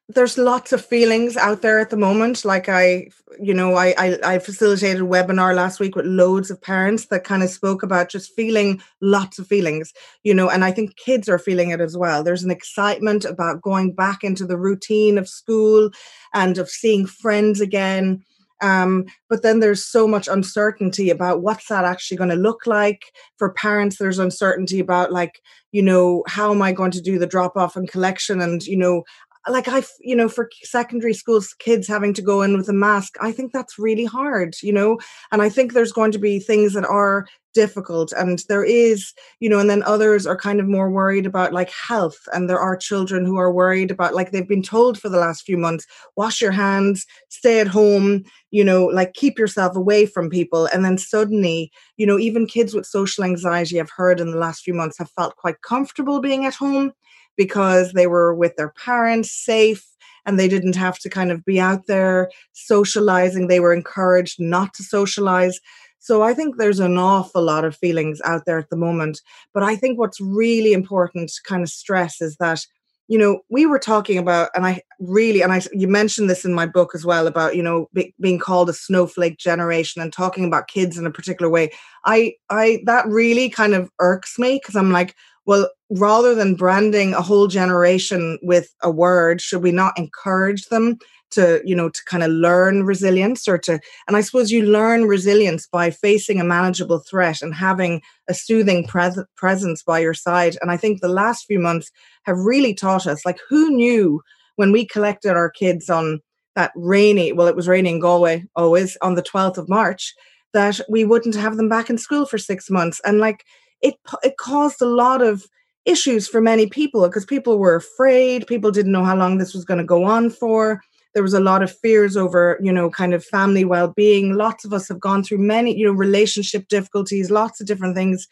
there's 0.08 0.38
lots 0.38 0.72
of 0.72 0.86
feelings 0.86 1.36
out 1.36 1.62
there 1.64 1.80
at 1.80 1.90
the 1.90 1.98
moment. 1.98 2.46
Like 2.46 2.70
I, 2.70 3.10
you 3.40 3.56
know, 3.56 3.76
I, 3.76 3.96
I, 3.98 4.18
I 4.24 4.40
facilitated 4.40 5.02
a 5.02 5.06
webinar 5.06 5.56
last 5.56 5.80
week 5.80 5.96
with 5.96 6.06
loads 6.06 6.52
of 6.52 6.62
parents 6.62 7.08
that 7.08 7.24
kind 7.24 7.42
of 7.42 7.50
spoke 7.50 7.82
about 7.82 8.10
just 8.10 8.36
feeling 8.36 8.82
lots 9.02 9.40
of 9.40 9.48
feelings, 9.48 9.94
you 10.24 10.34
know, 10.34 10.48
and 10.50 10.64
I 10.64 10.72
think 10.72 10.96
kids 10.96 11.28
are 11.28 11.40
feeling 11.40 11.72
it 11.72 11.82
as 11.82 11.98
well. 11.98 12.24
There's 12.24 12.44
an 12.44 12.52
excitement 12.52 13.26
about 13.26 13.64
going 13.64 13.94
back 13.94 14.24
into 14.24 14.46
the 14.46 14.58
routine 14.58 15.18
of 15.18 15.28
school 15.28 15.90
and 16.34 16.60
of 16.60 16.70
seeing 16.70 17.08
friends 17.08 17.60
again 17.60 18.24
um, 18.62 19.06
but 19.30 19.44
then 19.44 19.60
there's 19.60 19.84
so 19.84 20.08
much 20.08 20.28
uncertainty 20.28 21.10
about 21.10 21.42
what's 21.42 21.68
that 21.68 21.84
actually 21.84 22.18
going 22.18 22.30
to 22.30 22.36
look 22.36 22.66
like 22.66 23.12
for 23.38 23.54
parents. 23.54 23.98
There's 23.98 24.20
uncertainty 24.20 24.80
about 24.80 25.12
like, 25.12 25.42
you 25.72 25.82
know, 25.82 26.24
how 26.28 26.52
am 26.52 26.62
I 26.62 26.72
going 26.72 26.92
to 26.92 27.02
do 27.02 27.20
the 27.20 27.28
drop 27.28 27.58
off 27.58 27.76
and 27.76 27.90
collection? 27.90 28.40
And, 28.40 28.66
you 28.66 28.78
know, 28.78 29.04
like 29.50 29.68
I, 29.68 29.84
you 30.00 30.16
know, 30.16 30.30
for 30.30 30.50
secondary 30.64 31.14
schools 31.14 31.54
kids 31.60 31.88
having 31.88 32.14
to 32.16 32.22
go 32.22 32.42
in 32.42 32.58
with 32.58 32.70
a 32.70 32.74
mask, 32.74 33.16
I 33.22 33.32
think 33.32 33.52
that's 33.52 33.80
really 33.80 34.06
hard, 34.06 34.56
you 34.62 34.74
know. 34.74 35.00
And 35.32 35.42
I 35.42 35.50
think 35.50 35.74
there's 35.74 35.92
going 35.92 36.12
to 36.14 36.20
be 36.20 36.40
things 36.40 36.74
that 36.74 36.86
are 36.86 37.26
difficult 37.56 38.12
and 38.12 38.44
there 38.50 38.66
is 38.66 39.14
you 39.40 39.50
know 39.50 39.60
and 39.60 39.70
then 39.70 39.82
others 39.84 40.28
are 40.28 40.36
kind 40.36 40.60
of 40.60 40.68
more 40.68 40.92
worried 40.92 41.26
about 41.26 41.54
like 41.54 41.72
health 41.72 42.20
and 42.34 42.50
there 42.50 42.60
are 42.60 42.76
children 42.76 43.26
who 43.26 43.38
are 43.38 43.52
worried 43.52 43.90
about 43.90 44.14
like 44.14 44.32
they've 44.32 44.50
been 44.50 44.62
told 44.62 45.00
for 45.00 45.08
the 45.08 45.18
last 45.18 45.44
few 45.44 45.58
months 45.58 45.88
wash 46.18 46.42
your 46.42 46.52
hands 46.52 47.06
stay 47.30 47.62
at 47.62 47.68
home 47.68 48.24
you 48.52 48.62
know 48.62 48.86
like 48.88 49.14
keep 49.14 49.40
yourself 49.40 49.74
away 49.78 50.06
from 50.06 50.30
people 50.30 50.66
and 50.68 50.84
then 50.84 50.98
suddenly 50.98 51.72
you 51.96 52.06
know 52.06 52.20
even 52.20 52.46
kids 52.46 52.74
with 52.74 52.86
social 52.86 53.24
anxiety 53.24 53.80
i've 53.80 53.90
heard 53.90 54.20
in 54.20 54.32
the 54.32 54.38
last 54.38 54.62
few 54.64 54.74
months 54.74 54.98
have 54.98 55.10
felt 55.12 55.38
quite 55.38 55.62
comfortable 55.62 56.20
being 56.20 56.46
at 56.46 56.54
home 56.54 56.92
because 57.38 57.94
they 57.94 58.08
were 58.08 58.34
with 58.34 58.56
their 58.56 58.70
parents 58.70 59.32
safe 59.32 59.86
and 60.26 60.40
they 60.40 60.48
didn't 60.48 60.76
have 60.76 60.98
to 61.00 61.10
kind 61.10 61.32
of 61.32 61.46
be 61.46 61.60
out 61.60 61.88
there 61.88 62.32
socializing 62.54 63.48
they 63.48 63.60
were 63.60 63.74
encouraged 63.74 64.40
not 64.40 64.74
to 64.74 64.84
socialize 64.84 65.60
so 66.06 66.22
I 66.22 66.36
think 66.36 66.58
there's 66.58 66.80
an 66.80 67.00
awful 67.00 67.42
lot 67.42 67.66
of 67.66 67.76
feelings 67.76 68.22
out 68.24 68.46
there 68.46 68.60
at 68.60 68.70
the 68.70 68.78
moment. 68.78 69.24
But 69.56 69.64
I 69.64 69.76
think 69.76 69.98
what's 69.98 70.22
really 70.22 70.72
important 70.72 71.30
to 71.30 71.42
kind 71.42 71.64
of 71.64 71.70
stress 71.70 72.22
is 72.22 72.36
that, 72.36 72.64
you 73.08 73.18
know, 73.18 73.40
we 73.50 73.66
were 73.66 73.80
talking 73.80 74.20
about, 74.20 74.52
and 74.54 74.68
I 74.68 74.84
really, 75.00 75.42
and 75.42 75.52
I, 75.52 75.64
you 75.74 75.88
mentioned 75.88 76.30
this 76.30 76.46
in 76.46 76.54
my 76.54 76.68
book 76.68 76.94
as 76.94 77.08
well 77.08 77.26
about, 77.26 77.56
you 77.56 77.64
know, 77.64 77.90
be, 77.92 78.14
being 78.22 78.38
called 78.38 78.70
a 78.70 78.74
snowflake 78.74 79.40
generation 79.40 80.00
and 80.00 80.14
talking 80.14 80.46
about 80.46 80.68
kids 80.68 80.96
in 80.96 81.08
a 81.08 81.12
particular 81.12 81.50
way. 81.50 81.72
I, 82.06 82.34
I, 82.52 82.84
that 82.86 83.08
really 83.08 83.50
kind 83.50 83.74
of 83.74 83.90
irks 84.00 84.38
me 84.38 84.60
because 84.62 84.76
I'm 84.76 84.92
like, 84.92 85.16
well, 85.46 85.70
rather 85.90 86.34
than 86.34 86.56
branding 86.56 87.14
a 87.14 87.22
whole 87.22 87.48
generation 87.48 88.40
with 88.42 88.74
a 88.82 88.90
word, 88.90 89.42
should 89.42 89.62
we 89.62 89.72
not 89.72 89.98
encourage 89.98 90.66
them 90.66 90.98
to 91.32 91.62
you 91.66 91.76
know 91.76 91.90
to 91.90 92.02
kind 92.06 92.24
of 92.24 92.30
learn 92.30 92.84
resilience 92.84 93.48
or 93.48 93.58
to 93.58 93.80
and 94.08 94.16
i 94.16 94.22
suppose 94.22 94.52
you 94.52 94.64
learn 94.64 95.06
resilience 95.06 95.68
by 95.68 95.90
facing 95.90 96.40
a 96.40 96.44
manageable 96.44 97.00
threat 97.00 97.42
and 97.42 97.56
having 97.56 98.00
a 98.30 98.34
soothing 98.34 98.86
pres- 98.86 99.24
presence 99.36 99.82
by 99.82 99.98
your 99.98 100.14
side. 100.14 100.56
And 100.62 100.72
i 100.72 100.78
think 100.78 101.02
the 101.02 101.08
last 101.08 101.46
few 101.46 101.60
months 101.60 101.92
have 102.26 102.38
really 102.38 102.76
taught 102.76 103.08
us 103.08 103.26
like 103.26 103.40
who 103.50 103.72
knew 103.72 104.22
when 104.58 104.72
we 104.72 104.86
collected 104.86 105.32
our 105.32 105.50
kids 105.50 105.90
on 105.90 106.22
that 106.56 106.72
rainy 106.76 107.32
well 107.34 107.48
it 107.48 107.56
was 107.56 107.68
raining 107.68 107.96
in 107.96 108.02
galway 108.02 108.44
always 108.56 108.96
on 109.02 109.16
the 109.16 109.24
12th 109.24 109.58
of 109.58 109.68
march 109.68 110.14
that 110.56 110.80
we 110.88 111.04
wouldn't 111.04 111.36
have 111.36 111.58
them 111.58 111.68
back 111.68 111.90
in 111.90 111.98
school 111.98 112.26
for 112.26 112.38
six 112.38 112.70
months. 112.70 113.02
And 113.06 113.20
like 113.20 113.44
it 113.86 113.96
it 114.24 114.38
caused 114.38 114.82
a 114.82 114.86
lot 115.04 115.22
of 115.22 115.46
issues 115.86 116.28
for 116.28 116.42
many 116.42 116.66
people 116.68 117.02
because 117.04 117.26
people 117.26 117.60
were 117.60 117.76
afraid 117.76 118.48
people 118.48 118.72
didn't 118.72 118.92
know 118.92 119.04
how 119.04 119.16
long 119.16 119.38
this 119.38 119.54
was 119.54 119.66
going 119.66 119.78
to 119.78 119.84
go 119.84 120.04
on 120.04 120.30
for. 120.30 120.82
There 121.14 121.24
was 121.24 121.36
a 121.36 121.40
lot 121.40 121.64
of 121.64 121.78
fears 121.84 122.18
over 122.18 122.60
you 122.62 122.74
know 122.74 122.90
kind 122.90 123.14
of 123.14 123.24
family 123.24 123.66
well-being. 123.66 124.34
Lots 124.34 124.66
of 124.66 124.74
us 124.74 124.88
have 124.90 125.00
gone 125.00 125.24
through 125.24 125.38
many 125.40 125.78
you 125.78 125.86
know 125.86 125.94
relationship 125.94 126.68
difficulties 126.68 127.32
lots 127.32 127.62
of 127.62 127.68
different 127.68 127.96
things. 127.96 128.28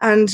And 0.00 0.28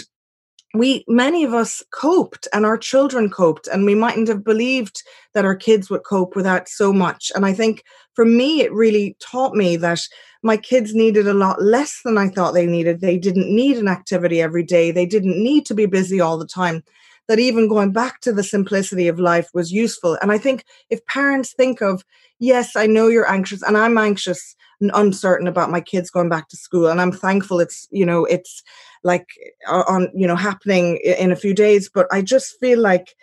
we 0.75 1.05
many 1.07 1.45
of 1.45 1.55
us 1.55 1.83
coped 1.93 2.49
and 2.53 2.67
our 2.67 2.77
children 2.77 3.31
coped 3.31 3.69
and 3.69 3.87
we 3.87 3.95
mightn't 3.95 4.29
have 4.29 4.43
believed 4.43 5.03
that 5.33 5.45
our 5.45 5.55
kids 5.55 5.89
would 5.89 6.05
cope 6.05 6.35
without 6.35 6.69
so 6.69 6.93
much. 6.93 7.31
And 7.35 7.47
i 7.47 7.53
think 7.53 7.85
for 8.15 8.25
me 8.25 8.61
it 8.61 8.73
really 8.73 9.17
taught 9.21 9.55
me 9.55 9.77
that 9.77 10.01
my 10.43 10.57
kids 10.57 10.95
needed 10.95 11.27
a 11.27 11.35
lot 11.35 11.63
less 11.63 12.01
than 12.05 12.19
i 12.19 12.29
thought 12.29 12.55
they 12.55 12.67
needed 12.67 13.01
they 13.01 13.19
didn't 13.19 13.55
need 13.55 13.77
an 13.77 13.89
activity 13.89 14.41
every 14.41 14.63
day 14.63 14.91
they 14.91 15.07
didn't 15.07 15.43
need 15.43 15.65
to 15.67 15.75
be 15.75 15.87
busy 15.87 16.21
all 16.21 16.39
the 16.39 16.47
time 16.47 16.83
that 17.29 17.39
even 17.39 17.69
going 17.69 17.93
back 17.93 18.21
to 18.21 18.33
the 18.33 18.43
simplicity 18.43 19.09
of 19.09 19.19
life 19.19 19.49
was 19.55 19.73
useful. 19.73 20.19
And 20.21 20.31
I 20.31 20.39
think 20.39 20.65
if 20.91 21.05
parents 21.07 21.55
think 21.55 21.81
of, 21.81 22.05
yes, 22.39 22.77
I 22.77 22.87
know 22.87 23.09
you're 23.09 23.31
anxious 23.31 23.63
and 23.63 23.77
I'm 23.77 23.97
anxious 23.97 24.55
and 24.81 24.91
uncertain 24.95 25.47
about 25.47 25.71
my 25.71 25.81
kids 25.81 26.11
going 26.11 26.29
back 26.29 26.49
to 26.49 26.57
school. 26.57 26.89
And 26.89 27.01
I'm 27.01 27.13
thankful 27.13 27.61
it's, 27.61 27.89
you 27.91 28.05
know, 28.05 28.25
it's 28.27 28.63
like 29.05 29.27
on, 29.69 30.09
you 30.15 30.27
know, 30.27 30.37
happening 30.37 30.99
in 30.99 31.33
a 31.33 31.37
few 31.37 31.55
days. 31.55 31.89
But 31.93 32.07
I 32.13 32.21
just 32.21 32.59
feel 32.61 32.81
like, 32.81 33.15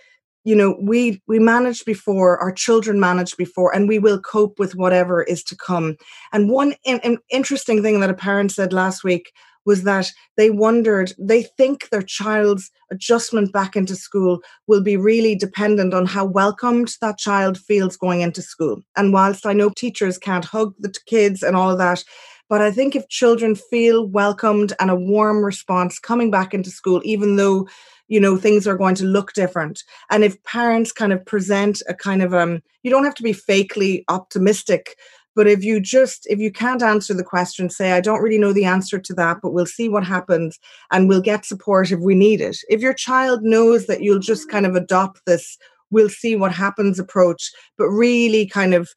you 0.43 0.55
know 0.55 0.77
we 0.81 1.21
we 1.27 1.39
managed 1.39 1.85
before 1.85 2.37
our 2.39 2.51
children 2.51 2.99
managed 2.99 3.37
before 3.37 3.73
and 3.73 3.87
we 3.87 3.99
will 3.99 4.19
cope 4.19 4.59
with 4.59 4.75
whatever 4.75 5.23
is 5.23 5.43
to 5.43 5.55
come 5.55 5.95
and 6.33 6.49
one 6.49 6.73
in, 6.83 6.99
in 6.99 7.17
interesting 7.29 7.81
thing 7.81 7.99
that 7.99 8.09
a 8.09 8.15
parent 8.15 8.51
said 8.51 8.73
last 8.73 9.03
week 9.03 9.31
was 9.65 9.83
that 9.83 10.11
they 10.37 10.49
wondered, 10.49 11.13
they 11.19 11.43
think 11.43 11.89
their 11.89 12.01
child's 12.01 12.71
adjustment 12.91 13.53
back 13.53 13.75
into 13.75 13.95
school 13.95 14.41
will 14.67 14.81
be 14.81 14.97
really 14.97 15.35
dependent 15.35 15.93
on 15.93 16.05
how 16.05 16.25
welcomed 16.25 16.93
that 17.01 17.17
child 17.17 17.57
feels 17.57 17.95
going 17.95 18.21
into 18.21 18.41
school. 18.41 18.81
And 18.95 19.13
whilst 19.13 19.45
I 19.45 19.53
know 19.53 19.69
teachers 19.69 20.17
can't 20.17 20.45
hug 20.45 20.73
the 20.79 20.93
kids 21.05 21.43
and 21.43 21.55
all 21.55 21.69
of 21.69 21.77
that, 21.77 22.03
but 22.49 22.61
I 22.61 22.71
think 22.71 22.95
if 22.95 23.07
children 23.07 23.55
feel 23.55 24.05
welcomed 24.05 24.73
and 24.79 24.89
a 24.89 24.95
warm 24.95 25.45
response 25.45 25.99
coming 25.99 26.29
back 26.31 26.53
into 26.53 26.69
school, 26.69 27.01
even 27.05 27.37
though 27.37 27.67
you 28.11 28.19
know 28.19 28.35
things 28.35 28.67
are 28.67 28.77
going 28.77 28.95
to 28.95 29.05
look 29.05 29.33
different 29.33 29.83
and 30.09 30.23
if 30.23 30.41
parents 30.43 30.91
kind 30.91 31.13
of 31.13 31.25
present 31.25 31.81
a 31.87 31.93
kind 31.93 32.21
of 32.21 32.33
um 32.33 32.61
you 32.83 32.91
don't 32.91 33.05
have 33.05 33.15
to 33.15 33.23
be 33.23 33.33
fakely 33.33 34.03
optimistic 34.09 34.97
but 35.35 35.47
if 35.47 35.63
you 35.63 35.79
just, 35.79 36.27
if 36.29 36.39
you 36.39 36.51
can't 36.51 36.83
answer 36.83 37.13
the 37.13 37.23
question, 37.23 37.69
say, 37.69 37.93
I 37.93 38.01
don't 38.01 38.21
really 38.21 38.37
know 38.37 38.51
the 38.51 38.65
answer 38.65 38.99
to 38.99 39.13
that, 39.13 39.37
but 39.41 39.53
we'll 39.53 39.65
see 39.65 39.87
what 39.87 40.05
happens 40.05 40.59
and 40.91 41.07
we'll 41.07 41.21
get 41.21 41.45
support 41.45 41.91
if 41.91 41.99
we 41.99 42.15
need 42.15 42.41
it. 42.41 42.57
If 42.69 42.81
your 42.81 42.93
child 42.93 43.41
knows 43.41 43.87
that 43.87 44.01
you'll 44.01 44.19
just 44.19 44.49
kind 44.49 44.65
of 44.65 44.75
adopt 44.75 45.21
this, 45.25 45.57
we'll 45.89 46.09
see 46.09 46.35
what 46.35 46.51
happens 46.51 46.99
approach, 46.99 47.51
but 47.77 47.87
really 47.87 48.45
kind 48.45 48.73
of 48.73 48.89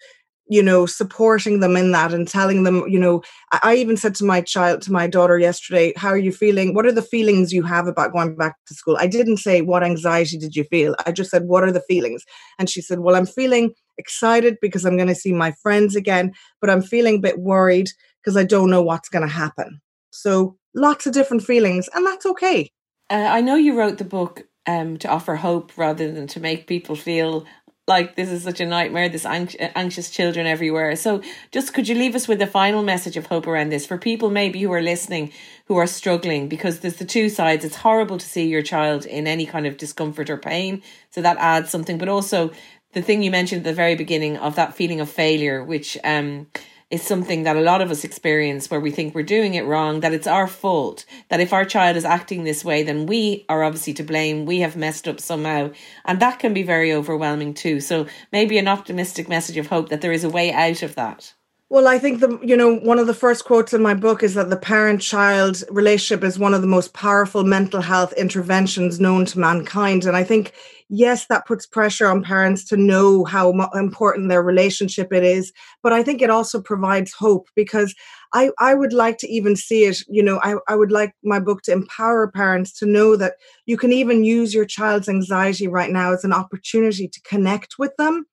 you 0.49 0.63
know 0.63 0.87
supporting 0.87 1.61
them 1.61 1.77
in 1.77 1.93
that 1.93 2.13
and 2.13 2.29
telling 2.29 2.65
them 2.65 2.85
you 2.89 2.99
know 2.99 3.23
I, 3.63 3.77
even 3.77 3.97
said 3.97 4.15
to 4.17 4.25
my 4.25 4.41
child 4.41 4.83
to 4.83 4.93
my 4.93 5.07
daughter 5.07 5.39
yesterday 5.39 5.93
how 5.97 6.09
are 6.09 6.19
you 6.19 6.33
feeling? 6.33 6.75
What 6.75 6.87
are 6.87 6.93
the 6.93 7.03
feelings 7.03 7.53
you 7.53 7.63
have 7.63 7.87
about 7.87 8.13
going 8.13 8.37
back 8.37 8.57
to 8.67 8.75
school? 8.75 8.97
I 8.99 9.07
didn't 9.07 9.39
say 9.39 9.63
what 9.63 9.83
anxiety 9.83 10.39
did 10.39 10.55
you 10.55 10.65
feel? 10.65 10.95
I 11.07 11.13
just 11.13 11.31
said 11.31 11.45
what 11.45 11.65
are 11.65 11.73
the 11.73 11.83
feelings? 11.83 12.25
And 12.59 12.69
she 12.69 12.81
said 12.81 13.01
well 13.01 13.17
i'm 13.17 13.27
feeling 13.27 13.73
excited 13.99 14.57
because 14.61 14.85
i'm 14.85 14.97
going 14.97 15.09
to 15.09 15.15
see 15.15 15.33
my 15.33 15.53
friends 15.63 15.95
again 15.95 16.33
but 16.61 16.69
i'm 16.69 16.83
feeling 16.83 17.17
a 17.17 17.21
bit 17.21 17.39
worried 17.39 17.89
because 18.23 18.37
i 18.37 18.45
don't 18.45 18.71
know 18.71 18.83
what's 18.83 19.09
going 19.09 19.27
to 19.27 19.33
happen. 19.33 19.81
So 20.11 20.57
lots 20.75 21.07
of 21.07 21.13
different 21.13 21.43
feelings 21.43 21.89
and 21.95 22.07
that's 22.07 22.27
okay. 22.27 22.71
Uh, 23.11 23.29
i 23.31 23.41
know 23.41 23.57
you 23.57 23.79
wrote 23.79 23.99
the 23.99 24.05
book 24.05 24.43
um, 24.67 24.97
to 24.99 25.09
offer 25.09 25.37
hope 25.37 25.73
rather 25.77 26.11
than 26.11 26.27
to 26.29 26.41
make 26.41 26.67
people 26.67 26.97
feel 26.97 27.45
like 27.87 28.17
this 28.17 28.31
is 28.31 28.43
such 28.43 28.61
a 28.61 28.67
nightmare 28.67 29.09
this 29.09 29.27
anxious 29.27 30.11
children 30.11 30.47
everywhere. 30.47 30.97
So 30.97 31.23
just 31.51 31.75
could 31.75 31.87
you 31.87 31.95
leave 31.95 32.15
us 32.15 32.27
with 32.27 32.41
a 32.41 32.47
final 32.47 32.83
message 32.83 33.17
of 33.17 33.27
hope 33.27 33.47
around 33.47 33.71
this 33.71 33.85
for 33.85 33.99
people 33.99 34.31
maybe 34.31 34.63
who 34.63 34.73
are 34.73 34.83
listening 34.83 35.33
who 35.67 35.77
are 35.77 35.87
struggling? 35.87 36.49
Because 36.49 36.81
there's 36.81 36.97
the 36.97 37.05
two 37.05 37.29
sides. 37.29 37.65
It's 37.65 37.77
horrible 37.77 38.19
to 38.19 38.27
see 38.27 38.47
your 38.47 38.63
child 38.63 39.05
in 39.05 39.27
any 39.27 39.47
kind 39.47 39.67
of 39.67 39.77
discomfort 39.77 40.31
or 40.31 40.39
pain. 40.39 40.83
So 41.11 41.21
that 41.23 41.37
adds 41.39 41.71
something. 41.71 41.99
But 41.99 42.09
also 42.09 42.53
the 42.93 43.03
thing 43.03 43.23
you 43.23 43.31
mentioned 43.31 43.61
at 43.61 43.71
the 43.71 43.75
very 43.75 43.97
beginning 43.97 44.39
of 44.39 44.55
that 44.57 44.75
feeling 44.75 45.01
of 45.01 45.11
failure 45.11 45.63
which 45.63 45.99
um 46.05 46.47
is 46.91 47.03
something 47.03 47.43
that 47.43 47.57
a 47.57 47.61
lot 47.61 47.81
of 47.81 47.91
us 47.91 48.05
experience 48.05 48.71
where 48.71 48.81
we 48.81 48.91
think 48.91 49.15
we're 49.15 49.23
doing 49.23 49.55
it 49.55 49.65
wrong, 49.65 50.01
that 50.01 50.13
it's 50.13 50.27
our 50.27 50.47
fault, 50.47 51.05
that 51.29 51.41
if 51.41 51.53
our 51.53 51.65
child 51.65 51.97
is 51.97 52.05
acting 52.05 52.45
this 52.45 52.65
way, 52.65 52.83
then 52.83 53.07
we 53.07 53.45
are 53.49 53.65
obviously 53.65 53.95
to 53.95 54.05
blame, 54.05 54.47
we 54.47 54.61
have 54.61 54.77
messed 54.77 55.09
up 55.09 55.21
somehow. 55.21 55.71
And 56.05 56.21
that 56.21 56.39
can 56.39 56.55
be 56.55 56.63
very 56.63 56.93
overwhelming 56.93 57.55
too. 57.55 57.81
So 57.81 58.07
maybe 58.33 58.59
an 58.59 58.69
optimistic 58.69 59.29
message 59.29 59.57
of 59.57 59.67
hope 59.67 59.89
that 59.89 60.01
there 60.01 60.13
is 60.13 60.25
a 60.25 60.31
way 60.31 60.53
out 60.53 60.83
of 60.83 60.95
that. 60.95 61.35
Well, 61.71 61.89
I 61.89 61.99
think 61.99 62.21
the 62.21 62.39
you 62.43 62.57
know 62.57 62.77
one 62.77 62.99
of 63.01 63.07
the 63.07 63.15
first 63.15 63.47
quotes 63.47 63.73
in 63.73 63.83
my 63.83 63.95
book 63.95 64.23
is 64.23 64.35
that 64.35 64.51
the 64.51 64.57
parent-child 64.57 65.65
relationship 65.71 66.23
is 66.23 66.39
one 66.39 66.55
of 66.55 66.61
the 66.61 66.69
most 66.69 66.93
powerful 66.93 67.43
mental 67.43 67.81
health 67.81 68.13
interventions 68.13 69.01
known 69.01 69.25
to 69.25 69.41
mankind, 69.41 70.05
and 70.05 70.17
I 70.17 70.23
think 70.23 70.53
yes, 70.89 71.27
that 71.27 71.47
puts 71.47 71.67
pressure 71.67 72.07
on 72.07 72.23
parents 72.23 72.65
to 72.65 72.77
know 72.77 73.25
how 73.25 73.51
important 73.75 74.29
their 74.29 74.43
relationship 74.43 75.13
it 75.13 75.25
is, 75.25 75.53
but 75.83 75.93
I 75.93 76.03
think 76.03 76.23
it 76.23 76.31
also 76.31 76.61
provides 76.61 77.13
hope 77.13 77.49
because 77.55 77.95
I, 78.33 78.51
I 78.59 78.75
would 78.75 78.93
like 78.93 79.19
to 79.19 79.29
even 79.29 79.57
see 79.57 79.85
it, 79.85 79.99
you 80.09 80.23
know, 80.23 80.41
I, 80.43 80.57
I 80.69 80.75
would 80.77 80.93
like 80.93 81.15
my 81.23 81.39
book 81.39 81.63
to 81.63 81.73
empower 81.73 82.29
parents 82.29 82.73
to 82.79 82.87
know 82.87 83.17
that 83.17 83.35
you 83.67 83.77
can 83.77 83.93
even 83.93 84.25
use 84.25 84.53
your 84.53 84.67
child's 84.67 85.09
anxiety 85.09 85.69
right 85.69 85.91
now 85.91 86.13
as 86.13 86.25
an 86.25 86.33
opportunity 86.33 87.09
to 87.09 87.21
connect 87.23 87.79
with 87.79 87.95
them 87.97 88.27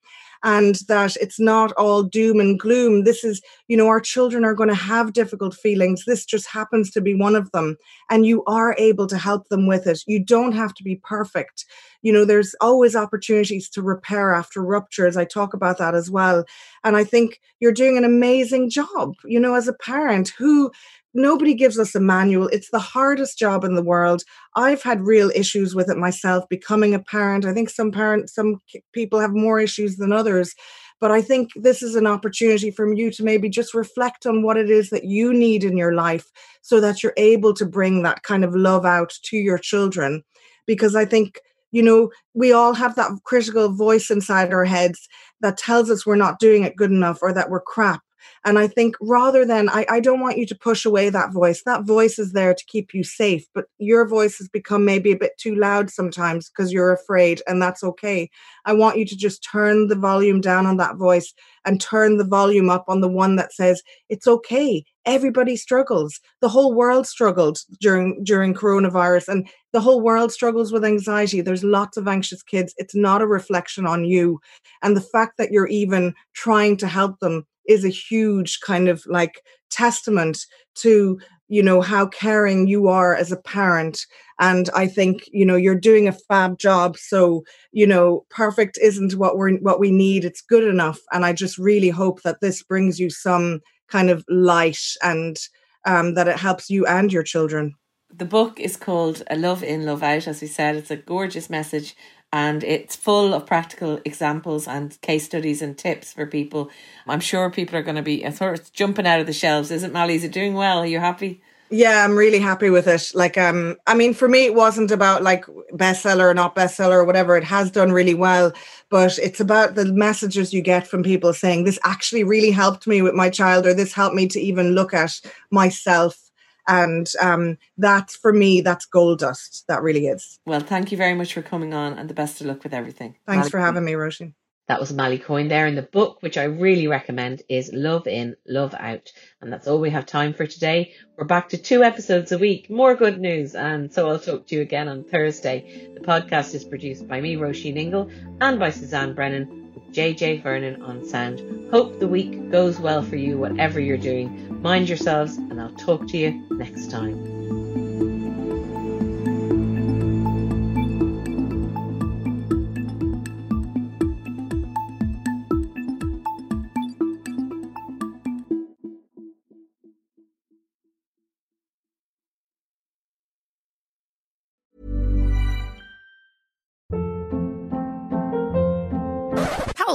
and 0.43 0.75
that 0.87 1.15
it's 1.17 1.39
not 1.39 1.71
all 1.73 2.03
doom 2.03 2.39
and 2.39 2.59
gloom. 2.59 3.03
This 3.03 3.23
is, 3.23 3.41
you 3.67 3.77
know, 3.77 3.87
our 3.87 3.99
children 3.99 4.43
are 4.43 4.53
going 4.53 4.69
to 4.69 4.75
have 4.75 5.13
difficult 5.13 5.55
feelings. 5.55 6.05
This 6.05 6.25
just 6.25 6.47
happens 6.47 6.91
to 6.91 7.01
be 7.01 7.15
one 7.15 7.35
of 7.35 7.51
them. 7.51 7.77
And 8.09 8.25
you 8.25 8.43
are 8.45 8.75
able 8.77 9.07
to 9.07 9.17
help 9.17 9.49
them 9.49 9.67
with 9.67 9.87
it. 9.87 10.01
You 10.07 10.23
don't 10.23 10.53
have 10.53 10.73
to 10.75 10.83
be 10.83 10.95
perfect. 11.03 11.65
You 12.01 12.11
know, 12.11 12.25
there's 12.25 12.55
always 12.61 12.95
opportunities 12.95 13.69
to 13.69 13.81
repair 13.81 14.33
after 14.33 14.61
ruptures. 14.61 15.17
I 15.17 15.25
talk 15.25 15.53
about 15.53 15.77
that 15.77 15.93
as 15.93 16.09
well. 16.09 16.45
And 16.83 16.97
I 16.97 17.03
think 17.03 17.39
you're 17.59 17.71
doing 17.71 17.97
an 17.97 18.03
amazing 18.03 18.69
job, 18.69 19.13
you 19.23 19.39
know, 19.39 19.53
as 19.53 19.67
a 19.67 19.73
parent 19.73 20.29
who 20.29 20.71
nobody 21.13 21.53
gives 21.53 21.77
us 21.79 21.95
a 21.95 21.99
manual. 21.99 22.47
It's 22.47 22.69
the 22.71 22.79
hardest 22.79 23.37
job 23.37 23.63
in 23.63 23.75
the 23.75 23.83
world. 23.83 24.23
I've 24.55 24.81
had 24.81 25.05
real 25.05 25.31
issues 25.35 25.75
with 25.75 25.89
it 25.89 25.97
myself 25.97 26.47
becoming 26.49 26.93
a 26.93 26.99
parent. 26.99 27.45
I 27.45 27.53
think 27.53 27.69
some 27.69 27.91
parents, 27.91 28.33
some 28.33 28.59
people 28.93 29.19
have 29.19 29.33
more 29.33 29.59
issues 29.59 29.97
than 29.97 30.11
others. 30.11 30.55
But 30.99 31.11
I 31.11 31.21
think 31.21 31.49
this 31.55 31.81
is 31.81 31.95
an 31.95 32.05
opportunity 32.05 32.69
for 32.69 32.93
you 32.93 33.11
to 33.11 33.23
maybe 33.23 33.49
just 33.49 33.73
reflect 33.73 34.27
on 34.27 34.43
what 34.43 34.55
it 34.55 34.69
is 34.69 34.91
that 34.91 35.05
you 35.05 35.33
need 35.33 35.63
in 35.63 35.75
your 35.75 35.93
life 35.93 36.29
so 36.61 36.79
that 36.79 37.01
you're 37.01 37.15
able 37.17 37.55
to 37.55 37.65
bring 37.65 38.03
that 38.03 38.21
kind 38.21 38.45
of 38.45 38.55
love 38.55 38.85
out 38.85 39.13
to 39.23 39.37
your 39.37 39.57
children. 39.57 40.23
Because 40.67 40.95
I 40.95 41.05
think, 41.05 41.39
you 41.71 41.81
know, 41.81 42.11
we 42.35 42.53
all 42.53 42.75
have 42.75 42.95
that 42.95 43.11
critical 43.23 43.73
voice 43.73 44.11
inside 44.11 44.53
our 44.53 44.65
heads 44.65 45.07
that 45.41 45.57
tells 45.57 45.89
us 45.89 46.05
we're 46.05 46.15
not 46.15 46.39
doing 46.39 46.63
it 46.63 46.75
good 46.75 46.91
enough 46.91 47.17
or 47.23 47.33
that 47.33 47.49
we're 47.49 47.61
crap 47.61 48.01
and 48.45 48.59
I 48.59 48.67
think 48.67 48.95
rather 49.01 49.45
than, 49.45 49.69
I, 49.69 49.85
I 49.89 49.99
don't 49.99 50.19
want 50.19 50.37
you 50.37 50.45
to 50.47 50.55
push 50.55 50.85
away 50.85 51.09
that 51.09 51.33
voice. 51.33 51.63
That 51.65 51.85
voice 51.85 52.19
is 52.19 52.33
there 52.33 52.53
to 52.53 52.65
keep 52.67 52.93
you 52.93 53.03
safe, 53.03 53.45
but 53.53 53.65
your 53.77 54.07
voice 54.07 54.37
has 54.37 54.49
become 54.49 54.85
maybe 54.85 55.11
a 55.11 55.17
bit 55.17 55.37
too 55.37 55.55
loud 55.55 55.89
sometimes 55.89 56.49
because 56.49 56.71
you're 56.71 56.91
afraid, 56.91 57.41
and 57.47 57.61
that's 57.61 57.83
okay. 57.83 58.29
I 58.65 58.73
want 58.73 58.97
you 58.97 59.05
to 59.05 59.15
just 59.15 59.43
turn 59.43 59.87
the 59.87 59.95
volume 59.95 60.41
down 60.41 60.65
on 60.65 60.77
that 60.77 60.95
voice 60.95 61.33
and 61.65 61.79
turn 61.79 62.17
the 62.17 62.25
volume 62.25 62.69
up 62.69 62.85
on 62.87 63.01
the 63.01 63.07
one 63.09 63.35
that 63.35 63.53
says, 63.53 63.81
it's 64.09 64.27
okay. 64.27 64.83
Everybody 65.05 65.55
struggles. 65.55 66.19
The 66.41 66.49
whole 66.49 66.73
world 66.73 67.07
struggled 67.07 67.59
during 67.79 68.23
during 68.23 68.53
coronavirus 68.53 69.27
and 69.29 69.49
the 69.73 69.81
whole 69.81 70.01
world 70.01 70.31
struggles 70.31 70.71
with 70.71 70.85
anxiety. 70.85 71.41
There's 71.41 71.63
lots 71.63 71.97
of 71.97 72.07
anxious 72.07 72.43
kids. 72.43 72.73
It's 72.77 72.95
not 72.95 73.21
a 73.21 73.27
reflection 73.27 73.87
on 73.87 74.05
you. 74.05 74.39
And 74.83 74.95
the 74.95 75.01
fact 75.01 75.37
that 75.37 75.51
you're 75.51 75.67
even 75.67 76.13
trying 76.33 76.77
to 76.77 76.87
help 76.87 77.19
them 77.19 77.45
is 77.71 77.83
a 77.83 77.89
huge 77.89 78.59
kind 78.59 78.87
of 78.87 79.03
like 79.07 79.41
testament 79.69 80.45
to 80.75 81.19
you 81.47 81.61
know 81.61 81.81
how 81.81 82.05
caring 82.07 82.67
you 82.67 82.87
are 82.87 83.15
as 83.15 83.31
a 83.31 83.41
parent. 83.41 84.05
And 84.39 84.69
i 84.75 84.87
think 84.87 85.23
you 85.31 85.45
know 85.45 85.55
you're 85.55 85.87
doing 85.89 86.07
a 86.07 86.19
fab 86.27 86.57
job 86.57 86.97
so 86.97 87.43
you 87.71 87.87
know 87.87 88.25
perfect 88.29 88.79
isn't 88.81 89.15
what 89.15 89.37
we're 89.37 89.57
what 89.57 89.79
we 89.79 89.91
need 89.91 90.25
it's 90.25 90.41
good 90.41 90.63
enough. 90.63 90.99
And 91.11 91.25
i 91.25 91.33
just 91.33 91.57
really 91.57 91.89
hope 91.89 92.21
that 92.23 92.41
this 92.41 92.63
brings 92.63 92.99
you 92.99 93.09
some 93.09 93.61
kind 93.89 94.09
of 94.09 94.23
light 94.29 94.81
and 95.03 95.37
um, 95.85 96.13
that 96.15 96.27
it 96.27 96.37
helps 96.37 96.69
you 96.69 96.85
and 96.85 97.11
your 97.11 97.23
children. 97.23 97.73
The 98.13 98.25
book 98.25 98.59
is 98.59 98.77
called 98.77 99.23
a 99.29 99.37
love 99.37 99.63
in 99.63 99.85
love 99.85 100.03
out 100.03 100.27
as 100.27 100.41
we 100.41 100.47
said. 100.47 100.75
It's 100.75 100.91
a 100.91 100.97
gorgeous 100.97 101.49
message 101.49 101.95
and 102.33 102.63
it's 102.63 102.95
full 102.95 103.33
of 103.33 103.45
practical 103.45 103.99
examples 104.05 104.67
and 104.67 104.99
case 105.01 105.25
studies 105.25 105.61
and 105.61 105.77
tips 105.77 106.13
for 106.13 106.25
people. 106.25 106.69
I'm 107.07 107.19
sure 107.19 107.49
people 107.49 107.77
are 107.77 107.83
going 107.83 107.97
to 107.97 108.01
be 108.01 108.29
sort 108.31 108.59
of 108.59 108.71
jumping 108.71 109.07
out 109.07 109.19
of 109.19 109.27
the 109.27 109.33
shelves, 109.33 109.71
isn't 109.71 109.93
Malie? 109.93 110.15
Is 110.15 110.23
it 110.23 110.31
doing 110.31 110.53
well? 110.53 110.79
Are 110.79 110.85
you 110.85 110.99
happy? 110.99 111.41
Yeah, 111.73 112.03
I'm 112.03 112.17
really 112.17 112.39
happy 112.39 112.69
with 112.69 112.85
it. 112.87 113.11
Like, 113.13 113.37
um, 113.37 113.77
I 113.87 113.95
mean, 113.95 114.13
for 114.13 114.27
me, 114.27 114.45
it 114.45 114.55
wasn't 114.55 114.91
about 114.91 115.23
like 115.23 115.45
bestseller 115.73 116.29
or 116.29 116.33
not 116.33 116.53
bestseller 116.53 116.95
or 116.95 117.05
whatever. 117.05 117.37
It 117.37 117.45
has 117.45 117.71
done 117.71 117.93
really 117.93 118.13
well, 118.13 118.51
but 118.89 119.17
it's 119.17 119.39
about 119.39 119.75
the 119.75 119.85
messages 119.85 120.53
you 120.53 120.61
get 120.61 120.85
from 120.85 121.01
people 121.01 121.33
saying 121.33 121.63
this 121.63 121.79
actually 121.85 122.25
really 122.25 122.51
helped 122.51 122.87
me 122.87 123.01
with 123.01 123.13
my 123.13 123.29
child, 123.29 123.65
or 123.65 123.73
this 123.73 123.93
helped 123.93 124.15
me 124.15 124.27
to 124.27 124.39
even 124.39 124.75
look 124.75 124.93
at 124.93 125.21
myself 125.49 126.30
and 126.67 127.11
um, 127.21 127.57
that's 127.77 128.15
for 128.15 128.33
me 128.33 128.61
that's 128.61 128.85
gold 128.85 129.19
dust. 129.19 129.65
That 129.67 129.81
really 129.81 130.07
is. 130.07 130.39
Well 130.45 130.59
thank 130.59 130.91
you 130.91 130.97
very 130.97 131.13
much 131.13 131.33
for 131.33 131.41
coming 131.41 131.73
on 131.73 131.93
and 131.93 132.09
the 132.09 132.13
best 132.13 132.41
of 132.41 132.47
luck 132.47 132.63
with 132.63 132.73
everything. 132.73 133.15
Thanks 133.25 133.45
Malie 133.45 133.49
for 133.49 133.59
having 133.59 133.85
me 133.85 133.93
Roisin. 133.93 134.33
That 134.67 134.79
was 134.79 134.93
Malie 134.93 135.19
Coyne 135.19 135.49
there 135.49 135.67
in 135.67 135.75
the 135.75 135.81
book 135.81 136.21
which 136.21 136.37
I 136.37 136.43
really 136.43 136.87
recommend 136.87 137.41
is 137.49 137.71
Love 137.73 138.07
In 138.07 138.35
Love 138.47 138.73
Out. 138.73 139.11
And 139.41 139.51
that's 139.51 139.67
all 139.67 139.81
we 139.81 139.89
have 139.89 140.05
time 140.05 140.33
for 140.33 140.47
today. 140.47 140.93
We're 141.17 141.25
back 141.25 141.49
to 141.49 141.57
two 141.57 141.83
episodes 141.83 142.31
a 142.31 142.37
week. 142.37 142.69
More 142.69 142.95
good 142.95 143.19
news. 143.19 143.53
And 143.53 143.93
so 143.93 144.09
I'll 144.09 144.19
talk 144.19 144.47
to 144.47 144.55
you 144.55 144.61
again 144.61 144.87
on 144.87 145.03
Thursday. 145.03 145.89
The 145.93 145.99
podcast 145.99 146.55
is 146.55 146.63
produced 146.63 147.07
by 147.07 147.19
me 147.19 147.35
Roisin 147.35 147.75
Ingle 147.77 148.09
and 148.39 148.59
by 148.59 148.69
Suzanne 148.69 149.13
Brennan 149.13 149.60
JJ 149.91 150.41
Vernon 150.41 150.81
on 150.81 151.05
sound. 151.05 151.69
Hope 151.71 151.99
the 151.99 152.07
week 152.07 152.49
goes 152.49 152.79
well 152.79 153.01
for 153.01 153.17
you, 153.17 153.37
whatever 153.37 153.79
you're 153.79 153.97
doing. 153.97 154.61
Mind 154.61 154.87
yourselves, 154.87 155.37
and 155.37 155.61
I'll 155.61 155.71
talk 155.71 156.07
to 156.09 156.17
you 156.17 156.45
next 156.51 156.89
time. 156.89 157.60